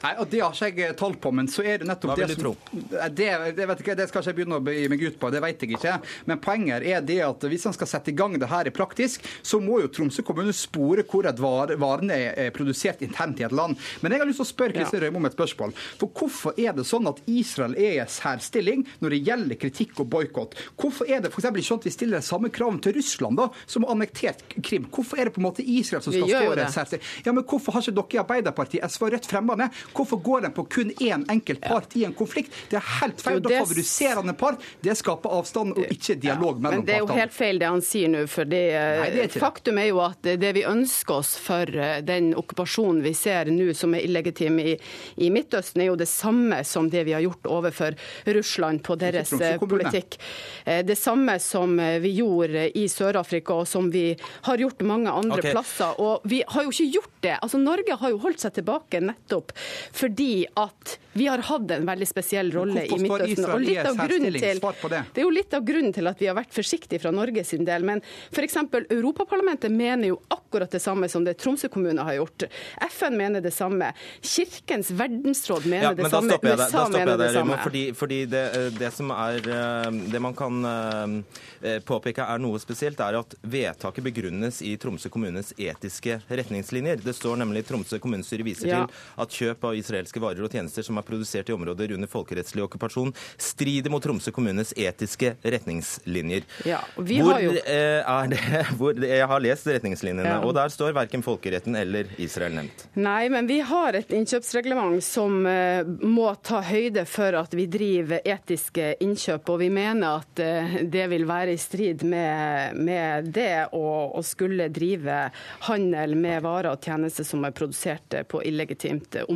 Nei, 0.03 0.15
og 0.19 0.29
Det 0.33 0.41
har 0.43 0.55
ikke 0.57 0.87
jeg 0.87 0.97
tall 0.99 1.17
på, 1.23 1.33
men 1.35 1.49
så 1.51 1.65
er 1.67 1.83
det 1.83 1.89
nettopp 1.89 2.13
Hva 2.13 2.19
vil 2.21 2.33
det 2.33 2.39
du 2.39 2.43
tro? 2.45 2.55
Det, 2.73 3.29
det, 3.57 3.67
vet 3.69 3.83
ikke, 3.85 3.97
det 3.99 4.09
skal 4.11 4.23
ikke 4.23 4.33
jeg 4.33 4.39
begynne 4.41 4.59
å 4.61 4.65
begi 4.65 4.89
meg 4.93 5.05
ut 5.07 5.19
på, 5.21 5.31
det 5.33 5.43
vet 5.45 5.65
jeg 5.65 5.77
ikke. 5.77 5.97
Men 6.31 6.41
poenget 6.43 6.87
er 6.89 7.05
det 7.07 7.19
at 7.27 7.47
hvis 7.53 7.67
man 7.69 7.77
skal 7.77 7.91
sette 7.91 8.13
i 8.13 8.17
gang 8.19 8.37
det 8.41 8.51
her 8.51 8.69
i 8.69 8.75
praktisk, 8.75 9.27
så 9.43 9.61
må 9.63 9.81
jo 9.83 9.91
Tromsø 9.93 10.25
kommune 10.27 10.55
spore 10.57 11.05
hvor 11.09 11.29
et 11.29 11.41
var, 11.43 11.73
varene 11.81 12.19
er 12.33 12.53
produsert 12.55 13.03
internt 13.05 13.41
i 13.43 13.47
et 13.47 13.55
land. 13.55 13.79
Men 14.03 14.15
jeg 14.15 14.23
har 14.23 14.31
lyst 14.31 14.41
til 14.43 14.47
å 14.47 14.53
spørre 14.53 14.77
Kristin 14.77 15.01
ja. 15.01 15.07
Røymo 15.07 15.21
om 15.23 15.29
et 15.29 15.37
spørsmål. 15.37 15.75
For 16.01 16.13
hvorfor 16.19 16.59
er 16.61 16.77
det 16.77 16.87
sånn 16.89 17.09
at 17.11 17.21
Israel 17.31 17.77
er 17.79 17.99
i 17.99 18.07
særstilling 18.11 18.87
når 19.03 19.17
det 19.17 19.23
gjelder 19.29 19.61
kritikk 19.63 20.03
og 20.05 20.11
boikott? 20.13 20.57
Hvorfor 20.81 21.11
er 21.11 21.25
det 21.25 21.33
f.eks. 21.33 21.49
ikke 21.51 21.69
sånn 21.69 21.83
at 21.83 21.89
vi 21.89 21.95
stiller 21.95 22.25
samme 22.25 22.53
kravene 22.55 22.83
til 22.85 22.97
Russland, 22.99 23.41
da, 23.41 23.49
som 23.67 23.87
har 23.87 23.97
annektert 23.97 24.45
Krim? 24.63 24.89
Hvorfor 24.93 25.21
er 25.21 25.29
det 25.29 25.37
på 25.37 25.43
en 25.43 25.49
måte 25.49 25.67
Israel 25.67 26.05
som 26.05 26.15
skal 26.15 26.31
stå 26.31 26.55
i 26.57 26.69
særstilling? 26.77 27.07
Ja, 27.27 27.35
men 27.35 27.47
hvorfor 27.49 27.77
har 27.77 27.85
ikke 27.85 27.97
dere 27.99 28.19
i 28.19 28.23
Arbeiderpartiet, 28.23 28.87
SV 28.89 29.09
og 29.09 29.15
Rødt 29.17 29.31
fremma 29.31 29.59
det? 29.59 29.69
Hvorfor 29.93 30.23
går 30.23 30.49
en 30.49 30.57
på 30.57 30.65
kun 30.65 30.93
én 31.01 31.25
enkelt 31.31 31.61
part 31.65 31.97
i 31.97 32.05
en 32.05 32.15
konflikt? 32.17 32.55
Det 32.71 32.79
er 32.81 32.89
helt 33.01 33.21
feil. 33.23 33.41
Da 33.43 33.63
favoriserer 33.63 34.23
en 34.23 34.35
part. 34.39 34.63
Det 34.81 34.97
skaper 34.99 35.37
avstand 35.39 35.77
og 35.77 35.85
ikke 35.89 36.17
dialog 36.21 36.61
mellom 36.61 36.63
partene. 36.63 36.77
Men 36.83 36.89
det 36.89 36.97
er 36.97 37.05
jo 37.05 37.21
helt 37.21 37.37
feil 37.37 37.61
det 37.63 37.71
han 37.71 37.85
sier 37.85 38.13
nå. 38.13 38.25
for 38.31 38.49
det, 38.49 38.63
Nei, 38.73 39.09
det 39.17 39.27
er 39.29 39.39
Faktum 39.43 39.79
er 39.81 39.89
jo 39.91 40.01
at 40.05 40.23
det 40.23 40.53
vi 40.57 40.65
ønsker 40.69 41.19
oss 41.19 41.35
for 41.41 41.69
eh, 41.69 42.01
den 42.07 42.33
okkupasjonen 42.39 43.03
vi 43.05 43.15
ser 43.17 43.51
nå 43.53 43.73
som 43.77 43.95
er 43.97 44.07
illegitim 44.07 44.59
i, 44.63 44.77
i 45.17 45.31
Midtøsten, 45.35 45.83
er 45.83 45.93
jo 45.93 45.99
det 45.99 46.09
samme 46.11 46.63
som 46.69 46.91
det 46.93 47.05
vi 47.09 47.17
har 47.17 47.25
gjort 47.25 47.49
overfor 47.51 47.97
Russland 48.37 48.83
på 48.87 48.97
deres 49.01 49.33
eh, 49.39 49.59
politikk. 49.61 50.19
Eh, 50.65 50.83
det 50.87 50.97
samme 51.01 51.39
som 51.43 51.79
vi 52.03 52.15
gjorde 52.19 52.69
i 52.79 52.87
Sør-Afrika, 52.91 53.63
og 53.63 53.69
som 53.69 53.91
vi 53.93 54.13
har 54.49 54.61
gjort 54.61 54.83
mange 54.87 55.11
andre 55.11 55.41
okay. 55.41 55.55
plasser. 55.55 55.99
Og 56.03 56.27
vi 56.29 56.43
har 56.47 56.67
jo 56.67 56.73
ikke 56.75 56.91
gjort 56.99 57.17
det. 57.25 57.37
Altså 57.39 57.61
Norge 57.63 57.97
har 57.99 58.13
jo 58.13 58.21
holdt 58.23 58.43
seg 58.43 58.57
tilbake 58.59 59.03
nettopp 59.03 59.52
fordi 59.93 60.47
at 60.59 60.99
vi 61.13 61.27
har 61.27 61.43
hatt 61.45 61.71
en 61.71 61.87
veldig 61.87 62.07
spesiell 62.09 62.53
rolle 62.55 62.87
i 62.87 62.97
Midtøsten. 62.97 63.47
Og 63.53 63.61
litt 63.61 63.85
av 63.85 63.99
grunnen 64.01 64.33
til, 64.33 64.61
det. 64.63 65.01
det 65.13 65.21
er 65.21 65.27
jo 65.27 65.33
litt 65.33 65.57
av 65.57 65.65
grunnen 65.69 65.93
til 65.93 66.09
at 66.09 66.23
vi 66.23 66.29
har 66.31 66.37
vært 66.39 66.55
forsiktige 66.57 67.03
fra 67.03 67.13
Norge 67.13 67.45
sin 67.45 67.67
del. 67.69 67.85
Men 67.85 68.01
f.eks. 68.33 68.57
Europaparlamentet 68.83 69.73
mener 69.73 70.15
jo 70.15 70.21
akkurat 70.33 70.73
det 70.73 70.81
samme 70.81 71.11
som 71.13 71.27
det 71.27 71.37
Tromsø 71.43 71.69
kommune 71.73 72.05
har 72.07 72.17
gjort. 72.17 72.47
FN 72.89 73.19
mener 73.21 73.45
det 73.45 73.53
samme. 73.53 73.91
Kirkens 74.25 74.93
verdensråd 74.97 75.69
mener 75.69 75.91
ja, 75.91 75.93
det 75.99 76.09
samme. 76.09 76.39
Men 76.41 76.57
da 76.57 76.69
stopper 76.71 76.97
mener 76.97 77.13
det, 77.13 77.27
det 77.27 77.37
samme. 77.37 77.61
Fordi, 77.67 77.85
fordi 77.99 78.21
det, 78.33 78.45
det, 78.79 78.91
som 78.97 79.13
er 79.13 79.51
eh, 79.53 79.91
Det 80.13 80.23
man 80.23 80.37
kan 80.39 80.65
eh, 80.73 81.79
påpeke 81.85 82.25
er 82.25 82.41
noe 82.41 82.61
spesielt, 82.63 83.01
er 83.05 83.21
at 83.21 83.37
vedtaket 83.45 84.09
begrunnes 84.09 84.63
i 84.65 84.79
Tromsø 84.81 85.13
kommunes 85.13 85.53
etiske 85.61 86.23
retningslinjer. 86.31 87.05
Det 87.05 87.17
står 87.21 87.37
nemlig 87.45 87.67
Tromsø 87.69 88.01
kommunestyre 88.01 88.49
viser 88.49 88.73
ja. 88.73 88.83
til 88.87 89.23
at 89.27 89.39
kjøp 89.43 89.71
av 89.71 89.77
israelske 89.77 90.23
varer 90.23 90.49
og 90.49 90.57
tjenester 90.57 90.87
som 90.87 90.97
er 90.97 91.03
er 91.03 91.09
produsert 91.09 91.51
i 91.51 91.53
områder 91.53 91.93
under 91.97 92.11
folkerettslig 92.11 92.65
okkupasjon, 92.67 93.13
strider 93.37 93.91
mot 93.93 94.03
Tromsø 94.03 94.33
kommunes 94.35 94.73
etiske 94.77 95.35
retningslinjer. 95.43 96.47
Ja, 96.69 96.81
hvor 96.97 97.41
jo... 97.43 97.55
Eh, 97.63 98.01
er 98.03 98.31
det 98.31 98.41
hvor, 98.79 98.97
Jeg 99.03 99.27
har 99.29 99.43
lest 99.43 99.67
retningslinjene, 99.67 100.29
ja. 100.29 100.41
og 100.47 100.55
der 100.57 100.73
står 100.73 100.95
verken 100.97 101.25
folkeretten 101.25 101.77
eller 101.79 102.11
Israel 102.23 102.55
nevnt. 102.57 102.87
Nei, 102.95 103.29
men 103.33 103.49
vi 103.51 103.61
har 103.67 103.99
et 103.99 104.13
innkjøpsreglement 104.15 105.03
som 105.05 105.43
uh, 105.47 105.83
må 106.03 106.31
ta 106.45 106.63
høyde 106.65 107.05
for 107.09 107.35
at 107.39 107.55
vi 107.57 107.67
driver 107.71 108.23
etiske 108.25 108.95
innkjøp, 109.03 109.49
og 109.53 109.63
vi 109.63 109.71
mener 109.73 110.23
at 110.23 110.43
uh, 110.43 110.79
det 110.83 111.09
vil 111.13 111.27
være 111.29 111.57
i 111.57 111.61
strid 111.61 112.05
med, 112.07 112.79
med 112.79 113.33
det 113.35 113.69
å, 113.73 113.87
å, 114.13 114.23
skulle 114.23 114.69
drive 114.73 115.27
handel 115.67 116.15
med 116.19 116.45
varer 116.45 116.73
og 116.73 116.85
tjenester 116.85 117.27
som 117.27 117.43
er 117.47 117.55
produsert 117.57 118.15
på 118.29 118.43
illegitimt 118.47 119.17
område. 119.25 119.32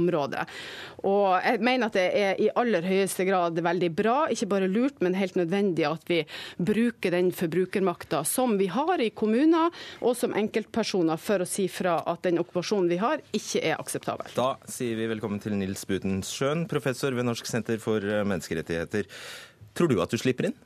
Og 1.06 1.36
jeg 1.44 1.60
mener 1.64 1.88
at 1.88 1.96
det 1.96 2.06
er 2.18 2.40
i 2.42 2.48
aller 2.58 2.84
høyeste 2.86 3.26
grad 3.28 3.58
veldig 3.62 3.90
bra, 3.96 4.16
ikke 4.32 4.48
bare 4.50 4.70
lurt, 4.70 4.98
men 5.04 5.16
helt 5.18 5.36
nødvendig 5.38 5.86
at 5.88 6.06
vi 6.10 6.22
bruker 6.58 7.14
den 7.14 7.32
forbrukermakta 7.36 8.22
som 8.26 8.56
vi 8.60 8.68
har 8.72 9.02
i 9.02 9.10
kommuner 9.14 9.74
og 10.00 10.16
som 10.18 10.34
enkeltpersoner 10.36 11.20
for 11.20 11.44
å 11.44 11.48
si 11.48 11.68
fra 11.72 11.98
at 12.08 12.24
den 12.26 12.40
okkupasjonen 12.42 12.90
vi 12.90 13.00
har, 13.02 13.22
ikke 13.36 13.62
er 13.62 13.80
akseptabel. 13.80 14.30
Da 14.36 14.54
sier 14.70 14.98
vi 14.98 15.10
velkommen 15.10 15.42
til 15.42 15.56
Nils 15.58 15.86
Butenschøn, 15.88 16.66
professor 16.70 17.14
ved 17.16 17.28
Norsk 17.28 17.48
senter 17.48 17.80
for 17.82 18.02
menneskerettigheter. 18.02 19.10
Tror 19.76 19.92
du 19.92 20.00
at 20.02 20.12
du 20.12 20.20
slipper 20.20 20.50
inn? 20.50 20.56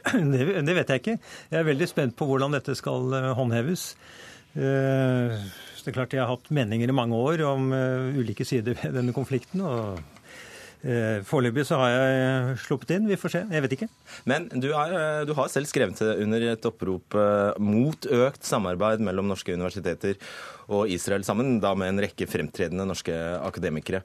Det, 0.32 0.44
det, 0.64 0.72
vet 0.72 0.88
jeg 0.88 1.00
ikke. 1.02 1.14
Jeg 1.50 1.58
er 1.60 1.66
veldig 1.66 1.86
spent 1.90 2.14
på 2.16 2.24
hvordan 2.24 2.54
dette 2.54 2.72
skal 2.78 3.10
håndheves. 3.36 3.90
håndheves. 4.56 5.68
Uh, 5.80 5.84
det 5.84 5.92
er 5.92 5.98
klart 5.98 6.14
Jeg 6.16 6.24
har 6.24 6.30
hatt 6.30 6.50
meninger 6.52 6.88
i 6.88 6.96
mange 6.96 7.16
år 7.16 7.42
om 7.48 7.70
uh, 7.72 8.16
ulike 8.18 8.44
sider 8.44 8.76
ved 8.76 8.94
denne 8.96 9.14
konflikten. 9.16 9.62
og 9.64 10.00
uh, 10.84 11.20
Foreløpig 11.26 11.64
så 11.68 11.80
har 11.80 11.94
jeg 11.94 12.58
sluppet 12.66 12.94
inn. 12.96 13.08
Vi 13.08 13.18
får 13.20 13.34
se. 13.34 13.42
Jeg 13.50 13.64
vet 13.64 13.76
ikke. 13.76 13.88
Men 14.28 14.48
du, 14.52 14.70
er, 14.72 15.24
du 15.28 15.34
har 15.38 15.50
selv 15.52 15.70
skrevet 15.70 16.00
under 16.12 16.46
et 16.52 16.68
opprop 16.68 17.16
mot 17.58 18.06
økt 18.06 18.44
samarbeid 18.44 19.02
mellom 19.04 19.28
norske 19.30 19.54
universiteter 19.56 20.20
og 20.70 20.90
Israel 20.92 21.24
sammen, 21.26 21.58
da 21.62 21.74
med 21.74 21.94
en 21.94 22.04
rekke 22.04 22.28
fremtredende 22.30 22.86
norske 22.86 23.14
akademikere. 23.40 24.04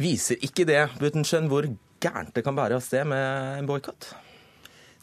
Viser 0.00 0.40
ikke 0.42 0.66
det 0.66 0.80
Butenschøn, 0.98 1.50
hvor 1.50 1.68
gærent 2.02 2.34
det 2.34 2.42
kan 2.44 2.56
bære 2.56 2.78
av 2.78 2.82
sted 2.82 3.06
med 3.06 3.60
en 3.60 3.68
boikott? 3.68 4.14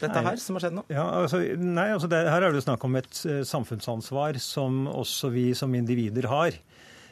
Dette 0.02 0.24
her 0.26 0.40
som 0.42 0.58
har 0.58 0.66
skjedd 0.66 0.78
nå? 0.78 0.86
Ja, 0.92 1.06
altså, 1.22 1.42
nei, 1.58 1.88
altså 1.94 2.10
det, 2.12 2.22
Her 2.30 2.48
er 2.48 2.56
det 2.56 2.64
snakk 2.66 2.86
om 2.88 2.98
et 3.00 3.22
uh, 3.28 3.42
samfunnsansvar 3.48 4.40
som 4.44 4.86
også 4.92 5.32
vi 5.34 5.52
som 5.58 5.74
individer 5.78 6.30
har. 6.32 6.58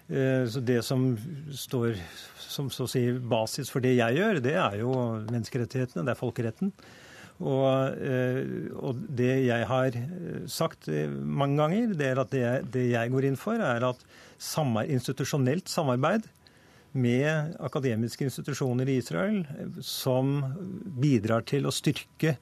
Uh, 0.09 0.45
så 0.49 0.63
Det 0.65 0.79
som 0.85 1.11
står 1.53 1.99
som 2.49 2.71
så 2.73 2.87
å 2.87 2.89
si 2.89 3.03
basis 3.13 3.69
for 3.69 3.83
det 3.83 3.93
jeg 3.99 4.17
gjør, 4.17 4.41
det 4.41 4.55
er 4.57 4.79
jo 4.81 4.95
menneskerettighetene, 5.29 6.05
det 6.07 6.15
er 6.15 6.19
folkeretten. 6.19 6.73
Og, 7.39 7.99
uh, 8.01 8.41
og 8.81 9.05
det 9.15 9.35
jeg 9.45 9.69
har 9.69 9.99
sagt 10.51 10.89
mange 11.21 11.61
ganger, 11.61 11.93
det 11.95 12.09
er 12.09 12.23
at 12.25 12.33
det, 12.33 12.49
det 12.73 12.89
jeg 12.89 13.13
går 13.13 13.29
inn 13.29 13.39
for, 13.39 13.61
er 13.61 13.85
at 13.91 14.03
samar, 14.41 14.89
institusjonelt 14.89 15.69
samarbeid 15.71 16.27
med 16.91 17.55
akademiske 17.59 18.25
institusjoner 18.25 18.89
i 18.89 18.97
Israel 18.97 19.43
som 19.85 20.39
bidrar 20.99 21.45
til 21.47 21.67
å 21.69 21.73
styrke 21.73 22.35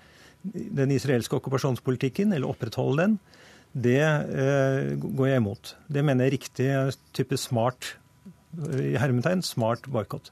den 0.54 0.94
israelske 0.96 1.38
okkupasjonspolitikken, 1.40 2.34
eller 2.36 2.50
opprettholde 2.52 3.04
den, 3.04 3.20
det 3.78 4.02
eh, 4.02 4.96
går 4.98 5.30
jeg 5.30 5.44
imot. 5.44 5.76
Det 5.92 6.04
mener 6.06 6.26
jeg 6.26 6.32
er 6.32 6.38
riktig 6.38 6.70
type 7.18 7.38
smart 7.38 7.96
i 8.58 8.96
hermetegn, 8.98 9.44
smart 9.46 9.86
boikott. 9.92 10.32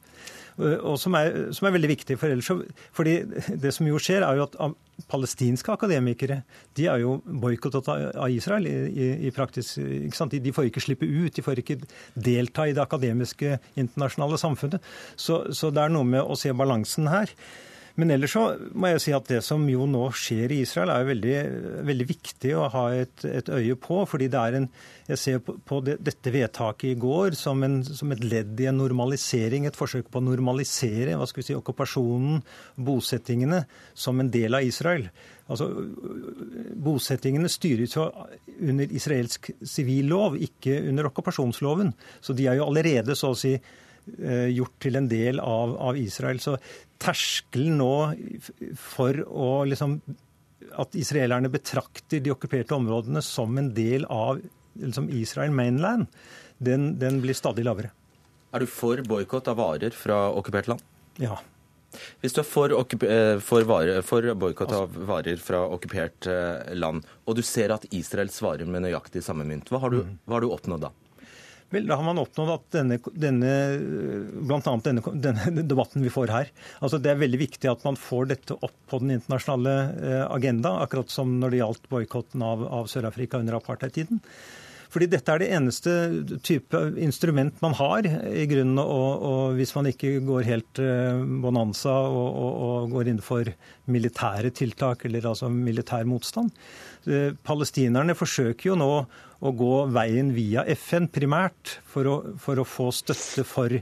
Eh, 0.58 0.80
og 0.80 0.98
som 1.02 1.16
er, 1.20 1.52
som 1.56 1.68
er, 1.68 1.76
veldig 1.76 1.92
viktig 1.92 2.18
for 2.20 2.32
ellers. 2.32 2.50
fordi 2.96 3.16
det 3.62 3.74
som 3.76 3.88
jo 3.88 4.00
skjer, 4.02 4.24
er 4.24 4.40
jo 4.40 4.48
at 4.48 4.78
palestinske 5.12 5.72
akademikere 5.72 6.42
de 6.78 6.88
er 6.88 7.04
jo 7.04 7.18
boikottet 7.26 7.90
av 7.92 8.32
Israel 8.32 8.66
i, 8.68 9.10
i 9.28 9.32
praktisk 9.36 9.76
de, 10.32 10.40
de, 10.40 10.54
får 10.56 10.70
ikke 10.70 10.86
slippe 10.86 11.06
ut, 11.06 11.36
de 11.36 11.44
får 11.44 11.60
ikke 11.60 11.82
delta 12.16 12.68
i 12.68 12.74
det 12.74 12.82
akademiske 12.82 13.60
internasjonale 13.76 14.40
samfunnet. 14.40 14.92
Så, 15.16 15.44
så 15.52 15.72
det 15.72 15.84
er 15.84 15.94
noe 15.94 16.08
med 16.08 16.24
å 16.24 16.40
se 16.40 16.54
balansen 16.56 17.12
her. 17.12 17.36
Men 17.96 18.12
ellers 18.12 18.34
så 18.36 18.42
må 18.76 18.90
jeg 18.92 19.02
si 19.06 19.14
at 19.16 19.30
det 19.30 19.38
som 19.46 19.62
jo 19.72 19.86
nå 19.88 20.04
skjer 20.20 20.52
i 20.52 20.58
Israel, 20.66 20.92
er 20.92 21.04
jo 21.04 21.10
veldig, 21.14 21.36
veldig 21.88 22.08
viktig 22.10 22.52
å 22.60 22.66
ha 22.74 22.84
et, 22.92 23.24
et, 23.24 23.48
øye 23.48 23.78
på. 23.80 24.02
fordi 24.10 24.28
det 24.32 24.42
er 24.42 24.58
en, 24.60 24.68
Jeg 25.08 25.22
ser 25.22 25.40
på, 25.46 25.54
på 25.64 25.80
det, 25.86 25.96
dette 26.04 26.34
vedtaket 26.34 26.90
i 26.90 27.00
går 27.00 27.38
som, 27.40 27.64
en, 27.64 27.78
som, 27.86 28.12
et 28.12 28.24
ledd 28.26 28.60
i 28.60 28.68
en 28.68 28.80
normalisering, 28.82 29.68
et 29.68 29.78
forsøk 29.78 30.10
på 30.12 30.20
å 30.20 30.26
normalisere 30.26 31.16
hva 31.16 31.28
skal 31.30 31.44
vi 31.44 31.48
si, 31.48 31.56
okkupasjonen, 31.56 32.42
bosettingene, 32.76 33.62
som 33.94 34.20
en 34.20 34.34
del 34.34 34.60
av 34.60 34.68
Israel. 34.68 35.08
Altså, 35.46 35.70
Bosettingene 36.86 37.52
styres 37.54 37.96
jo 37.96 38.10
under 38.66 38.92
israelsk 38.92 39.54
sivil 39.62 40.12
lov, 40.12 40.36
ikke 40.42 40.82
under 40.90 41.12
okkupasjonsloven. 41.14 41.94
Så 42.20 42.36
de 42.36 42.50
er 42.50 42.60
jo 42.60 42.68
allerede 42.68 43.16
så 43.16 43.32
å 43.32 43.40
si 43.40 43.56
gjort 44.06 44.76
til 44.84 45.00
en 45.00 45.08
del 45.10 45.40
av, 45.42 45.76
av 45.82 45.98
Israel. 45.98 46.38
Så 46.44 46.56
terskelen 47.02 47.80
nå 47.82 47.96
for 48.80 49.18
å 49.26 49.50
liksom 49.68 50.00
At 50.82 50.96
israelerne 50.98 51.50
betrakter 51.52 52.20
de 52.20 52.32
okkuperte 52.34 52.76
områdene 52.76 53.22
som 53.24 53.58
en 53.58 53.70
del 53.74 54.06
av 54.12 54.42
liksom 54.76 55.10
Israel 55.14 55.54
mainland, 55.56 56.08
den, 56.58 56.98
den 57.00 57.22
blir 57.24 57.38
stadig 57.38 57.64
lavere. 57.64 57.92
Er 58.52 58.64
du 58.64 58.68
for 58.72 59.00
boikott 59.08 59.48
av 59.52 59.60
varer 59.60 59.96
fra 59.96 60.18
okkupert 60.36 60.68
land? 60.72 60.84
Ja. 61.22 61.38
Hvis 62.24 62.36
du 62.36 62.42
er 62.42 62.48
for, 62.48 62.72
eh, 62.72 63.38
for, 63.44 63.72
for 64.10 64.30
boikott 64.36 64.74
av 64.76 64.96
varer 65.08 65.40
fra 65.40 65.64
okkupert 65.76 66.28
eh, 66.32 66.76
land, 66.76 67.06
og 67.26 67.38
du 67.38 67.44
ser 67.46 67.72
at 67.76 67.88
Israel 67.96 68.32
svarer 68.34 68.68
med 68.68 68.86
nøyaktig 68.88 69.24
samme 69.24 69.48
mynt, 69.48 69.72
hva 69.72 69.80
har 69.84 69.96
du, 69.96 70.02
mm. 70.04 70.16
hva 70.26 70.38
har 70.38 70.46
du 70.46 70.52
oppnådd 70.52 70.88
da? 70.88 70.92
Vel, 71.74 71.88
Da 71.90 71.98
har 71.98 72.06
man 72.06 72.20
oppnådd 72.22 72.52
at 72.54 72.66
denne, 72.76 73.00
denne 73.14 73.54
bl.a. 74.46 74.76
Denne, 74.86 75.02
denne 75.24 75.64
debatten 75.66 76.06
vi 76.06 76.14
får 76.14 76.34
her 76.34 76.52
altså 76.80 77.00
Det 77.02 77.10
er 77.12 77.22
veldig 77.24 77.40
viktig 77.42 77.72
at 77.72 77.86
man 77.88 77.98
får 78.00 78.30
dette 78.34 78.58
opp 78.60 78.76
på 78.92 79.02
den 79.02 79.16
internasjonale 79.18 79.74
eh, 79.96 80.26
agenda, 80.30 80.76
akkurat 80.84 81.10
som 81.10 81.40
når 81.42 81.54
det 81.54 81.64
gjaldt 81.64 81.90
boikotten 81.90 82.46
av, 82.46 82.62
av 82.70 82.92
Sør-Afrika 82.92 83.42
under 83.42 83.58
apartheidtiden. 83.58 84.22
Fordi 84.96 85.10
dette 85.12 85.34
er 85.34 85.42
det 85.42 85.50
eneste 85.52 85.94
type 86.46 86.80
instrument 87.04 87.58
man 87.60 87.74
har, 87.76 88.06
i 88.08 88.46
grunnen, 88.48 88.80
og, 88.80 89.26
og 89.28 89.58
hvis 89.58 89.74
man 89.76 89.90
ikke 89.90 90.22
går 90.24 90.48
helt 90.48 90.80
uh, 90.80 91.20
bonanza 91.44 91.92
og, 92.08 92.30
og, 92.30 92.54
og, 92.68 92.94
går 92.94 93.12
inn 93.12 93.20
for 93.24 93.50
militære 93.92 94.54
tiltak, 94.56 95.04
eller 95.10 95.28
altså 95.34 95.50
militær 95.52 96.08
motstand. 96.08 96.54
Uh, 97.10 97.34
palestinerne 97.44 98.16
forsøker 98.16 98.72
jo 98.72 98.80
nå 98.80 98.90
å 99.44 99.52
gå 99.56 99.74
veien 99.94 100.32
via 100.36 100.64
FN 100.76 101.10
primært 101.12 101.78
for 101.92 102.08
å, 102.10 102.16
for 102.42 102.60
å 102.60 102.68
få 102.68 102.88
støtte 102.96 103.44
for 103.48 103.74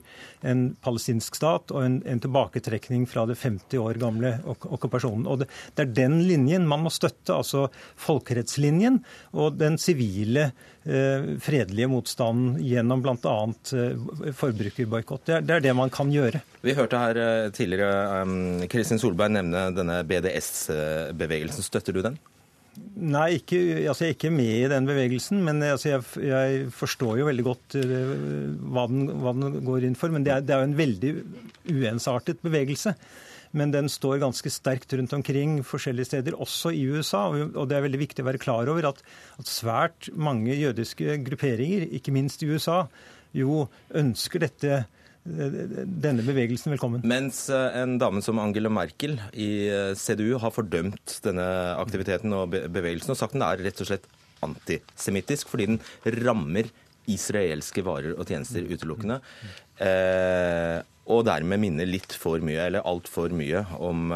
en 0.44 0.64
palestinsk 0.84 1.38
stat 1.38 1.72
og 1.74 1.86
en, 1.86 2.00
en, 2.10 2.22
tilbaketrekning 2.24 3.06
fra 3.10 3.26
det 3.30 3.38
50 3.40 3.80
år 3.82 4.00
gamle 4.02 4.36
ok 4.50 4.68
okkupasjonen. 4.78 5.28
Og 5.30 5.44
det, 5.44 5.50
det, 5.76 5.86
er 5.86 5.96
den 6.04 6.20
linjen 6.28 6.68
man 6.70 6.84
må 6.86 6.92
støtte, 6.94 7.36
altså 7.36 7.68
folkerettslinjen 8.02 9.00
og 9.40 9.60
den 9.60 9.78
sivile, 9.82 10.50
eh, 10.84 11.30
fredelige 11.44 11.92
motstanden 11.92 12.58
gjennom 12.64 13.04
bl.a. 13.06 13.38
Eh, 13.78 14.34
forbrukerboikott. 14.40 15.26
Det, 15.30 15.42
det, 15.48 15.58
er 15.60 15.68
det 15.70 15.78
man 15.78 15.94
kan 15.94 16.12
gjøre. 16.14 16.44
Vi 16.64 16.76
hørte 16.78 17.02
her 17.02 17.22
eh, 17.24 17.48
tidligere 17.56 18.24
um, 18.24 18.38
Kristin 18.72 19.02
Solberg 19.02 19.38
nevne 19.38 19.70
denne 19.76 20.02
BDS-bevegelsen. 20.08 21.66
Støtter 21.66 21.96
du 21.96 22.04
den? 22.06 22.20
Nei, 22.74 23.36
ikke, 23.38 23.58
altså 23.92 24.08
jeg 24.08 24.14
er 24.14 24.16
ikke 24.16 24.32
med 24.34 24.54
i 24.56 24.70
den 24.72 24.88
bevegelsen. 24.90 25.44
Men 25.46 25.62
altså 25.66 25.92
jeg, 25.92 26.06
jeg, 26.26 26.64
forstår 26.74 27.20
jo 27.22 27.28
veldig 27.30 27.46
godt 27.46 27.78
uh, 27.78 28.16
hva, 28.74 28.88
den, 28.90 29.12
hva, 29.22 29.36
den, 29.38 29.60
går 29.68 29.86
inn 29.90 30.00
for. 30.00 30.14
Men 30.14 30.26
det 30.26 30.40
er 30.42 30.64
jo 30.64 30.70
en 30.70 30.80
veldig 30.80 31.14
uensartet 31.74 32.42
bevegelse. 32.46 32.96
Men 33.54 33.70
den 33.74 33.90
står 33.92 34.18
ganske 34.24 34.50
sterkt 34.50 34.96
rundt 34.98 35.14
omkring 35.14 35.60
forskjellige 35.68 36.10
steder, 36.10 36.38
også 36.42 36.72
i 36.74 36.88
USA. 36.90 37.28
Og 37.30 37.68
det 37.70 37.78
er 37.78 37.86
veldig 37.86 38.02
viktig 38.02 38.26
å 38.26 38.30
være 38.32 38.42
klar 38.42 38.72
over 38.72 38.90
at, 38.90 39.04
at 39.38 39.50
svært 39.52 40.10
mange 40.18 40.58
jødiske 40.58 41.20
grupperinger, 41.28 41.86
ikke 41.94 42.16
minst 42.16 42.42
i 42.42 42.50
USA, 42.50 42.88
jo 43.38 43.68
ønsker 43.94 44.42
dette 44.48 44.84
denne 45.24 46.20
bevegelsen 46.26 46.72
velkommen. 46.74 47.02
Mens 47.08 47.50
eh, 47.50 47.78
en 47.80 47.98
dame 48.00 48.22
som 48.22 48.40
Angela 48.44 48.70
Merkel 48.74 49.22
i 49.32 49.70
eh, 49.72 49.96
CDU 49.96 50.38
har 50.42 50.52
fordømt 50.52 51.20
denne 51.24 51.46
aktiviteten 51.80 52.34
og 52.36 52.50
bevegelsen 52.52 53.12
og 53.14 53.18
sagt 53.20 53.34
den 53.38 53.44
er 53.48 53.58
rett 53.64 53.80
og 53.80 53.88
slett 53.88 54.08
antisemittisk 54.44 55.48
fordi 55.48 55.66
den 55.72 55.80
rammer 56.26 56.66
israelske 57.08 57.84
varer 57.88 58.14
og 58.18 58.28
tjenester 58.28 58.68
utelukkende. 58.68 59.22
Eh, 59.80 60.80
og 61.14 61.26
dermed 61.28 61.60
minner 61.60 61.86
litt 61.88 62.14
for 62.16 62.40
mye, 62.44 62.64
eller 62.68 62.82
altfor 62.88 63.30
mye, 63.36 63.66
om, 63.84 64.14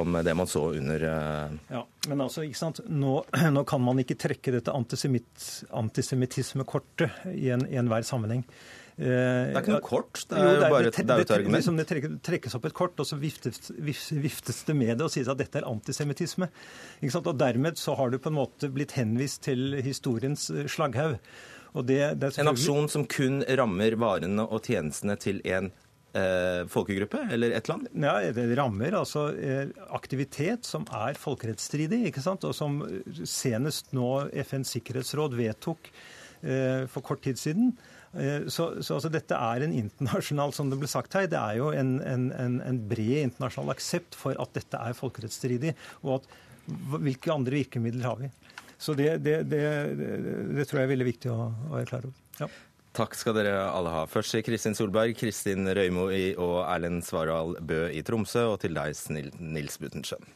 om 0.00 0.16
det 0.24 0.32
man 0.32 0.48
så 0.48 0.72
under. 0.78 1.00
Ja, 1.68 1.82
men 2.08 2.20
altså, 2.24 2.42
ikke 2.48 2.62
sant? 2.62 2.80
Nå, 2.88 3.24
nå 3.56 3.62
kan 3.68 3.80
man 3.84 4.00
ikke 4.00 4.16
trekke 4.20 4.52
dette 4.56 4.72
antisemittismekortet 4.72 7.10
i 7.36 7.52
enhver 7.52 8.02
sammenheng. 8.08 8.40
Det 8.96 9.12
er 9.12 9.56
ikke 9.56 9.72
noe 9.72 9.84
kort, 9.86 10.24
det 10.28 10.36
er 10.36 10.42
jo, 10.44 10.48
det 10.52 10.66
er, 10.66 10.74
bare 10.74 10.90
et, 10.90 10.98
det 10.98 11.16
et 11.24 11.30
argument. 11.36 11.56
Liksom 11.56 11.78
det 11.80 12.18
trekkes 12.26 12.58
opp 12.58 12.66
et 12.68 12.76
kort, 12.76 12.98
og 13.00 13.08
så 13.08 13.16
viftes, 13.20 13.72
viftes 13.78 14.60
det 14.68 14.76
med 14.76 14.98
det 14.98 15.06
og 15.06 15.14
sies 15.14 15.30
at 15.32 15.40
dette 15.40 15.62
er 15.62 15.68
antisemittisme. 15.70 16.50
Og 17.22 17.32
dermed 17.40 17.80
så 17.80 17.96
har 17.96 18.12
du 18.12 18.18
på 18.20 18.32
en 18.32 18.36
måte 18.42 18.68
blitt 18.72 18.92
henvist 18.98 19.46
til 19.48 19.78
historiens 19.82 20.50
slaghaug. 20.68 21.16
En 21.72 22.50
aksjon 22.50 22.90
som 22.92 23.06
kun 23.08 23.40
rammer 23.48 23.96
varene 23.96 24.44
og 24.44 24.60
tjenestene 24.66 25.16
til 25.16 25.40
en 25.48 25.70
eh, 26.12 26.64
folkegruppe 26.68 27.22
eller 27.32 27.54
et 27.56 27.70
land? 27.70 27.88
Ja, 27.96 28.18
Det 28.32 28.44
rammer 28.58 28.98
altså 28.98 29.30
eh, 29.32 29.72
aktivitet 29.88 30.68
som 30.68 30.84
er 30.92 31.16
folkerettsstridig, 31.16 32.04
ikke 32.10 32.24
sant? 32.24 32.44
og 32.44 32.54
som 32.56 32.82
senest 33.24 33.94
nå 33.96 34.28
FNs 34.44 34.76
sikkerhetsråd 34.76 35.38
vedtok 35.38 35.88
eh, 36.42 36.84
for 36.92 37.00
kort 37.00 37.24
tid 37.24 37.40
siden. 37.40 37.72
Eh, 38.12 38.48
så, 38.52 38.68
så 38.84 38.98
altså, 38.98 39.10
dette 39.12 39.36
er 39.36 39.64
en 39.64 39.76
internasjonal 39.76 40.52
som 40.56 40.70
det 40.70 40.78
ble 40.80 40.90
sagt 40.90 41.14
her, 41.16 41.28
det 41.30 41.38
er 41.40 41.60
jo 41.60 41.70
en, 41.76 41.94
en, 42.04 42.58
en 42.60 42.80
bred 42.88 43.28
internasjonal 43.28 43.72
aksept 43.76 44.18
for 44.18 44.36
at 44.42 44.52
dette 44.58 44.80
er 44.80 44.98
folkerettsstridig. 44.98 45.76
og 46.04 46.20
at 46.20 46.32
Hvilke 46.92 47.32
andre 47.34 47.56
virkemidler 47.58 48.06
har 48.06 48.20
vi? 48.20 48.28
Så 48.78 48.94
det, 48.98 49.16
det, 49.22 49.40
det, 49.50 49.62
det 50.54 50.66
tror 50.68 50.82
jeg 50.82 50.86
er 50.86 50.92
veldig 50.92 51.08
viktig 51.08 51.32
å, 51.32 51.48
å 51.70 51.74
være 51.74 51.88
klar 51.90 52.06
over. 52.06 52.20
Ja. 52.38 52.50
Takk 52.92 53.16
skal 53.16 53.34
dere 53.38 53.54
alle 53.72 53.92
ha. 53.94 54.02
Først 54.10 54.34
til 54.34 54.44
Kristin 54.44 54.76
Solberg, 54.76 55.16
Kristin 55.16 55.64
Røymo 55.64 56.10
og 56.44 56.58
Erlend 56.66 57.06
Svaral 57.06 57.56
Bø 57.64 57.86
i 57.88 58.04
Tromsø, 58.04 58.44
og 58.52 58.60
til 58.62 58.76
deg, 58.76 58.92
Nils 59.40 59.80
Butenschøn. 59.80 60.28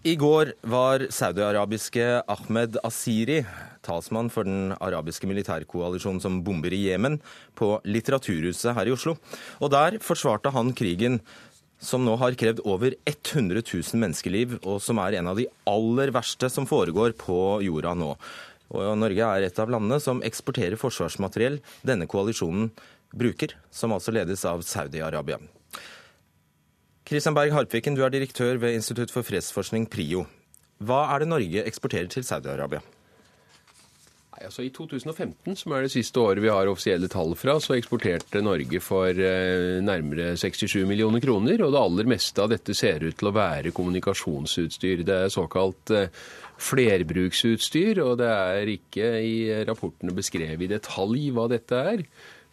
I 0.00 0.14
går 0.16 0.54
var 0.64 1.02
saudi-arabiske 1.12 2.04
Ahmed 2.24 2.78
Asiri, 2.88 3.42
talsmann 3.84 4.30
for 4.32 4.48
den 4.48 4.72
arabiske 4.80 5.28
militærkoalisjonen 5.28 6.22
som 6.24 6.38
bomber 6.40 6.72
i 6.72 6.86
Jemen, 6.86 7.18
på 7.52 7.74
Litteraturhuset 7.84 8.72
her 8.78 8.88
i 8.88 8.94
Oslo. 8.94 9.18
Og 9.60 9.68
der 9.74 9.98
forsvarte 10.00 10.54
han 10.56 10.72
krigen 10.72 11.20
som 11.84 12.08
nå 12.08 12.16
har 12.16 12.32
krevd 12.40 12.64
over 12.64 12.96
100 13.04 13.60
000 13.60 14.00
menneskeliv, 14.00 14.56
og 14.64 14.80
som 14.80 15.04
er 15.04 15.18
en 15.20 15.28
av 15.34 15.36
de 15.36 15.50
aller 15.68 16.16
verste 16.16 16.48
som 16.48 16.64
foregår 16.64 17.12
på 17.20 17.60
jorda 17.68 17.92
nå. 17.92 18.14
Og 18.72 18.96
Norge 19.04 19.30
er 19.36 19.50
et 19.50 19.60
av 19.60 19.68
landene 19.68 20.00
som 20.00 20.24
eksporterer 20.24 20.80
forsvarsmateriell 20.80 21.60
denne 21.84 22.08
koalisjonen 22.08 22.72
bruker, 23.12 23.52
som 23.68 23.92
altså 23.92 24.16
ledes 24.16 24.48
av 24.48 24.64
Saudi-Arabia. 24.64 25.42
Kristian 27.10 27.34
Berg 27.34 27.50
Harpviken, 27.50 27.96
du 27.98 28.04
er 28.06 28.12
direktør 28.14 28.60
ved 28.62 28.76
Institutt 28.76 29.10
for 29.10 29.26
fredsforskning, 29.26 29.88
PRIO. 29.90 30.20
Hva 30.78 31.00
er 31.10 31.24
det 31.24 31.26
Norge 31.32 31.64
eksporterer 31.66 32.06
til 32.06 32.22
Saudi-Arabia? 32.22 32.78
Altså 34.38 34.62
I 34.62 34.70
2015, 34.70 35.56
som 35.58 35.74
er 35.74 35.82
det 35.82 35.90
siste 35.90 36.22
året 36.22 36.38
vi 36.44 36.52
har 36.54 36.70
offisielle 36.70 37.10
tall 37.10 37.34
fra, 37.34 37.58
så 37.58 37.74
eksporterte 37.74 38.44
Norge 38.46 38.78
for 38.78 39.10
eh, 39.10 39.82
nærmere 39.82 40.36
67 40.38 40.86
millioner 40.86 41.18
kroner. 41.20 41.58
Og 41.66 41.74
det 41.74 41.82
aller 41.82 42.14
meste 42.14 42.46
av 42.46 42.54
dette 42.54 42.78
ser 42.78 43.02
ut 43.02 43.18
til 43.18 43.32
å 43.32 43.34
være 43.34 43.74
kommunikasjonsutstyr. 43.74 45.02
Det 45.02 45.20
er 45.26 45.34
såkalt 45.34 45.90
eh, 45.90 46.14
flerbruksutstyr, 46.62 48.04
og 48.06 48.20
det 48.22 48.30
er 48.30 48.76
ikke 48.78 49.16
i 49.18 49.38
rapportene 49.66 50.14
beskrevet 50.14 50.68
i 50.68 50.74
detalj 50.78 51.32
hva 51.34 51.50
dette 51.50 51.86
er. 51.90 52.06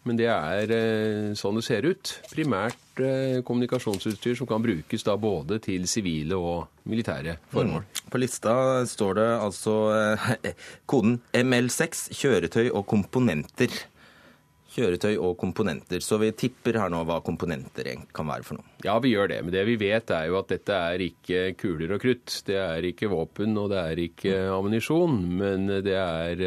Men 0.08 0.20
det 0.20 0.30
er 0.32 0.72
eh, 0.74 1.34
sånn 1.38 1.58
det 1.60 1.66
ser 1.68 1.88
ut. 1.88 2.14
Primært 2.32 3.02
eh, 3.04 3.42
kommunikasjonsutstyr 3.48 4.38
som 4.40 4.50
kan 4.50 4.64
brukes 4.64 5.04
da 5.08 5.18
både 5.20 5.60
til 5.64 5.88
sivile 5.90 6.40
og 6.40 6.88
militære 6.88 7.38
formål. 7.52 7.84
Mm. 7.84 8.08
På 8.14 8.22
lista 8.22 8.56
står 8.88 9.20
det 9.20 9.28
altså 9.36 9.76
eh, 9.98 10.50
koden 10.90 11.20
ML6 11.36 12.10
kjøretøy 12.16 12.70
og 12.70 12.86
komponenter. 12.90 13.74
Kjøretøy 14.78 15.16
og 15.18 15.34
komponenter. 15.42 16.04
Så 16.06 16.20
vi 16.22 16.30
tipper 16.38 16.78
her 16.78 16.92
nå 16.94 17.02
hva 17.08 17.18
komponenter 17.26 17.90
kan 18.14 18.30
være 18.30 18.46
for 18.46 18.60
noe. 18.60 18.78
Ja, 18.86 19.00
vi 19.04 19.16
gjør 19.16 19.32
det. 19.34 19.42
Men 19.44 19.56
det 19.56 19.66
vi 19.68 19.80
vet 19.82 20.14
er 20.14 20.30
jo 20.30 20.38
at 20.40 20.54
dette 20.54 20.78
er 20.92 21.04
ikke 21.04 21.50
kuler 21.58 21.98
og 21.98 22.04
krutt. 22.04 22.30
Det 22.48 22.60
er 22.62 22.86
ikke 22.92 23.10
våpen 23.12 23.58
og 23.58 23.74
det 23.74 23.82
er 23.82 24.04
ikke 24.06 24.38
ammunisjon. 24.54 25.20
Men 25.42 25.68
det 25.82 25.98
er 25.98 26.46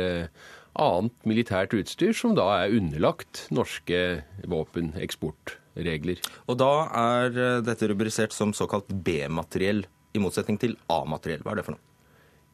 annet 0.79 1.29
militært 1.29 1.75
utstyr 1.77 2.15
som 2.17 2.35
da 2.39 2.47
er 2.61 2.75
underlagt 2.77 3.47
norske 3.55 4.23
våpeneksportregler. 4.51 6.21
Og 6.47 6.59
da 6.61 6.73
er 7.03 7.39
eh, 7.39 7.63
dette 7.67 7.91
rubrisert 7.91 8.37
som 8.37 8.55
såkalt 8.57 8.91
B-materiell, 8.91 9.87
i 10.11 10.19
motsetning 10.19 10.59
til 10.59 10.75
A-materiell. 10.91 11.45
Hva 11.45 11.55
er 11.55 11.61
det 11.61 11.67
for 11.69 11.77
noe? 11.77 11.87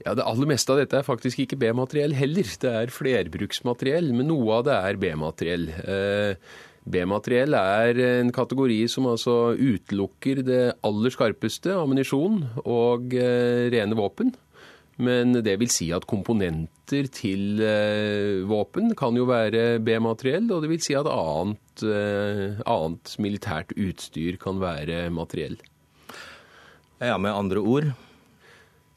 Ja, 0.05 0.13
Det 0.13 0.27
aller 0.29 0.49
meste 0.51 0.75
av 0.75 0.81
dette 0.83 0.99
er 0.99 1.07
faktisk 1.07 1.41
ikke 1.41 1.57
B-materiell 1.61 2.13
heller. 2.17 2.49
Det 2.61 2.73
er 2.83 2.93
flerbruksmateriell, 2.93 4.13
men 4.13 4.29
noe 4.29 4.59
av 4.59 4.67
det 4.69 4.77
er 4.77 4.99
B-materiell. 5.01 5.71
Eh, 5.81 6.57
B-materiell 6.87 7.57
er 7.59 7.99
en 8.21 8.29
kategori 8.35 8.79
som 8.93 9.09
altså 9.11 9.57
utelukker 9.57 10.45
det 10.47 10.65
aller 10.87 11.15
skarpeste, 11.15 11.73
ammunisjon 11.75 12.43
og 12.63 13.17
eh, 13.17 13.67
rene 13.73 13.99
våpen. 13.99 14.37
Men 14.97 15.37
det 15.45 15.59
vil 15.61 15.69
si 15.73 15.91
at 15.93 16.07
komponenter 16.09 17.09
til 17.13 17.61
eh, 17.61 18.41
våpen 18.49 18.95
kan 18.97 19.17
jo 19.19 19.27
være 19.29 19.79
B-materiell, 19.85 20.49
og 20.55 20.65
det 20.65 20.71
vil 20.73 20.83
si 20.85 20.97
at 20.97 21.09
annet, 21.11 21.85
eh, 21.85 22.63
annet 22.65 23.17
militært 23.21 23.75
utstyr 23.77 24.39
kan 24.41 24.63
være 24.63 25.11
materiell. 25.13 25.59
Ja, 27.03 27.19
med 27.21 27.35
andre 27.35 27.61
ord? 27.61 27.91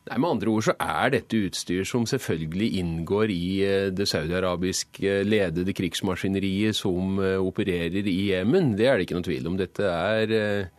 Nei, 0.08 0.18
Med 0.18 0.30
andre 0.30 0.54
ord 0.54 0.64
så 0.70 0.74
er 0.80 1.12
dette 1.18 1.42
utstyr 1.50 1.84
som 1.86 2.08
selvfølgelig 2.08 2.72
inngår 2.80 3.36
i 3.36 3.44
eh, 3.68 3.90
det 3.92 4.08
saudiarabisk 4.08 5.04
ledede 5.04 5.76
krigsmaskineriet 5.76 6.80
som 6.80 7.20
opererer 7.20 8.08
i 8.08 8.32
Jemen. 8.32 8.78
Det 8.80 8.88
er 8.88 8.96
det 8.96 9.10
ikke 9.10 9.20
noen 9.20 9.28
tvil 9.28 9.52
om. 9.52 9.60
Dette 9.60 9.84
er 9.84 10.72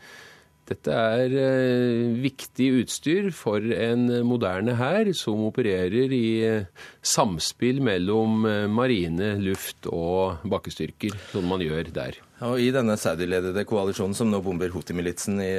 dette 0.71 0.95
er 0.95 1.33
eh, 1.35 2.14
viktig 2.23 2.68
utstyr 2.85 3.31
for 3.35 3.64
en 3.75 4.07
moderne 4.27 4.77
hær 4.79 5.11
som 5.18 5.43
opererer 5.49 6.14
i 6.14 6.27
eh, 6.47 6.87
samspill 7.03 7.83
mellom 7.83 8.47
eh, 8.47 8.66
marine, 8.71 9.35
luft 9.43 9.91
og 9.91 10.47
bakkestyrker, 10.47 11.16
som 11.33 11.51
man 11.51 11.64
gjør 11.66 11.91
der. 11.97 12.21
Og 12.41 12.57
I 12.57 12.70
denne 12.72 12.95
Saudi-ledede 12.97 13.66
koalisjonen 13.68 14.14
som 14.16 14.30
nå 14.32 14.38
bomber 14.41 14.70
Houthi-militsen 14.72 15.43
i 15.45 15.51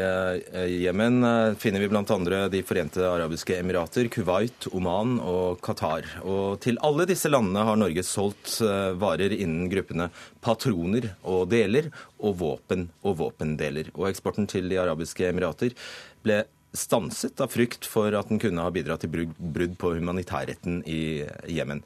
Jemen, 0.81 1.21
finner 1.61 1.83
vi 1.83 1.89
bl.a. 1.91 2.15
De 2.49 2.61
forente 2.65 3.03
arabiske 3.05 3.53
emirater, 3.59 4.09
Kuwait, 4.09 4.65
Oman 4.73 5.19
og 5.21 5.61
Qatar. 5.61 6.07
Og 6.25 6.57
til 6.65 6.81
alle 6.81 7.05
disse 7.11 7.29
landene 7.29 7.67
har 7.67 7.77
Norge 7.77 8.01
solgt 8.07 8.55
varer 8.97 9.35
innen 9.35 9.69
gruppene 9.69 10.09
patroner 10.41 11.11
og 11.21 11.51
deler, 11.53 11.91
og 12.17 12.39
våpen 12.41 12.87
og 13.05 13.19
våpendeler. 13.21 13.93
Og 13.93 14.09
eksporten 14.09 14.49
til 14.49 14.65
De 14.71 14.81
arabiske 14.81 15.29
emirater 15.29 15.77
ble 16.25 16.41
stanset 16.73 17.45
av 17.45 17.53
frykt 17.53 17.85
for 17.85 18.09
at 18.17 18.33
den 18.33 18.41
kunne 18.41 18.65
ha 18.65 18.73
bidratt 18.73 19.05
til 19.05 19.29
brudd 19.37 19.77
på 19.77 19.93
humanitærretten 19.99 20.81
i 20.89 21.27
Jemen. 21.45 21.85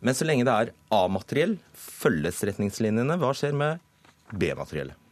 Men 0.00 0.16
så 0.16 0.24
lenge 0.28 0.44
det 0.48 0.52
er 0.54 0.72
A-materiell, 0.94 1.58
følges 1.76 2.40
retningslinjene. 2.48 3.16
Hva 3.20 3.36
skjer 3.36 3.52
med 3.56 3.82
B-materiellet? 4.32 5.02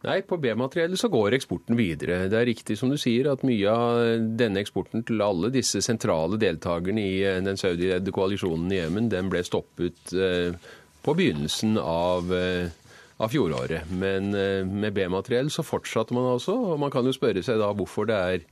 Nei, 0.00 0.22
på 0.24 0.38
B-materiellet 0.40 0.96
så 0.96 1.10
går 1.12 1.34
eksporten 1.36 1.76
videre. 1.76 2.22
Det 2.32 2.38
er 2.38 2.46
riktig 2.48 2.78
som 2.80 2.88
du 2.88 2.96
sier 3.00 3.28
at 3.28 3.42
mye 3.44 3.68
av 3.68 4.22
denne 4.40 4.62
eksporten 4.62 5.04
til 5.04 5.20
alle 5.20 5.50
disse 5.52 5.82
sentrale 5.84 6.38
deltakerne 6.40 7.02
i 7.04 7.18
eh, 7.20 7.40
den 7.44 7.60
saudiledede 7.60 8.14
koalisjonen 8.16 8.72
i 8.72 8.78
Jemen, 8.78 9.10
den 9.12 9.28
ble 9.32 9.42
stoppet 9.44 10.14
eh, 10.16 10.56
på 11.04 11.14
begynnelsen 11.18 11.76
av, 11.82 12.32
eh, 12.32 12.72
av 13.20 13.34
fjoråret. 13.34 13.92
Men 13.92 14.32
med 14.72 14.96
B-materiell 14.96 15.52
så 15.52 15.66
fortsatte 15.66 16.16
man 16.16 16.30
altså, 16.32 16.56
og 16.72 16.80
man 16.80 16.92
kan 16.94 17.04
jo 17.04 17.12
spørre 17.12 17.44
seg 17.44 17.60
da 17.60 17.68
hvorfor 17.76 18.08
det 18.08 18.16
er 18.32 18.46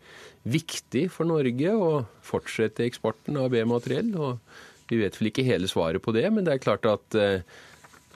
viktig 0.49 1.07
for 1.15 1.29
Norge 1.29 1.73
å 1.73 2.05
fortsette 2.29 2.85
eksporten 2.85 3.41
av 3.41 3.49
B-materiell. 3.57 4.13
og 4.21 4.85
Vi 4.93 5.01
vet 5.01 5.17
vel 5.17 5.33
ikke 5.33 5.49
hele 5.49 5.73
svaret 5.73 6.05
på 6.05 6.13
det, 6.13 6.29
men 6.29 6.45
det 6.45 6.59
er 6.59 6.65
klart 6.67 6.85
at 6.93 7.17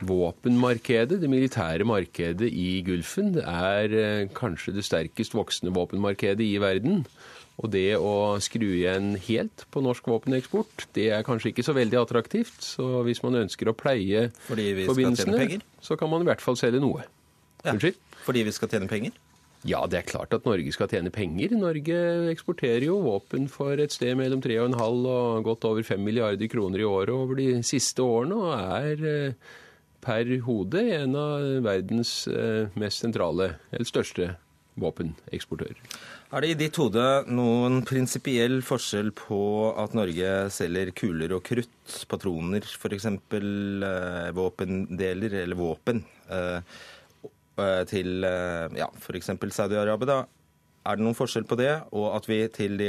Våpenmarkedet, 0.03 1.20
det 1.20 1.30
militære 1.30 1.84
markedet 1.86 2.49
i 2.49 2.80
Gulfen, 2.86 3.36
er 3.38 3.93
eh, 3.95 4.30
kanskje 4.34 4.74
det 4.76 4.86
sterkest 4.86 5.36
voksende 5.36 5.74
våpenmarkedet 5.76 6.43
i 6.47 6.57
verden. 6.62 7.05
Og 7.61 7.68
det 7.70 7.99
å 8.01 8.40
skru 8.43 8.64
igjen 8.64 9.12
helt 9.28 9.66
på 9.70 9.82
norsk 9.84 10.09
våpeneksport, 10.09 10.86
det 10.97 11.11
er 11.14 11.26
kanskje 11.26 11.53
ikke 11.53 11.66
så 11.66 11.74
veldig 11.76 12.01
attraktivt. 12.01 12.57
Så 12.64 13.05
hvis 13.07 13.22
man 13.22 13.43
ønsker 13.45 13.70
å 13.70 13.76
pleie 13.76 14.30
forbindelsene, 14.49 15.61
så 15.84 15.99
kan 16.01 16.11
man 16.11 16.24
i 16.24 16.30
hvert 16.30 16.43
fall 16.43 16.59
selge 16.59 16.80
noe. 16.82 17.05
Ja, 17.62 17.76
fordi 18.24 18.43
vi 18.49 18.55
skal 18.57 18.72
tjene 18.72 18.88
penger? 18.90 19.14
Ja, 19.68 19.84
det 19.86 20.01
er 20.01 20.09
klart 20.09 20.32
at 20.34 20.47
Norge 20.49 20.72
skal 20.74 20.88
tjene 20.90 21.12
penger. 21.14 21.53
Norge 21.55 21.99
eksporterer 22.32 22.88
jo 22.88 22.97
våpen 23.05 23.47
for 23.51 23.78
et 23.78 23.95
sted 23.95 24.16
mellom 24.18 24.43
3,5 24.43 25.07
og 25.07 25.45
godt 25.47 25.68
over 25.68 25.86
5 25.86 26.03
milliarder 26.03 26.51
kroner 26.51 26.82
i 26.82 26.88
året 26.88 27.14
over 27.14 27.38
de 27.38 27.61
siste 27.66 28.03
årene, 28.03 28.40
og 28.43 28.57
er 28.59 29.36
per 30.03 30.30
hode 30.46 30.82
en 30.96 31.18
av 31.18 31.44
verdens 31.64 32.26
eh, 32.30 32.72
mest 32.78 33.05
sentrale, 33.05 33.55
eller 33.70 33.88
største 33.88 34.32
våpeneksportører. 34.82 35.78
Er 36.32 36.42
det 36.42 36.50
i 36.50 36.59
ditt 36.62 36.78
hode 36.80 37.05
noen 37.28 37.82
prinsipiell 37.86 38.62
forskjell 38.64 39.12
på 39.16 39.40
at 39.78 39.94
Norge 39.96 40.30
selger 40.55 40.94
kuler 40.96 41.34
og 41.36 41.44
krutt, 41.44 41.96
patroner 42.09 42.64
f.eks., 42.64 43.09
eh, 43.12 44.30
våpendeler 44.36 45.38
eller 45.44 45.61
våpen, 45.61 46.03
eh, 46.32 46.78
til 47.86 48.24
ja, 48.24 48.86
f.eks. 48.96 49.28
Saudi-Arabia? 49.53 50.22
Er 50.88 50.96
det 50.98 51.05
noen 51.05 51.14
forskjell 51.14 51.44
på 51.46 51.59
det, 51.61 51.74
og 51.92 52.07
at 52.16 52.24
vi 52.26 52.38
til 52.50 52.80
De 52.80 52.88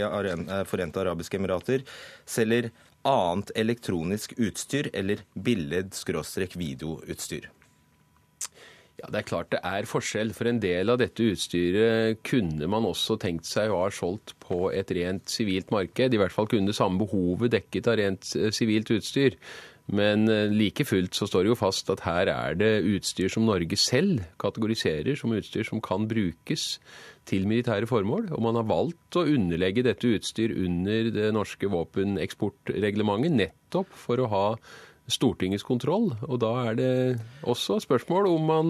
forente 0.65 1.01
arabiske 1.03 1.37
emirater 1.37 1.83
selger 2.25 2.71
annet 3.07 3.51
elektronisk 3.55 4.33
utstyr 4.37 4.89
eller 4.93 5.17
billed-videoutstyr? 5.35 7.49
Ja, 9.01 9.09
Det 9.09 9.19
er 9.19 9.27
klart 9.27 9.51
det 9.51 9.59
er 9.65 9.85
forskjell. 9.89 10.33
For 10.37 10.47
en 10.47 10.59
del 10.63 10.89
av 10.93 10.97
dette 11.01 11.25
utstyret 11.33 12.21
kunne 12.23 12.67
man 12.71 12.85
også 12.87 13.17
tenkt 13.19 13.45
seg 13.49 13.73
å 13.73 13.81
ha 13.83 13.89
solgt 13.91 14.35
på 14.43 14.71
et 14.71 14.91
rent 14.95 15.29
sivilt 15.29 15.71
marked. 15.73 16.13
I 16.13 16.19
hvert 16.21 16.35
fall 16.35 16.47
kunne 16.47 16.71
det 16.71 16.77
samme 16.77 17.01
behovet 17.01 17.51
dekket 17.55 17.87
av 17.89 17.97
rent 17.99 18.35
eh, 18.37 18.51
sivilt 18.55 18.91
utstyr. 18.93 19.35
Men 19.91 20.29
eh, 20.31 20.51
like 20.51 20.85
fullt 20.87 21.17
så 21.17 21.27
står 21.27 21.43
det 21.43 21.51
jo 21.51 21.59
fast 21.59 21.89
at 21.91 22.05
her 22.05 22.31
er 22.31 22.55
det 22.59 22.71
utstyr 22.87 23.31
som 23.31 23.47
Norge 23.47 23.75
selv 23.79 24.23
kategoriserer 24.39 25.17
som 25.19 25.35
utstyr 25.35 25.67
som 25.67 25.81
kan 25.83 26.07
brukes 26.07 26.77
til 27.27 27.47
militære 27.49 27.89
formål. 27.89 28.29
Og 28.31 28.45
man 28.45 28.59
har 28.59 28.69
valgt 28.69 29.19
å 29.19 29.25
underlegge 29.27 29.83
dette 29.83 30.15
utstyr 30.15 30.55
under 30.55 31.11
det 31.15 31.29
norske 31.35 31.67
våpeneksportreglementet 31.71 33.35
nettopp 33.35 33.91
for 34.05 34.23
å 34.23 34.31
ha 34.31 34.47
Stortingets 35.11 35.65
kontroll. 35.67 36.13
Og 36.29 36.37
da 36.39 36.51
er 36.69 36.77
det 36.79 36.91
også 37.43 37.81
spørsmål 37.83 38.29
om 38.31 38.45
man, 38.47 38.69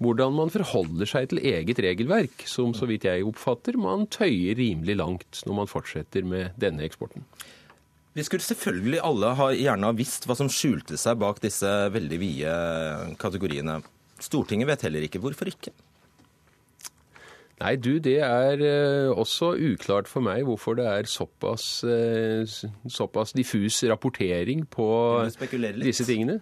hvordan 0.00 0.32
man 0.38 0.52
forholder 0.52 1.08
seg 1.10 1.28
til 1.28 1.42
eget 1.44 1.82
regelverk, 1.84 2.46
som 2.48 2.72
så 2.76 2.88
vidt 2.88 3.04
jeg 3.04 3.26
oppfatter 3.28 3.76
man 3.80 4.08
tøyer 4.08 4.56
rimelig 4.56 4.96
langt 4.96 5.42
når 5.44 5.60
man 5.60 5.68
fortsetter 5.68 6.24
med 6.24 6.56
denne 6.60 6.86
eksporten. 6.88 7.28
Vi 8.16 8.24
skulle 8.24 8.44
selvfølgelig 8.44 9.02
alle 9.04 9.34
ha, 9.36 9.50
gjerne 9.52 9.90
ha 9.90 9.96
visst 9.96 10.24
hva 10.24 10.36
som 10.38 10.48
skjulte 10.48 10.96
seg 10.96 11.18
bak 11.20 11.42
disse 11.42 11.68
veldig 11.92 12.18
vide 12.22 12.54
kategoriene. 13.20 13.82
Stortinget 14.24 14.70
vet 14.70 14.86
heller 14.86 15.04
ikke. 15.04 15.20
Hvorfor 15.20 15.50
ikke? 15.50 15.74
Nei, 17.60 17.76
du, 17.80 17.94
det 18.04 18.18
er 18.20 18.60
eh, 18.64 19.10
også 19.12 19.54
uklart 19.56 20.08
for 20.08 20.24
meg 20.24 20.42
hvorfor 20.44 20.76
det 20.76 20.84
er 20.88 21.08
såpass, 21.08 21.84
eh, 21.88 22.44
såpass 22.88 23.32
diffus 23.36 23.82
rapportering 23.88 24.66
på 24.68 24.88
disse 25.80 26.04
tingene. 26.04 26.40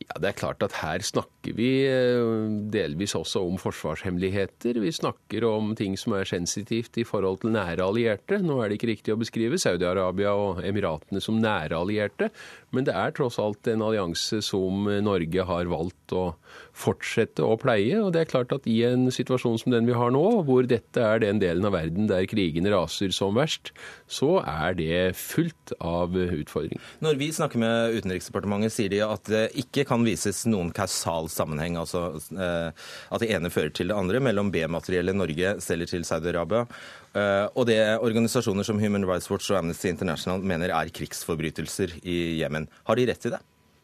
Ja, 0.00 0.16
Det 0.20 0.28
er 0.28 0.36
klart 0.36 0.62
at 0.64 0.72
her 0.80 1.00
snakker 1.04 1.41
vi 1.50 1.70
eh, 1.90 2.22
delvis 2.70 3.16
også 3.18 3.42
om 3.42 3.58
forsvarshemmeligheter. 3.58 4.78
Vi 4.78 4.92
snakker 4.94 5.44
om 5.48 5.72
ting 5.78 5.96
som 5.98 6.14
er 6.14 6.28
sensitivt 6.28 7.00
i 7.02 7.04
forhold 7.08 7.40
til 7.42 7.54
nære 7.56 7.82
allierte. 7.82 8.38
Nå 8.38 8.60
er 8.62 8.70
det 8.70 8.78
ikke 8.78 8.92
riktig 8.92 9.14
å 9.14 9.18
beskrive 9.18 9.58
Saudi-Arabia 9.58 10.36
og 10.38 10.62
Emiratene 10.62 11.22
som 11.24 11.40
nære 11.42 11.80
allierte, 11.82 12.30
men 12.70 12.86
det 12.86 12.94
er 12.94 13.14
tross 13.16 13.40
alt 13.42 13.66
en 13.68 13.82
allianse 13.84 14.38
som 14.46 14.86
Norge 15.02 15.46
har 15.48 15.70
valgt 15.72 16.14
å 16.14 16.28
fortsette 16.76 17.44
å 17.44 17.58
pleie. 17.60 17.98
Og 18.00 18.12
det 18.14 18.22
er 18.22 18.30
klart 18.30 18.54
at 18.54 18.68
i 18.70 18.78
en 18.86 19.08
situasjon 19.12 19.58
som 19.60 19.74
den 19.74 19.88
vi 19.88 19.96
har 19.96 20.14
nå, 20.14 20.24
hvor 20.46 20.66
dette 20.68 21.02
er 21.02 21.24
den 21.24 21.42
delen 21.42 21.66
av 21.68 21.74
verden 21.76 22.08
der 22.10 22.28
krigene 22.30 22.72
raser 22.72 23.12
som 23.14 23.36
verst, 23.36 23.72
så 24.06 24.38
er 24.44 24.78
det 24.78 25.02
fullt 25.18 25.74
av 25.80 26.14
utfordringer. 26.14 26.80
Når 27.04 27.20
vi 27.20 27.32
snakker 27.34 27.60
med 27.62 27.98
Utenriksdepartementet, 27.98 28.76
sier 28.76 28.92
de 28.92 29.02
at 29.04 29.28
det 29.32 29.44
ikke 29.64 29.86
kan 29.88 30.04
vises 30.06 30.44
noen 30.48 30.72
kausal 30.76 31.31
sammenheng, 31.34 31.78
altså 31.80 32.10
eh, 32.32 32.70
at 33.12 33.22
det 33.22 33.30
ene 33.34 33.52
fører 33.52 33.72
til 33.74 33.92
det 33.92 33.98
andre, 33.98 34.22
mellom 34.22 34.52
B-materiellet 34.54 35.18
Norge 35.18 35.56
selger 35.64 35.94
til 35.94 36.08
Saudi-Arabia 36.08 36.66
Uh, 37.12 37.44
og 37.60 37.66
det 37.68 37.76
organisasjoner 38.00 38.64
som 38.64 38.78
Human 38.80 39.04
Rights 39.04 39.28
Watch 39.28 39.50
og 39.52 39.58
Amnesty 39.58 39.90
International 39.90 40.40
mener 40.40 40.72
er 40.72 40.92
krigsforbrytelser 40.96 41.98
i 42.08 42.38
Jemen. 42.38 42.70
Har 42.88 42.96
de 42.96 43.04
rett 43.10 43.26
i 43.28 43.32
det? 43.34 43.40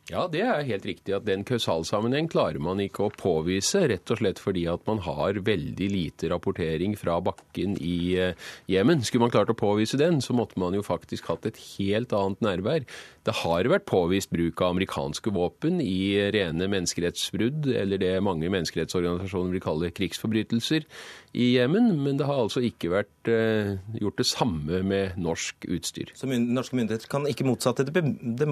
Ja, 0.08 0.22
det 0.32 0.40
er 0.40 0.62
helt 0.64 0.86
riktig 0.88 1.12
at 1.12 1.26
den 1.26 1.42
kausalsammenheng 1.44 2.30
klarer 2.32 2.62
man 2.64 2.78
ikke 2.80 3.02
å 3.04 3.12
påvise, 3.12 3.82
rett 3.90 4.08
og 4.08 4.22
slett 4.22 4.38
fordi 4.40 4.62
at 4.72 4.86
man 4.88 5.02
har 5.04 5.36
veldig 5.44 5.88
lite 5.92 6.30
rapportering 6.32 6.94
fra 6.96 7.18
bakken 7.20 7.74
i 7.76 8.16
eh, 8.16 8.46
Jemen. 8.72 9.04
Skulle 9.04 9.26
man 9.26 9.34
klart 9.34 9.52
å 9.52 9.58
påvise 9.58 10.00
den, 10.00 10.22
så 10.24 10.32
måtte 10.32 10.56
man 10.62 10.72
jo 10.72 10.80
faktisk 10.86 11.28
hatt 11.28 11.44
et 11.50 11.60
helt 11.74 12.14
annet 12.16 12.40
nærvær. 12.40 12.88
Det 13.28 13.36
har 13.42 13.68
vært 13.68 13.84
påvist 13.90 14.32
bruk 14.32 14.62
av 14.64 14.72
amerikanske 14.78 15.34
våpen 15.36 15.82
i 15.84 16.16
rene 16.32 16.70
menneskerettsbrudd, 16.72 17.68
eller 17.76 18.00
det 18.00 18.14
mange 18.24 18.48
menneskerettsorganisasjoner 18.48 19.58
vil 19.58 19.66
kalle 19.66 19.92
krigsforbrytelser 19.92 20.88
i 21.36 21.50
Jemen, 21.56 21.90
men 22.02 22.16
det 22.18 22.26
har 22.28 22.40
altså 22.40 22.62
ikke 22.64 22.90
vært 22.92 23.28
eh, 23.30 23.74
gjort 24.00 24.20
det 24.20 24.26
samme 24.28 24.80
med 24.86 25.18
norsk 25.20 25.66
utstyr. 25.68 26.12
Så 26.16 26.28
norske 26.28 26.78
myndigheter 26.78 27.10
kan 27.10 27.28
ikke 27.28 27.46
motsatte 27.48 27.84
det, 27.86 28.02
det 28.38 28.48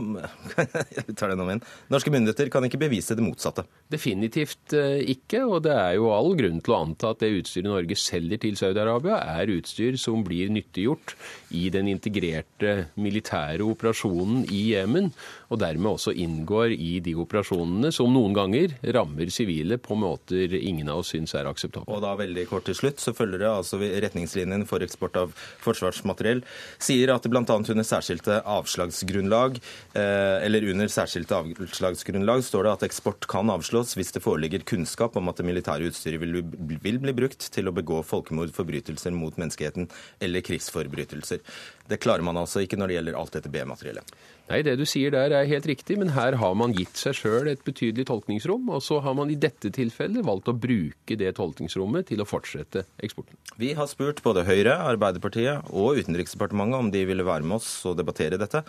Jeg 0.96 1.16
tar 1.16 1.32
det 1.32 1.38
nå 1.40 1.46
igjen. 1.48 1.62
Norske 1.92 2.12
myndigheter 2.12 2.50
kan 2.52 2.66
ikke 2.68 2.80
bevise 2.80 3.16
det 3.16 3.24
motsatte? 3.24 3.64
Definitivt 3.92 4.76
eh, 4.76 5.00
ikke, 5.16 5.44
og 5.46 5.64
det 5.66 5.72
er 5.72 5.96
jo 5.96 6.10
all 6.12 6.34
grunn 6.38 6.60
til 6.60 6.76
å 6.76 6.82
anta 6.84 7.14
at 7.14 7.24
det 7.24 7.32
utstyret 7.40 7.70
Norge 7.70 7.98
selger 7.98 8.42
til 8.44 8.58
Saudi-Arabia, 8.60 9.22
er 9.40 9.54
utstyr 9.56 9.96
som 10.00 10.24
blir 10.26 10.52
nyttiggjort 10.52 11.16
i 11.56 11.66
den 11.72 11.88
integrerte 11.90 12.90
militære 13.00 13.64
operasjonen 13.64 14.44
i 14.52 14.66
Jemen, 14.74 15.10
og 15.48 15.62
dermed 15.62 15.94
også 15.94 16.12
inngår 16.12 16.74
i 16.76 16.98
de 17.04 17.16
operasjonene 17.16 17.92
som 17.94 18.12
noen 18.12 18.36
ganger 18.36 18.76
rammer 18.96 19.32
sivile 19.32 19.80
på 19.80 19.96
måter 19.98 20.52
ingen 20.58 20.90
av 20.92 21.02
oss 21.02 21.14
syns 21.14 21.34
er 21.38 21.48
akseptable. 21.48 21.88
Og 21.94 22.02
da 22.04 22.14
veldig 22.18 22.46
kort 22.50 22.65
til 22.66 22.78
slutt, 22.78 23.02
så 23.02 23.14
følger 23.16 23.42
det 23.42 23.50
altså 23.50 23.80
retningslinjen 23.80 24.66
for 24.68 24.84
eksport 24.84 25.16
av 25.20 25.34
forsvarsmateriell 25.64 26.42
sier 26.82 27.12
at 27.14 27.26
bl.a. 27.30 27.42
under 27.46 27.86
særskilte 27.86 28.40
avslagsgrunnlag 28.42 29.58
eh, 29.58 30.44
eller 30.46 30.68
under 30.72 30.90
særskilte 30.92 31.38
avslagsgrunnlag 31.38 32.44
står 32.46 32.66
det 32.66 32.74
at 32.74 32.86
eksport 32.88 33.28
kan 33.30 33.50
avslås 33.52 33.96
hvis 33.98 34.14
det 34.16 34.24
foreligger 34.24 34.66
kunnskap 34.68 35.16
om 35.18 35.30
at 35.30 35.40
det 35.40 35.48
militære 35.48 35.90
utstyret 35.90 36.22
vil, 36.22 36.42
vil 36.42 37.00
bli 37.02 37.16
brukt 37.16 37.48
til 37.52 37.68
å 37.70 37.74
begå 37.76 38.02
folkemord, 38.06 38.54
forbrytelser 38.56 39.14
mot 39.16 39.36
menneskeheten 39.40 39.90
eller 40.22 40.44
krigsforbrytelser. 40.46 41.42
Det 41.86 42.00
klarer 42.02 42.24
man 42.26 42.38
altså 42.40 42.64
ikke 42.64 42.78
når 42.80 42.90
det 42.90 42.98
gjelder 42.98 43.20
alt 43.20 43.38
dette 43.38 43.52
B-materiellet. 43.52 44.16
Nei, 44.46 44.60
det 44.62 44.76
du 44.78 44.84
sier 44.86 45.10
der 45.10 45.32
er 45.34 45.48
helt 45.50 45.66
riktig, 45.66 45.96
men 45.98 46.12
her 46.14 46.36
har 46.38 46.52
man 46.58 46.74
gitt 46.76 46.94
seg 47.00 47.16
sjøl 47.18 47.50
et 47.50 47.64
betydelig 47.66 48.06
tolkningsrom. 48.06 48.68
Og 48.70 48.84
så 48.84 49.00
har 49.02 49.16
man 49.18 49.32
i 49.32 49.38
dette 49.42 49.72
tilfellet 49.74 50.22
valgt 50.26 50.50
å 50.52 50.54
bruke 50.54 51.18
det 51.18 51.32
tolkningsrommet 51.38 52.06
til 52.12 52.22
å 52.22 52.28
fortsette 52.28 52.84
eksporten. 53.02 53.34
Vi 53.58 53.72
har 53.74 53.90
spurt 53.90 54.22
både 54.22 54.46
Høyre, 54.46 54.78
Arbeiderpartiet 54.86 55.72
og 55.74 55.98
Utenriksdepartementet 55.98 56.78
om 56.78 56.92
de 56.94 57.02
ville 57.10 57.26
være 57.26 57.46
med 57.46 57.58
oss 57.58 57.70
og 57.90 57.98
debattere 57.98 58.38
dette, 58.38 58.62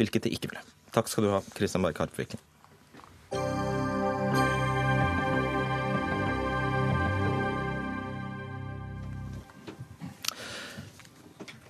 hvilket 0.00 0.24
de 0.24 0.32
ikke 0.32 0.54
ville. 0.54 0.64
Takk 0.96 1.12
skal 1.12 1.28
du 1.28 1.34
ha, 1.34 1.42
Kristian 1.58 1.84
Berg 1.84 2.00
Harpviken. 2.00 2.40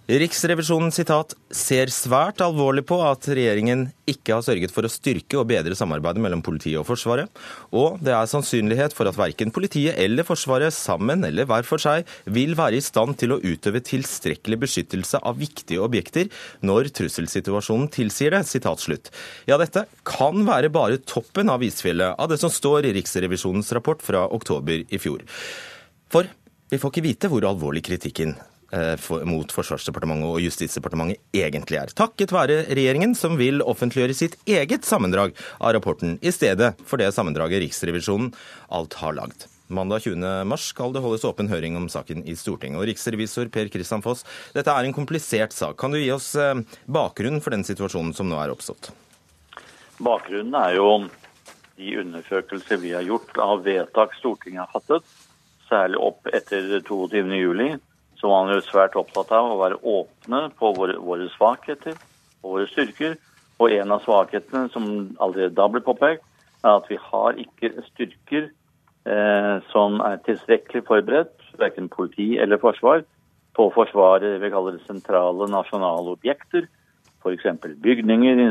Riksrevisjonen 0.09 0.88
sitat, 0.88 1.34
ser 1.52 1.90
svært 1.92 2.40
alvorlig 2.40 2.80
på 2.88 2.96
at 3.04 3.26
regjeringen 3.28 3.90
ikke 4.09 4.38
har 4.38 4.44
sørget 4.46 4.72
for 4.72 4.88
å 4.88 4.90
styrke 4.90 5.36
og 5.36 5.50
bedre 5.50 5.76
samarbeidet 5.76 6.22
mellom 6.24 6.40
politiet 6.40 6.78
og 6.80 6.86
Forsvaret, 6.88 7.28
og 7.76 8.00
det 8.00 8.14
er 8.16 8.30
sannsynlighet 8.30 8.96
for 8.96 9.11
at 9.11 9.20
verken 9.20 9.52
politiet 9.52 10.00
eller 10.00 10.24
Forsvaret 10.24 10.72
sammen 10.72 11.28
eller 11.28 11.44
hver 11.44 11.68
for 11.68 11.84
seg 11.84 12.09
vil 12.24 12.56
være 12.56 12.80
i 12.80 12.86
stand 12.88 13.18
til 13.20 13.36
å 13.36 13.40
utøve 13.44 13.84
tilstrekkelig 13.84 14.62
beskyttelse 14.64 15.20
av 15.20 15.36
viktige 15.44 15.84
objekter 15.84 16.32
når 16.64 16.88
trusselsituasjonen 16.96 17.92
tilsier 17.92 18.32
det. 18.32 18.46
Sitat 18.48 18.80
slutt. 18.80 19.12
Ja, 19.44 19.61
dette 19.61 19.84
kan 20.09 20.40
være 20.48 20.72
bare 20.72 21.04
toppen 21.04 21.52
av 21.52 21.61
isfjellet 21.68 22.16
av 22.16 22.32
det 22.32 22.40
som 22.40 22.48
står 22.48 22.88
i 22.88 22.96
Riksrevisjonens 22.96 23.76
rapport 23.76 24.00
fra 24.00 24.24
oktober 24.24 24.88
i 24.88 25.04
fjor. 25.04 25.28
For 26.09 26.32
vi 26.72 26.80
får 26.80 26.96
ikke 26.96 27.11
vite 27.12 27.28
hvor 27.28 27.44
alvorlig 27.44 27.84
kritikken 27.84 28.38
Eh, 28.68 29.00
mot 29.24 29.48
Forsvarsdepartementet 29.48 30.28
og 30.28 30.42
Justisdepartementet 30.44 31.22
egentlig 31.32 31.78
er. 31.80 31.92
Takket 31.96 32.34
være 32.36 32.66
regjeringen, 32.68 33.14
som 33.16 33.38
vil 33.40 33.62
offentliggjøre 33.64 34.16
sitt 34.16 34.36
eget 34.44 34.84
sammendrag 34.84 35.32
av 35.56 35.72
rapporten, 35.72 36.18
i 36.20 36.28
stedet 36.34 36.74
for 36.84 37.00
det 37.00 37.08
sammendraget 37.16 37.62
Riksrevisjonen 37.64 38.34
alt 38.76 38.98
har 39.00 39.16
lagd. 39.16 39.46
Mandag 39.72 40.04
20. 40.04 40.44
mars 40.48 40.68
skal 40.74 40.92
det 40.92 41.00
holdes 41.04 41.24
åpen 41.28 41.48
høring 41.48 41.80
om 41.80 41.88
saken 41.92 42.26
i 42.28 42.36
Stortinget. 42.36 42.80
Og 42.82 42.86
Riksrevisor 42.90 43.48
Per 43.52 43.72
Kristian 43.72 44.04
Foss, 44.04 44.26
dette 44.52 44.68
er 44.68 44.84
en 44.84 44.96
komplisert 44.96 45.56
sak. 45.56 45.78
Kan 45.80 45.96
du 45.96 46.02
gi 46.02 46.12
oss 46.12 46.34
eh, 46.36 46.60
bakgrunnen 46.84 47.40
for 47.40 47.56
den 47.56 47.64
situasjonen 47.64 48.12
som 48.16 48.28
nå 48.28 48.36
er 48.36 48.52
oppstått? 48.52 48.92
Bakgrunnen 49.96 50.60
er 50.60 50.76
jo 50.76 50.90
de 51.80 51.98
undersøkelser 52.04 52.84
vi 52.84 52.92
har 52.92 53.08
gjort 53.08 53.40
av 53.40 53.64
vedtak 53.64 54.12
Stortinget 54.20 54.66
har 54.66 54.72
fattet, 54.76 55.08
særlig 55.72 56.04
opp 56.04 56.28
etter 56.36 56.82
22.07 56.84 57.78
så 58.20 58.30
var 58.30 58.44
han 58.44 58.54
jo 58.56 58.62
svært 58.66 58.96
opptatt 58.98 59.30
av 59.34 59.52
å 59.52 59.58
være 59.60 59.80
åpne 59.86 60.48
på 60.58 60.72
våre, 60.76 60.98
våre 60.98 61.28
svakheter 61.36 61.94
og 62.42 62.56
våre 62.56 62.70
styrker. 62.70 63.14
Og 63.58 63.74
en 63.74 63.94
av 63.94 64.02
svakhetene 64.04 64.70
som 64.74 64.88
allerede 65.18 65.54
da 65.54 65.66
ble 65.70 65.82
påpekt, 65.86 66.24
er 66.64 66.78
at 66.80 66.88
vi 66.90 66.98
har 66.98 67.38
ikke 67.38 67.70
styrker 67.92 68.48
eh, 69.06 69.54
som 69.70 70.00
er 70.02 70.18
tilstrekkelig 70.26 70.84
forberedt, 70.88 71.36
verken 71.58 71.90
politi 71.90 72.32
eller 72.42 72.60
forsvar, 72.62 73.04
på 73.54 73.68
å 73.68 73.74
forsvare 73.74 74.36
vi 74.42 74.50
kaller 74.50 74.78
sentrale 74.86 75.48
nasjonale 75.50 76.14
objekter. 76.14 76.66
F.eks. 77.18 77.46
bygninger, 77.82 78.42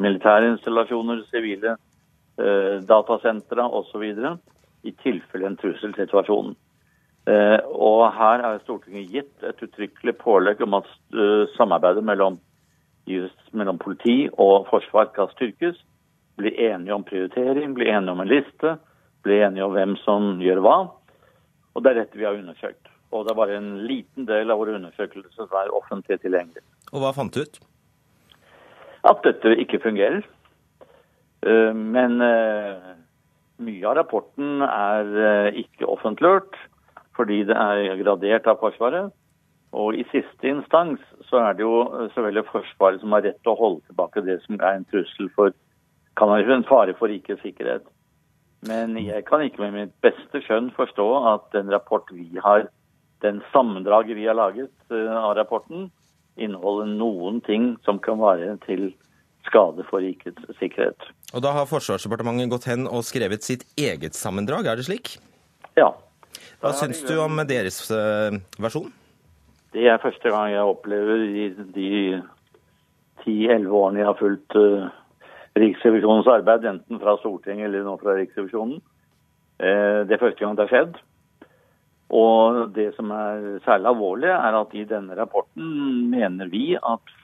militære 0.00 0.50
installasjoner, 0.54 1.22
sivile 1.32 1.76
eh, 2.40 2.80
datasentre 2.88 3.64
osv. 3.64 4.04
I 4.80 4.92
tilfelle 5.04 5.48
en 5.48 5.60
trusselsituasjon. 5.60 6.54
Eh, 7.30 7.58
og 7.68 8.08
her 8.16 8.42
er 8.46 8.62
Stortinget 8.64 9.10
gitt 9.12 9.44
et 9.46 9.62
uttrykkelig 9.62 10.16
pålegg 10.22 10.62
om 10.64 10.78
at 10.80 10.88
uh, 11.14 11.46
samarbeidet 11.54 12.02
mellom, 12.04 12.38
mellom, 13.52 13.78
politi 13.78 14.24
og 14.32 14.66
forsvar 14.70 15.10
skal 15.12 15.28
styrkes. 15.34 15.78
Bli 16.40 16.54
enige 16.70 16.96
om 16.96 17.04
prioritering, 17.06 17.74
bli 17.76 17.90
enige 17.92 18.14
om 18.14 18.22
en 18.24 18.30
liste, 18.30 18.78
bli 19.26 19.42
enige 19.44 19.66
om 19.66 19.76
hvem 19.76 19.94
som 20.00 20.40
gjør 20.42 20.62
hva. 20.64 20.78
Og 21.74 21.84
det 21.84 21.92
er 21.92 22.00
dette 22.00 22.18
vi 22.18 22.26
har 22.26 22.38
undersøkt. 22.38 22.88
Og 23.12 23.26
det 23.26 23.34
er 23.34 23.38
bare 23.42 23.58
en 23.58 23.70
liten 23.84 24.26
del 24.26 24.50
av 24.50 24.58
våre 24.62 24.78
undersøkelser 24.78 25.36
som 25.36 25.60
er 25.60 25.74
offentlig 25.76 26.18
tilgjengelig. 26.24 26.64
Og 26.90 27.04
hva 27.04 27.12
fant 27.14 27.34
du 27.34 27.44
ut? 27.44 27.60
At 29.06 29.22
dette 29.26 29.54
ikke 29.60 29.82
fungerer. 29.84 30.24
Uh, 31.46 31.70
men 31.76 32.18
mye 33.60 33.86
av 33.86 34.00
rapporten 34.00 34.64
er 34.64 35.54
ikke 35.60 35.86
offentliggjort 35.92 36.56
fordi 37.16 37.42
det 37.48 37.56
er 37.56 37.98
gradert 38.02 38.46
av 38.50 38.60
Forsvaret. 38.62 39.10
Og 39.76 39.94
i 39.94 40.02
siste 40.10 40.50
instans 40.50 41.02
så 41.28 41.44
er 41.44 41.56
det 41.58 41.62
jo 41.62 41.84
selvfølgelig 42.14 42.48
Forsvaret 42.50 43.02
som 43.02 43.14
har 43.14 43.24
rett 43.26 43.38
til 43.44 43.52
å 43.52 43.60
holde 43.60 43.84
tilbake 43.86 44.24
det 44.26 44.40
som 44.46 44.58
er 44.58 44.78
en 44.78 44.86
trussel 44.90 45.30
for 45.36 45.54
kan 46.18 46.30
være 46.32 46.56
en 46.58 46.66
fare 46.68 46.94
for 46.98 47.08
rikets 47.08 47.42
sikkerhet. 47.44 47.86
Men 48.68 48.96
jeg 49.00 49.24
kan 49.28 49.44
ikke 49.44 49.62
med 49.62 49.76
mitt 49.76 49.94
beste 50.04 50.42
skjønn 50.44 50.68
forstå 50.76 51.06
at 51.32 51.46
den 51.54 51.70
rapport 51.72 52.10
vi 52.12 52.28
har, 52.44 52.66
den 53.24 53.40
sammendraget 53.54 54.18
vi 54.18 54.26
har 54.28 54.36
laget 54.36 54.72
eh, 54.92 55.14
av 55.16 55.36
rapporten, 55.38 55.88
inneholder 56.40 56.90
noen 56.90 57.40
ting 57.44 57.72
som 57.86 57.98
kan 58.02 58.20
være 58.20 58.56
til 58.66 58.90
skade 59.48 59.84
for 59.88 60.04
rikets 60.04 60.44
sikkerhet. 60.58 61.08
Og 61.32 61.42
da 61.44 61.54
har 61.56 61.68
Forsvarsdepartementet 61.70 62.52
gått 62.52 62.68
hen 62.68 62.86
og 62.88 63.06
skrevet 63.08 63.46
sitt 63.46 63.64
eget 63.80 64.18
sammendrag, 64.18 64.68
er 64.68 64.80
det 64.80 64.88
slik? 64.90 65.16
Ja. 65.78 65.94
Hva 66.60 66.72
syns 66.76 67.02
du 67.06 67.14
om 67.22 67.40
deres 67.48 67.82
eh, 67.94 68.36
versjon? 68.60 68.90
Det 69.74 69.86
er 69.86 70.02
første 70.02 70.32
gang 70.32 70.50
jeg 70.52 70.70
opplever 70.72 71.24
i 71.24 71.44
de 71.74 71.90
ti-elleve 73.22 73.76
årene 73.76 74.02
jeg 74.02 74.08
har 74.08 74.18
fulgt 74.18 74.56
uh, 74.58 74.88
Riksrevisjonens 75.60 76.30
arbeid, 76.30 76.64
enten 76.66 76.98
fra 77.02 77.14
Stortinget 77.20 77.68
eller 77.68 77.84
nå 77.86 77.94
fra 78.00 78.16
Riksrevisjonen. 78.16 78.80
Uh, 79.60 80.02
det 80.08 80.16
er 80.16 80.22
første 80.24 80.42
gang 80.42 80.56
det 80.58 80.66
har 80.66 80.72
skjedd. 80.72 80.98
Og 82.10 82.74
det 82.74 82.88
som 82.96 83.12
er 83.14 83.60
særlig 83.62 83.92
alvorlig, 83.92 84.32
er 84.34 84.58
at 84.58 84.74
i 84.74 84.88
denne 84.90 85.14
rapporten 85.14 86.08
mener 86.10 86.50
vi 86.50 86.72
at 86.74 87.14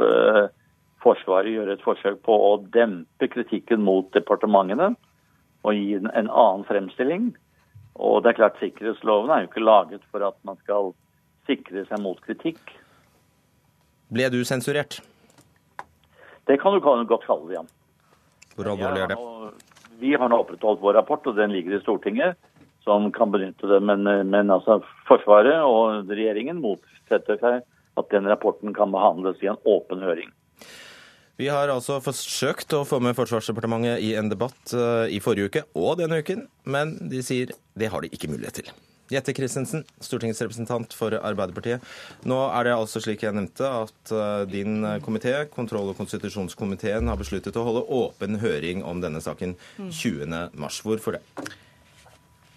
Forsvaret 1.07 1.53
gjør 1.53 1.73
et 1.75 1.83
forsøk 1.85 2.23
på 2.27 2.37
å 2.49 2.53
dempe 2.75 3.29
kritikken 3.31 3.83
mot 3.87 4.09
departementene 4.17 4.95
og 5.67 5.75
gi 5.75 5.97
en 5.99 6.09
annen 6.31 6.65
fremstilling. 6.69 7.29
Og 7.97 8.23
det 8.23 8.33
er 8.33 8.41
klart 8.41 8.59
Sikkerhetsloven 8.61 9.33
er 9.33 9.45
jo 9.45 9.51
ikke 9.51 9.65
laget 9.65 10.03
for 10.13 10.25
at 10.27 10.37
man 10.49 10.59
skal 10.65 10.93
sikre 11.49 11.85
seg 11.89 12.03
mot 12.03 12.19
kritikk. 12.25 12.61
Ble 14.13 14.29
du 14.31 14.43
sensurert? 14.47 15.01
Det 16.47 16.59
kan 16.63 16.77
du 16.77 16.81
godt 16.81 17.27
kalle 17.27 17.49
det, 17.49 17.57
ja. 17.59 17.65
Hvor 18.57 18.71
alvorlig 18.73 19.03
er 19.05 19.13
det? 19.13 19.19
Vi 20.01 20.13
har 20.13 20.29
nå 20.29 20.39
opprettholdt 20.43 20.83
vår 20.83 20.99
rapport, 20.99 21.25
og 21.27 21.39
den 21.39 21.55
ligger 21.55 21.77
i 21.77 21.81
Stortinget, 21.83 22.37
som 22.85 23.09
kan 23.13 23.33
benytte 23.33 23.69
det. 23.71 23.81
Men, 23.83 24.05
men 24.05 24.53
altså, 24.53 24.79
Forsvaret 25.09 25.65
og 25.65 26.11
regjeringen 26.11 26.61
motsetter 26.63 27.41
seg 27.41 27.65
at 27.97 28.11
den 28.13 28.29
rapporten 28.29 28.75
kan 28.77 28.93
behandles 28.93 29.41
i 29.43 29.49
en 29.51 29.61
åpen 29.65 30.05
høring. 30.05 30.31
Vi 31.37 31.51
har 31.53 31.69
altså 31.69 31.99
forsøkt 32.01 32.73
å 32.73 32.85
få 32.89 32.97
med 33.05 33.17
Forsvarsdepartementet 33.17 34.01
i 34.01 34.15
en 34.17 34.31
debatt 34.33 34.73
eh, 34.73 35.13
i 35.13 35.21
forrige 35.21 35.51
uke 35.51 35.63
og 35.77 35.99
denne 36.01 36.23
uken, 36.25 36.47
men 36.65 36.95
de 37.11 37.21
sier 37.25 37.53
det 37.77 37.91
har 37.93 38.01
de 38.01 38.09
ikke 38.09 38.31
mulighet 38.33 38.63
til. 38.63 38.71
Jette 39.13 39.35
Christensen, 39.37 39.85
stortingsrepresentant 40.03 40.97
for 40.97 41.15
Arbeiderpartiet. 41.15 41.85
Nå 42.27 42.39
er 42.49 42.67
det 42.67 42.73
altså 42.75 43.03
slik 43.05 43.23
jeg 43.23 43.37
nevnte 43.37 43.69
at 43.69 44.13
eh, 44.17 44.47
din 44.49 44.81
komité, 45.05 45.35
kontroll- 45.53 45.93
og 45.93 46.01
konstitusjonskomiteen, 46.01 47.13
har 47.13 47.21
besluttet 47.21 47.61
å 47.61 47.67
holde 47.69 47.85
åpen 47.99 48.41
høring 48.41 48.81
om 48.89 49.05
denne 49.05 49.21
saken 49.21 49.53
20.3. 49.77 50.41
Hvorfor 50.57 51.19
det? 51.19 51.53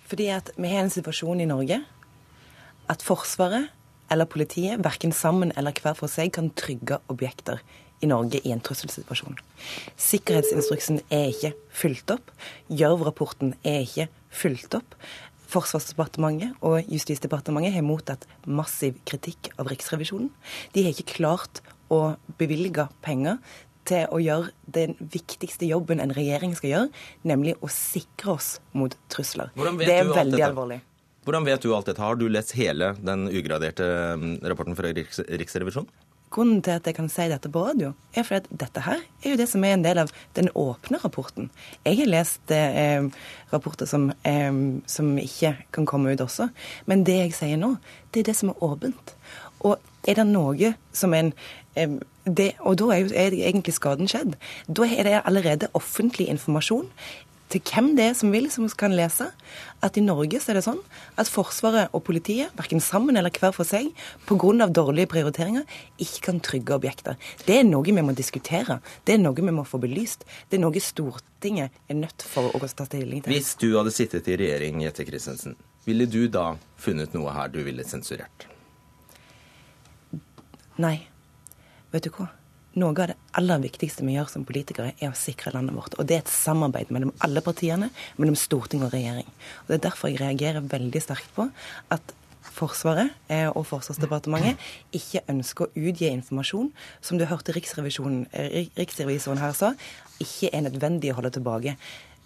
Fordi 0.08 0.30
at 0.38 0.54
vi 0.56 0.72
har 0.72 0.86
en 0.86 0.96
situasjon 0.96 1.44
i 1.44 1.50
Norge 1.52 1.82
at 2.90 3.04
Forsvaret 3.06 3.76
eller 4.10 4.26
politiet, 4.26 4.80
verken 4.82 5.12
sammen 5.14 5.52
eller 5.60 5.76
hver 5.84 6.00
for 6.00 6.10
seg, 6.10 6.32
kan 6.34 6.48
trygge 6.58 7.04
objekter 7.12 7.60
i 8.00 8.10
Norge 8.10 8.42
i 8.44 8.54
en 8.54 8.62
trusselsituasjon. 8.64 9.40
Sikkerhetsinstruksen 10.00 11.02
er 11.14 11.32
ikke 11.34 11.54
fulgt 11.82 12.14
opp. 12.16 12.32
Gjørv-rapporten 12.72 13.56
er 13.68 13.84
ikke 13.86 14.08
fulgt 14.30 14.78
opp. 14.78 14.98
Forsvarsdepartementet 15.50 16.60
og 16.66 16.92
Justisdepartementet 16.94 17.74
har 17.74 17.86
mottatt 17.86 18.28
massiv 18.46 19.00
kritikk 19.10 19.50
av 19.58 19.72
Riksrevisjonen. 19.72 20.30
De 20.76 20.86
har 20.86 20.94
ikke 20.94 21.18
klart 21.18 21.64
å 21.90 22.14
bevilge 22.38 22.86
penger 23.06 23.40
til 23.90 24.06
å 24.14 24.20
gjøre 24.22 24.52
den 24.70 24.94
viktigste 25.00 25.66
jobben 25.66 26.02
en 26.04 26.14
regjering 26.14 26.54
skal 26.58 26.74
gjøre, 26.74 26.92
nemlig 27.26 27.56
å 27.66 27.72
sikre 27.74 28.36
oss 28.38 28.52
mot 28.78 28.94
trusler. 29.10 29.50
Det 29.56 29.96
er 29.96 30.12
veldig 30.14 30.44
alvorlig. 30.52 30.80
Hvordan 31.26 31.46
vet 31.46 31.66
du 31.66 31.74
alt 31.76 31.90
dette? 31.90 32.02
Har 32.02 32.18
du 32.18 32.28
lest 32.32 32.54
hele 32.58 32.94
den 33.02 33.28
ugraderte 33.28 33.86
mm, 34.18 34.38
rapporten 34.50 34.78
fra 34.78 34.94
Riksrevisjonen? 34.94 35.90
Grunnen 36.30 36.62
til 36.62 36.78
at 36.78 36.86
jeg 36.86 36.94
kan 36.94 37.10
si 37.10 37.26
dette 37.32 37.50
på 37.50 37.64
radio, 37.66 37.94
er 38.14 38.26
fordi 38.28 38.44
at 38.44 38.60
dette 38.62 38.84
her 38.86 39.00
er 39.24 39.32
jo 39.32 39.38
det 39.40 39.48
som 39.50 39.64
er 39.66 39.74
en 39.74 39.86
del 39.86 40.02
av 40.04 40.12
den 40.38 40.52
åpne 40.54 41.00
rapporten. 41.02 41.50
Jeg 41.88 41.98
har 42.02 42.12
lest 42.12 42.54
eh, 42.54 43.08
rapporter 43.54 43.90
som, 43.90 44.12
eh, 44.28 44.60
som, 44.86 45.16
ikke 45.18 45.56
kan 45.74 45.88
komme 45.90 46.14
ut 46.14 46.22
også. 46.22 46.52
Men 46.86 47.06
det 47.08 47.18
jeg 47.18 47.34
sier 47.38 47.58
nå, 47.58 47.76
det 48.14 48.22
er 48.22 48.30
det 48.30 48.38
som 48.38 48.54
er 48.54 48.64
åpent. 48.64 49.16
Og 49.66 49.80
er 50.08 50.22
det 50.22 50.28
noe 50.30 50.76
som 50.94 51.18
en 51.18 51.34
eh, 51.76 51.98
det, 52.30 52.52
Og 52.62 52.78
da 52.78 52.92
er 52.94 53.00
jo 53.02 53.16
er 53.16 53.34
egentlig 53.34 53.74
skaden 53.74 54.08
skjedd. 54.08 54.36
Da 54.68 54.86
er 54.86 55.08
det 55.08 55.22
allerede 55.26 55.72
offentlig 55.74 56.28
informasjon 56.30 56.92
til 57.50 57.62
hvem 57.66 57.96
det 57.98 58.06
er 58.12 58.16
som 58.18 58.32
vil, 58.34 58.50
som 58.54 58.68
kan 58.78 58.94
lese, 58.94 59.30
at 59.82 59.98
i 59.98 60.04
Norge 60.06 60.40
så 60.42 60.52
er 60.52 60.60
det 60.60 60.66
sånn 60.68 60.82
at 61.20 61.30
Forsvaret 61.32 61.94
og 61.96 62.04
politiet, 62.06 62.54
verken 62.58 62.82
sammen 62.84 63.18
eller 63.18 63.34
hver 63.34 63.56
for 63.56 63.68
seg, 63.68 63.90
pga. 64.30 64.68
dårlige 64.70 65.10
prioriteringer, 65.10 65.66
ikke 65.98 66.22
kan 66.28 66.40
trygge 66.40 66.76
objekter. 66.78 67.18
Det 67.46 67.60
er 67.60 67.66
noe 67.66 67.84
vi 67.84 67.96
må 68.02 68.14
diskutere. 68.14 68.80
Det 69.06 69.16
er 69.16 69.24
noe 69.24 69.36
vi 69.36 69.52
må 69.52 69.66
få 69.66 69.82
belyst. 69.82 70.26
Det 70.50 70.60
er 70.60 70.64
noe 70.64 70.80
Stortinget 70.80 71.72
er 71.90 71.96
nødt 71.96 72.22
for 72.22 72.54
å 72.54 72.60
ta 72.68 72.86
stilling 72.86 73.24
til. 73.24 73.34
Hvis 73.34 73.56
du 73.60 73.72
hadde 73.78 73.92
sittet 73.92 74.28
i 74.30 74.38
regjering, 74.38 74.82
Jette 74.84 75.06
Christensen, 75.08 75.56
ville 75.86 76.06
du 76.06 76.28
da 76.28 76.56
funnet 76.78 77.14
noe 77.18 77.34
her 77.34 77.50
du 77.50 77.64
ville 77.66 77.84
sensurert? 77.88 78.46
Nei. 80.78 81.00
Vet 81.92 82.06
du 82.06 82.14
hva? 82.14 82.30
Noe 82.80 82.94
av 82.94 83.12
det 83.12 83.18
aller 83.40 83.62
viktigste 83.64 84.06
vi 84.08 84.16
gjør 84.16 84.30
som 84.32 84.46
politikere, 84.48 84.94
er 84.98 85.12
å 85.12 85.18
sikre 85.18 85.54
landet 85.56 85.76
vårt. 85.78 85.98
Og 86.00 86.08
det 86.08 86.18
er 86.18 86.24
et 86.24 86.32
samarbeid 86.32 86.94
mellom 86.96 87.14
alle 87.26 87.44
partiene, 87.46 87.92
mellom 88.18 88.38
storting 88.40 88.86
og 88.86 88.94
regjering. 88.96 89.28
Og 89.66 89.74
Det 89.74 89.80
er 89.80 89.86
derfor 89.90 90.12
jeg 90.12 90.22
reagerer 90.22 90.66
veldig 90.72 91.04
sterkt 91.04 91.36
på 91.36 91.50
at 91.96 92.16
Forsvaret 92.60 93.14
eh, 93.32 93.48
og 93.48 93.66
Forsvarsdepartementet 93.70 94.60
ikke 94.96 95.22
ønsker 95.32 95.68
å 95.68 95.84
utgi 95.88 96.10
informasjon 96.10 96.72
som 97.06 97.20
du 97.20 97.26
hørte 97.30 97.54
Riksrevisjonen, 97.56 98.26
Riksrevisoren 98.76 99.40
her 99.40 99.56
sa, 99.56 99.74
ikke 100.20 100.52
er 100.52 100.66
nødvendig 100.66 101.14
å 101.14 101.20
holde 101.20 101.32
tilbake. 101.38 101.78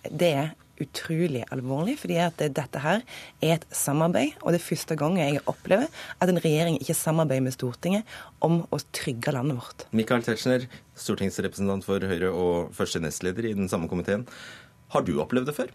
Det 0.09 0.31
er 0.33 0.53
utrolig 0.81 1.43
alvorlig, 1.53 1.97
fordi 2.01 2.17
at 2.23 2.41
dette 2.41 2.81
her 2.81 3.03
er 3.43 3.55
et 3.57 3.67
samarbeid. 3.75 4.33
Og 4.41 4.53
det 4.53 4.61
er 4.61 4.65
første 4.65 4.97
gang 4.99 5.19
jeg 5.21 5.43
opplever 5.49 5.87
at 6.19 6.31
en 6.31 6.41
regjering 6.41 6.79
ikke 6.81 6.97
samarbeider 6.97 7.45
med 7.45 7.55
Stortinget 7.55 8.17
om 8.43 8.63
å 8.73 8.81
trygge 8.95 9.35
landet 9.35 9.59
vårt. 9.59 9.87
Michael 9.93 10.25
Tetzschner, 10.25 10.67
stortingsrepresentant 10.97 11.85
for 11.87 12.03
Høyre 12.09 12.33
og 12.33 12.73
første 12.75 13.01
nestleder 13.03 13.49
i 13.49 13.55
den 13.57 13.71
samme 13.71 13.91
komiteen. 13.91 14.27
Har 14.93 15.05
du 15.05 15.15
opplevd 15.21 15.49
det 15.49 15.57
før? 15.57 15.73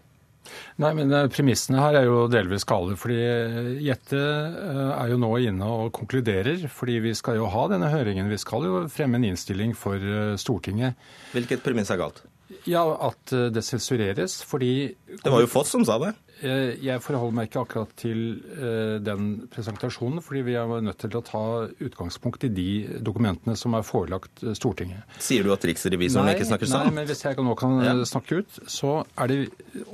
Nei, 0.79 0.91
men 0.97 1.11
eh, 1.13 1.27
Premissene 1.31 1.81
her 1.81 1.97
er 1.99 2.07
jo 2.07 2.23
delvis 2.31 2.65
gale. 2.67 2.95
fordi 2.99 3.19
eh, 3.19 3.69
Jette 3.85 4.19
eh, 4.19 4.81
er 4.95 5.11
jo 5.11 5.19
nå 5.21 5.31
inne 5.43 5.67
og 5.67 5.93
konkluderer. 5.95 6.65
fordi 6.71 6.99
Vi 7.03 7.13
skal 7.17 7.39
jo 7.39 7.49
ha 7.51 7.67
denne 7.71 7.91
høringen. 7.91 8.31
Vi 8.31 8.39
skal 8.41 8.65
jo 8.67 8.83
fremme 8.91 9.19
en 9.19 9.29
innstilling 9.31 9.75
for 9.77 9.99
Stortinget. 10.39 10.97
Hvilket 11.35 11.63
premiss 11.65 11.91
er 11.93 12.01
galt? 12.01 12.23
Ja, 12.65 12.83
at 13.09 13.33
det 13.53 13.61
sensureres 13.63 14.39
fordi 14.47 14.95
Det 15.09 15.31
var 15.31 15.43
jo 15.43 15.49
Foss 15.51 15.75
som 15.75 15.85
sa 15.85 15.99
det. 16.01 16.13
Eh, 16.39 16.77
jeg 16.79 17.01
forholder 17.03 17.35
meg 17.35 17.49
ikke 17.49 17.63
akkurat 17.65 17.91
til 17.99 18.19
eh, 18.55 18.95
den 19.03 19.31
presentasjonen, 19.51 20.21
fordi 20.23 20.43
vi 20.47 20.55
er 20.55 20.71
nødt 20.85 21.01
til 21.01 21.17
å 21.19 21.23
ta 21.25 21.43
utgangspunkt 21.83 22.45
i 22.47 22.51
de 22.53 22.69
dokumentene 23.03 23.57
som 23.59 23.75
er 23.75 23.83
forelagt 23.87 24.43
eh, 24.45 24.55
Stortinget. 24.55 25.03
Sier 25.19 25.43
du 25.43 25.51
at 25.55 25.65
riksrevisoren 25.67 26.31
ikke 26.31 26.47
snakker 26.47 26.71
sant? 26.71 26.87
Nei, 26.87 26.95
men 27.01 27.09
hvis 27.09 27.25
jeg 27.25 27.39
nå 27.43 27.55
kan 27.59 27.75
ja. 27.83 27.95
snakke 28.07 28.39
ut, 28.39 28.61
så 28.71 29.01
er 29.19 29.31
det 29.31 29.39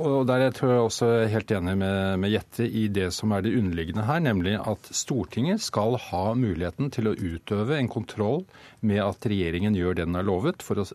Og 0.02 0.26
der 0.30 0.46
tror 0.56 0.72
jeg 0.72 0.84
også 0.84 1.10
er 1.24 1.32
helt 1.34 1.52
enig 1.56 1.76
med, 1.80 2.20
med 2.22 2.34
Jette 2.34 2.68
i 2.68 2.86
det 2.94 3.10
som 3.16 3.34
er 3.34 3.46
det 3.46 3.56
underliggende 3.58 4.06
her, 4.06 4.22
nemlig 4.22 4.56
at 4.62 4.92
Stortinget 4.94 5.64
skal 5.66 5.98
ha 6.10 6.26
muligheten 6.38 6.92
til 6.94 7.10
å 7.10 7.16
utøve 7.18 7.80
en 7.80 7.90
kontroll 7.92 8.44
med 8.86 9.02
at 9.02 9.26
regjeringen 9.26 9.76
gjør 9.78 9.98
det 9.98 10.06
den 10.06 10.20
er 10.20 10.28
lovet 10.28 10.62
for 10.62 10.84
å 10.84 10.86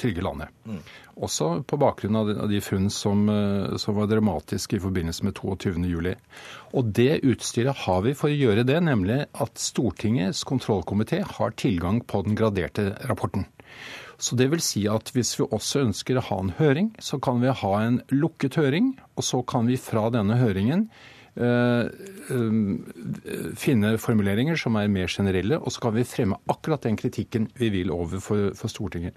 trygge 0.00 0.24
landet. 0.24 0.52
Mm. 0.64 0.80
Også 1.18 1.48
på 1.66 1.78
bakgrunn 1.80 2.16
av 2.20 2.30
de, 2.50 2.60
funn 2.62 2.86
som, 2.94 3.24
uh, 3.26 3.74
som, 3.80 3.96
var 3.98 4.06
dramatiske 4.10 4.78
i 4.78 4.82
forbindelse 4.82 5.26
med 5.26 5.34
22.07. 5.38 6.14
Og 6.78 6.92
det 6.94 7.20
utstyret 7.26 7.84
har 7.84 8.04
vi 8.06 8.14
for 8.18 8.30
å 8.30 8.38
gjøre 8.38 8.66
det, 8.68 8.78
nemlig 8.86 9.24
at 9.34 9.58
Stortingets 9.58 10.44
kontrollkomité 10.46 11.24
har 11.26 11.56
tilgang 11.58 12.00
på 12.06 12.22
den 12.26 12.38
graderte 12.38 12.92
rapporten. 13.10 13.48
Så 14.18 14.38
det 14.38 14.48
vil 14.50 14.62
si 14.62 14.86
at 14.90 15.12
hvis 15.14 15.36
vi 15.38 15.46
også 15.46 15.84
ønsker 15.86 16.18
å 16.18 16.26
ha 16.30 16.40
en 16.42 16.56
høring, 16.58 16.90
så 17.02 17.20
kan 17.22 17.42
vi 17.42 17.54
ha 17.54 17.74
en 17.82 18.00
lukket 18.10 18.58
høring, 18.58 18.96
og 19.18 19.26
så 19.26 19.42
kan 19.46 19.70
vi 19.70 19.78
fra 19.78 20.08
denne 20.14 20.38
høringen 20.40 20.88
Eh, 20.88 20.96
eh, 20.98 21.17
finne 23.58 23.92
formuleringer 24.02 24.58
som 24.58 24.76
er 24.80 24.90
mer 24.90 25.06
generelle, 25.12 25.58
og 25.58 25.70
så 25.72 25.84
kan 25.84 25.94
vi 25.94 26.06
fremme 26.08 26.38
akkurat 26.50 26.82
den 26.82 26.98
kritikken 26.98 27.48
vi 27.58 27.70
vil 27.76 27.92
overfor 27.94 28.50
for 28.58 28.72
Stortinget. 28.72 29.14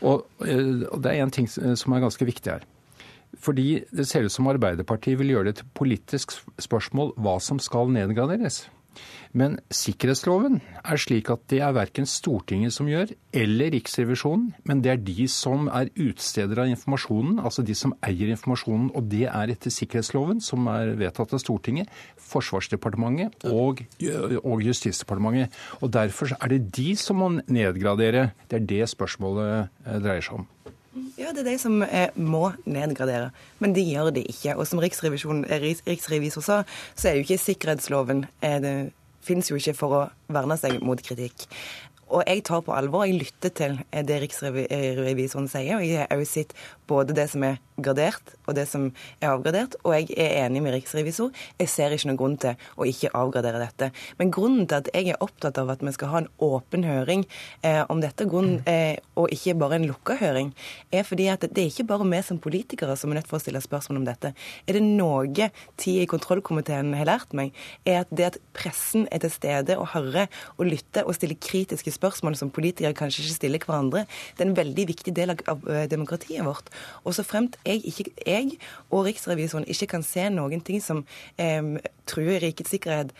Og, 0.00 0.26
eh, 0.46 0.86
og 0.86 1.02
det 1.02 1.12
er 1.12 1.24
én 1.24 1.34
ting 1.34 1.48
som 1.48 1.92
er 1.92 2.04
ganske 2.04 2.24
viktig 2.24 2.52
her. 2.52 2.66
Fordi 3.36 3.84
det 3.92 4.06
ser 4.08 4.24
ut 4.24 4.32
som 4.32 4.46
Arbeiderpartiet 4.48 5.18
vil 5.18 5.34
gjøre 5.34 5.50
det 5.50 5.56
til 5.60 5.70
politisk 5.74 6.32
spørsmål 6.58 7.12
hva 7.20 7.38
som 7.40 7.58
skal 7.58 7.90
nedgraderes. 7.92 8.68
Men 9.36 9.58
sikkerhetsloven 9.74 10.60
er 10.80 11.00
slik 11.00 11.28
at 11.32 11.42
det 11.52 11.60
er 11.64 11.74
verken 11.76 12.08
Stortinget 12.08 12.72
som 12.74 12.88
gjør, 12.88 13.12
eller 13.36 13.72
Riksrevisjonen, 13.74 14.52
men 14.68 14.80
det 14.84 14.92
er 14.92 15.02
de 15.04 15.26
som 15.30 15.68
er 15.68 15.90
utsteder 16.00 16.62
av 16.62 16.72
informasjonen, 16.72 17.38
altså 17.42 17.64
de 17.66 17.76
som 17.76 17.92
eier 18.06 18.32
informasjonen. 18.32 18.90
Og 18.96 19.08
det 19.12 19.26
er 19.28 19.52
etter 19.52 19.74
sikkerhetsloven, 19.74 20.40
som 20.44 20.68
er 20.72 20.94
vedtatt 20.98 21.36
av 21.36 21.42
Stortinget, 21.42 21.92
Forsvarsdepartementet 22.28 23.48
og, 23.52 23.84
og 24.42 24.64
Justisdepartementet. 24.64 25.54
Og 25.82 25.92
derfor 25.92 26.32
er 26.38 26.54
det 26.54 26.62
de 26.76 26.92
som 26.98 27.20
må 27.20 27.32
nedgradere. 27.36 28.30
Det 28.48 28.62
er 28.62 28.70
det 28.70 28.84
spørsmålet 28.90 29.68
eh, 29.84 29.98
dreier 30.00 30.24
seg 30.24 30.40
om. 30.40 30.48
Ja, 31.18 31.32
det 31.34 31.42
er 31.42 31.50
de 31.50 31.58
som 31.60 31.82
eh, 31.82 32.14
må 32.14 32.52
nedgradere. 32.68 33.30
Men 33.62 33.74
de 33.76 33.84
gjør 33.84 34.12
det 34.14 34.24
ikke. 34.30 34.56
Og 34.56 34.66
som 34.68 34.80
eh, 34.82 34.88
riksrevisor 34.88 36.44
sa, 36.44 36.62
så 36.94 37.08
er 37.08 37.16
det 37.16 37.22
jo 37.22 37.26
ikke 37.28 37.44
sikkerhetsloven 37.44 38.24
eh, 38.40 38.58
det 38.64 38.74
finnes 39.28 39.50
jo 39.50 39.58
ikke 39.58 39.76
for 39.76 39.96
å 39.96 40.02
verne 40.32 40.56
seg 40.56 40.78
mot 40.84 41.00
kritikk. 41.04 41.48
Og 42.08 42.22
jeg 42.24 42.44
tar 42.48 42.62
på 42.64 42.72
alvor, 42.72 43.04
jeg 43.04 43.18
lytter 43.20 43.52
til 43.52 43.74
det 44.08 44.22
riksrevisoren 44.22 45.50
sier. 45.52 45.76
Og 45.76 45.84
jeg 45.84 46.06
har 46.06 46.14
også 46.16 46.38
sett 46.38 46.54
både 46.88 47.16
det 47.16 47.26
som 47.34 47.44
er 47.44 47.58
gradert 47.82 48.34
og 48.46 48.56
det 48.58 48.66
som 48.70 48.88
er 49.20 49.30
avgradert. 49.32 49.76
Og 49.84 49.94
jeg 49.94 50.10
er 50.16 50.46
enig 50.46 50.62
med 50.64 50.74
riksrevisor. 50.76 51.32
Jeg 51.60 51.72
ser 51.72 51.94
ikke 51.94 52.10
noen 52.10 52.20
grunn 52.20 52.36
til 52.40 52.68
å 52.76 52.86
ikke 52.88 53.12
avgradere 53.16 53.62
dette. 53.62 53.90
Men 54.20 54.32
grunnen 54.34 54.68
til 54.68 54.80
at 54.80 54.90
jeg 54.94 55.12
er 55.12 55.22
opptatt 55.24 55.58
av 55.60 55.72
at 55.72 55.84
vi 55.84 55.94
skal 55.96 56.12
ha 56.12 56.22
en 56.22 56.30
åpen 56.44 56.86
høring 56.86 57.24
eh, 57.62 57.82
om 57.88 58.02
dette, 58.02 58.26
grunn, 58.28 58.58
eh, 58.68 58.98
og 59.18 59.32
ikke 59.34 59.56
bare 59.60 59.78
en 59.78 59.88
lukka 59.88 60.18
høring, 60.20 60.52
er 60.92 61.06
fordi 61.06 61.28
at 61.32 61.46
det 61.46 61.64
er 61.64 61.72
ikke 61.72 61.88
bare 61.88 62.06
vi 62.08 62.22
som 62.24 62.40
politikere 62.42 62.96
som 62.98 63.12
er 63.12 63.20
nødt 63.20 63.30
for 63.30 63.38
å 63.38 63.42
stille 63.42 63.62
spørsmål 63.62 64.02
om 64.02 64.08
dette. 64.08 64.32
Er 64.66 64.78
det 64.78 64.84
noe 64.84 65.50
tid 65.78 66.02
i 66.02 66.08
kontrollkomiteen 66.10 66.94
har 66.98 67.08
lært 67.08 67.34
meg, 67.36 67.56
er 67.86 68.02
at 68.02 68.12
det 68.14 68.28
at 68.30 68.38
pressen 68.56 69.06
er 69.12 69.22
til 69.22 69.32
stede 69.32 69.76
og 69.78 69.90
hører 69.94 70.28
og 70.56 70.68
lytter 70.70 71.06
og 71.06 71.16
stiller 71.16 71.38
kritiske 71.42 71.92
spørsmål 71.94 72.36
som 72.38 72.52
politikere 72.54 72.96
kanskje 72.96 73.24
ikke 73.24 73.36
stiller 73.36 73.66
hverandre, 73.68 74.04
det 74.36 74.44
er 74.44 74.50
en 74.50 74.58
veldig 74.58 74.86
viktig 74.92 75.14
del 75.16 75.34
av 75.34 75.64
eh, 75.68 75.86
demokratiet 75.90 76.46
vårt. 76.46 76.70
Og 77.04 77.16
så 77.16 77.24
fremt 77.26 77.58
jeg, 77.68 77.84
ikke, 77.92 78.10
jeg 78.26 78.58
og 78.90 79.06
riksrevisoren 79.08 79.68
ikke 79.68 79.92
kan 79.94 80.06
se 80.06 80.28
noen 80.32 80.64
ting 80.64 80.82
som 80.84 81.04
eh, 81.36 81.76
truer 82.08 82.40
rikets 82.42 82.72
sikkerhet, 82.74 83.12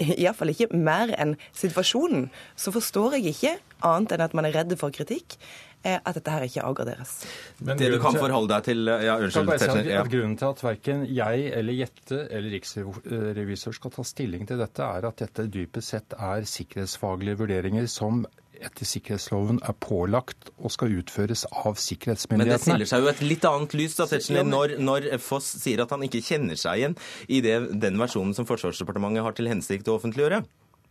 iallfall 0.00 0.52
ikke 0.52 0.70
mer 0.76 1.12
enn 1.20 1.36
situasjonen, 1.56 2.28
så 2.56 2.72
forstår 2.74 3.18
jeg 3.18 3.34
ikke, 3.34 3.58
annet 3.86 4.16
enn 4.16 4.24
at 4.24 4.36
man 4.36 4.48
er 4.48 4.56
redd 4.56 4.72
for 4.80 4.92
kritikk, 4.94 5.36
eh, 5.84 5.98
at 5.98 6.16
dette 6.16 6.32
her 6.32 6.46
ikke 6.46 6.64
avgraderes. 6.66 7.14
Men 7.60 7.80
det 7.80 7.90
du 7.92 7.98
kan 8.02 8.16
forholde 8.16 8.52
deg 8.54 8.68
til 8.70 8.90
ja, 8.90 9.18
unnskyld, 9.20 9.54
si 9.60 9.70
at, 9.70 9.92
at 10.00 10.12
Grunnen 10.12 10.36
til 10.40 10.50
at 10.50 10.64
verken 10.64 11.06
jeg 11.08 11.48
eller 11.60 11.78
Jette 11.82 12.22
eller 12.28 12.56
riksrevisor 12.56 13.76
skal 13.76 13.96
ta 13.96 14.06
stilling 14.06 14.48
til 14.48 14.60
dette, 14.60 14.90
er 14.98 15.08
at 15.10 15.24
dette 15.24 15.48
dypest 15.52 15.96
sett 15.96 16.16
er 16.18 16.48
sikkerhetsfaglige 16.48 17.40
vurderinger 17.42 17.90
som 17.90 18.24
etter 18.64 18.88
sikkerhetsloven 18.88 19.60
er 19.66 19.76
pålagt 19.82 20.50
og 20.58 20.72
skal 20.74 20.94
utføres 21.00 21.46
av 21.50 21.78
sikkerhetsmyndighetene. 21.80 22.46
Men 22.46 22.54
det 22.54 22.60
stiller 22.64 22.90
seg 22.90 23.04
jo 23.04 23.12
et 23.12 23.22
litt 23.24 23.46
annet 23.48 23.76
lys 23.80 23.96
da, 23.98 24.08
når, 24.46 24.76
når, 24.82 25.08
Foss 25.24 25.48
sier 25.62 25.82
at 25.84 25.92
han 25.94 26.04
ikke 26.06 26.22
kjenner 26.24 26.58
seg 26.60 26.82
igjen 26.82 26.96
i 27.28 27.42
det, 27.44 27.56
den 27.82 28.00
versjonen 28.00 28.36
som 28.36 28.48
Forsvarsdepartementet 28.48 29.26
har 29.26 29.36
til 29.38 29.50
hensikt 29.50 29.88
å 29.90 29.96
offentliggjøre? 30.00 30.42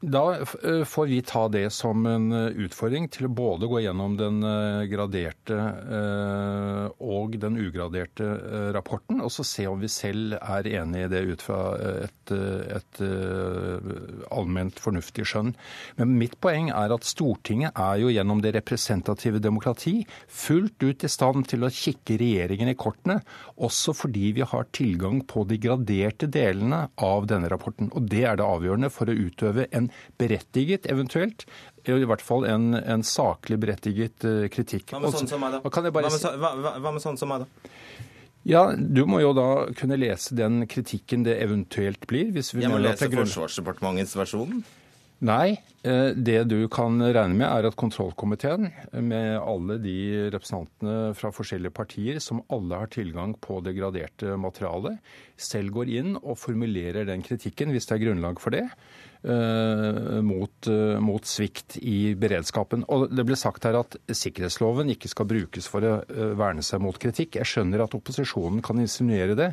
Da 0.02 0.38
eh, 0.64 0.84
får 0.84 1.06
vi 1.06 1.22
ta 1.22 1.48
det 1.48 1.70
som 1.70 2.06
en 2.06 2.32
eh, 2.32 2.54
utfordring 2.64 3.10
til 3.12 3.28
å 3.28 3.32
både 3.36 3.68
gå 3.68 3.82
gjennom 3.84 4.14
den 4.16 4.38
eh, 4.48 4.86
graderte 4.88 5.58
og 7.00 7.36
den 7.42 7.58
ugraderte 7.60 8.26
rapporten, 8.76 9.20
og 9.24 9.32
så 9.34 9.44
se 9.48 9.66
om 9.68 9.80
vi 9.82 9.90
selv 9.92 10.36
er 10.40 10.68
enig 10.80 11.02
i 11.04 11.10
det 11.12 11.22
ut 11.28 11.44
fra 11.44 11.60
et, 12.06 12.32
et 12.32 13.02
allment 14.32 14.80
fornuftig 14.80 15.26
skjønn. 15.28 15.52
Men 16.00 16.16
mitt 16.20 16.38
poeng 16.44 16.70
er 16.72 16.94
at 16.94 17.08
Stortinget 17.08 17.78
er 17.80 18.00
jo 18.04 18.12
gjennom 18.14 18.44
det 18.44 18.54
representative 18.56 19.42
demokrati 19.44 19.96
fullt 20.28 20.84
ut 20.84 21.06
i 21.06 21.12
stand 21.12 21.48
til 21.52 21.66
å 21.66 21.72
kikke 21.74 22.20
regjeringen 22.22 22.72
i 22.72 22.78
kortene, 22.80 23.20
også 23.58 23.96
fordi 23.98 24.34
vi 24.38 24.48
har 24.48 24.70
tilgang 24.76 25.24
på 25.30 25.46
de 25.50 25.60
graderte 25.62 26.30
delene 26.32 26.86
av 26.96 27.28
denne 27.32 27.52
rapporten. 27.52 27.92
Og 27.96 28.08
det 28.12 28.26
er 28.30 28.40
det 28.40 28.48
avgjørende 28.48 28.94
for 28.94 29.10
å 29.10 29.18
utøve 29.18 29.68
en 29.76 29.89
berettiget, 30.22 30.90
eventuelt, 30.92 31.46
i 31.90 32.06
hvert 32.06 32.22
fall 32.22 32.46
en, 32.46 32.74
en 32.78 33.04
saklig 33.06 33.58
berettiget 33.62 34.26
uh, 34.28 34.48
kritikk. 34.52 34.92
Hva 34.94 35.02
med 35.02 35.16
sånn 35.16 35.30
som 35.32 35.42
meg, 35.42 35.58
da? 35.58 35.62
Hva 35.66 36.04
med, 36.06 36.12
så, 36.14 36.34
hva, 36.38 36.52
hva 36.78 36.92
med 36.94 37.04
sånn 37.04 37.18
som 37.20 37.32
meg, 37.34 37.46
da? 37.46 37.74
Ja, 38.48 38.70
Du 38.74 39.04
må 39.10 39.20
jo 39.22 39.34
da 39.36 39.70
kunne 39.78 40.00
lese 40.00 40.36
den 40.38 40.64
kritikken 40.70 41.26
det 41.28 41.40
eventuelt 41.44 42.06
blir. 42.08 42.32
hvis 42.36 42.54
vi 42.56 42.64
Jeg 42.64 42.72
må 42.72 42.80
lese 42.82 43.10
Forsvarsdepartementets 43.12 44.16
versjon? 44.16 44.62
Nei. 45.20 45.60
Eh, 45.84 46.12
det 46.16 46.46
du 46.48 46.68
kan 46.72 46.96
regne 47.00 47.36
med, 47.36 47.48
er 47.48 47.68
at 47.68 47.76
kontrollkomiteen, 47.80 48.70
med 49.04 49.36
alle 49.40 49.78
de 49.84 50.30
representantene 50.32 51.14
fra 51.16 51.32
forskjellige 51.36 51.76
partier 51.76 52.20
som 52.24 52.42
alle 52.52 52.80
har 52.80 52.92
tilgang 52.92 53.36
på 53.40 53.60
det 53.64 53.76
graderte 53.76 54.38
materialet, 54.40 55.00
selv 55.36 55.76
går 55.76 55.92
inn 56.00 56.16
og 56.20 56.40
formulerer 56.40 57.08
den 57.08 57.24
kritikken, 57.24 57.72
hvis 57.76 57.88
det 57.88 57.98
er 57.98 58.06
grunnlag 58.08 58.40
for 58.44 58.56
det. 58.56 58.66
Eh, 59.22 60.22
mot, 60.22 60.68
eh, 60.68 61.00
mot, 61.00 61.26
svikt 61.26 61.76
i 61.78 62.16
beredskapen. 62.16 62.86
Og 62.88 63.10
Det 63.12 63.26
ble 63.28 63.36
sagt 63.36 63.66
her 63.68 63.76
at 63.76 63.98
sikkerhetsloven 64.08 64.94
ikke 64.94 65.12
skal 65.12 65.28
brukes 65.28 65.68
for 65.68 65.84
å 65.84 65.96
eh, 66.08 66.30
verne 66.40 66.64
seg 66.64 66.80
mot 66.80 66.96
kritikk. 66.96 67.36
Jeg 67.36 67.50
skjønner 67.52 67.84
at 67.84 67.98
opposisjonen 67.98 68.62
kan 68.64 68.80
insinuere 68.80 69.36
det, 69.36 69.50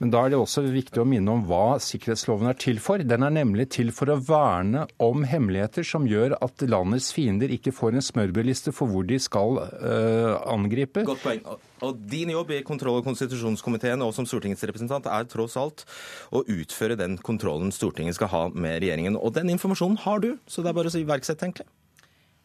men 0.00 0.10
da 0.10 0.24
er 0.24 0.34
det 0.34 0.40
også 0.40 0.64
viktig 0.66 0.98
å 0.98 1.06
minne 1.06 1.30
om 1.30 1.44
hva 1.46 1.78
sikkerhetsloven 1.78 2.50
er 2.50 2.58
til 2.58 2.82
for. 2.82 3.06
Den 3.06 3.22
er 3.22 3.36
nemlig 3.38 3.68
til 3.76 3.94
for 3.94 4.10
å 4.10 4.18
verne 4.18 4.88
om 4.98 5.22
hemmeligheter 5.22 5.86
som 5.86 6.10
gjør 6.10 6.34
at 6.42 6.66
landets 6.66 7.12
fiender 7.14 7.54
ikke 7.54 7.74
får 7.76 7.94
en 7.94 8.08
smørbrødliste 8.08 8.74
for 8.74 8.90
hvor 8.90 9.06
de 9.06 9.20
skal 9.22 9.60
uh, 9.62 10.42
angripe. 10.50 11.06
Godt 11.06 11.22
poeng. 11.22 11.44
Og 11.84 12.00
din 12.10 12.32
jobb 12.32 12.54
i 12.54 12.62
kontroll- 12.66 13.00
og 13.02 13.06
konstitusjonskomiteen 13.08 14.02
og 14.04 14.14
som 14.16 14.26
Stortingets 14.28 14.64
representant 14.64 15.08
er 15.10 15.28
tross 15.28 15.58
alt 15.60 15.84
å 16.32 16.44
utføre 16.48 16.98
den 17.00 17.18
kontrollen 17.20 17.72
Stortinget 17.74 18.16
skal 18.18 18.32
ha 18.32 18.44
med 18.54 18.80
regjeringen. 18.80 19.18
Og 19.20 19.36
den 19.36 19.52
informasjonen 19.52 20.00
har 20.06 20.24
du, 20.24 20.34
så 20.48 20.64
det 20.64 20.72
er 20.72 20.78
bare 20.78 20.92
å 20.92 21.02
iverksette, 21.04 21.44
egentlig. 21.44 21.68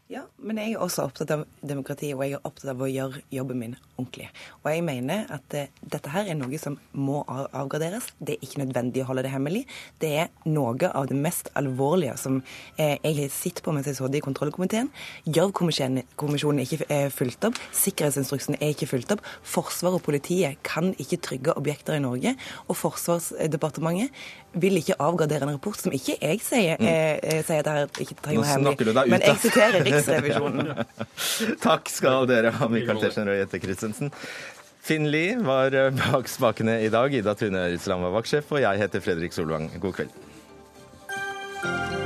Ja, 0.10 0.24
men 0.42 0.58
jeg 0.58 0.72
er 0.74 0.82
også 0.82 1.04
opptatt 1.06 1.30
av 1.36 1.44
demokrati, 1.62 2.08
og 2.16 2.24
jeg 2.26 2.34
er 2.34 2.48
opptatt 2.48 2.72
av 2.72 2.80
å 2.82 2.88
gjøre 2.90 3.20
jobben 3.30 3.60
min 3.62 3.76
ordentlig. 3.94 4.26
Og 4.64 4.70
jeg 4.72 4.82
mener 4.82 5.28
at 5.36 5.54
uh, 5.54 5.68
dette 5.86 6.10
her 6.10 6.32
er 6.32 6.38
noe 6.40 6.58
som 6.58 6.80
må 6.98 7.20
avgraderes. 7.30 8.08
Det 8.18 8.40
er 8.40 8.48
ikke 8.48 8.64
nødvendig 8.64 9.04
å 9.04 9.10
holde 9.12 9.28
det 9.28 9.34
hemmelig. 9.36 9.62
Det 10.02 10.10
er 10.24 10.32
noe 10.50 10.90
av 10.90 11.12
det 11.12 11.20
mest 11.20 11.52
alvorlige 11.62 12.16
som 12.18 12.40
uh, 12.42 12.96
jeg 13.06 13.30
sett 13.36 13.62
på 13.62 13.76
mens 13.76 13.86
jeg 13.86 14.00
satt 14.00 14.18
i 14.18 14.24
kontrollkomiteen. 14.26 14.90
Gjørv-kommisjonen 15.30 16.64
er 16.64 16.66
ikke 16.66 16.90
uh, 16.90 17.06
fulgt 17.14 17.46
opp. 17.52 17.62
Sikkerhetsinstruksen 17.78 18.58
er 18.58 18.74
ikke 18.74 18.90
fulgt 18.90 19.14
opp. 19.14 19.22
Forsvaret 19.46 20.02
og 20.02 20.08
politiet 20.10 20.58
kan 20.66 20.90
ikke 20.98 21.22
trygge 21.30 21.54
objekter 21.54 22.00
i 22.00 22.02
Norge. 22.02 22.34
Og 22.66 22.82
Forsvarsdepartementet 22.82 24.10
vil 24.54 24.80
ikke 24.80 24.98
avgradere 25.04 25.46
en 25.46 25.54
rapport 25.58 25.78
som 25.78 25.94
ikke 25.94 26.16
jeg 26.18 26.40
sier, 26.44 26.80
eh, 26.82 27.42
sier 27.46 27.62
at 27.62 27.70
dette 27.70 28.06
ikke 28.06 28.18
trenger 28.24 28.42
å 28.42 28.46
være 28.46 28.56
hemmelig. 28.56 29.10
Men 29.14 29.26
jeg 29.28 29.42
siterer 29.44 29.86
Riksrevisjonen. 29.86 30.72
Takk 31.68 31.92
skal 31.94 32.30
dere 32.30 32.56
ha, 32.58 32.72
Michael 32.72 33.04
Tetzschner 33.04 33.36
og 33.36 33.40
Jette 33.44 33.62
Christensen. 33.62 34.14
Finn 34.90 35.10
Lie 35.12 35.38
var 35.46 35.76
bak 36.00 36.32
spakene 36.32 36.80
i 36.82 36.90
dag. 36.90 37.14
Ida 37.14 37.36
Tune 37.38 37.68
Øresland 37.68 38.08
var 38.08 38.18
vaktsjef, 38.18 38.50
og 38.56 38.64
jeg 38.64 38.86
heter 38.86 39.06
Fredrik 39.06 39.38
Solvang. 39.38 39.70
God 39.84 40.00
kveld. 40.02 41.98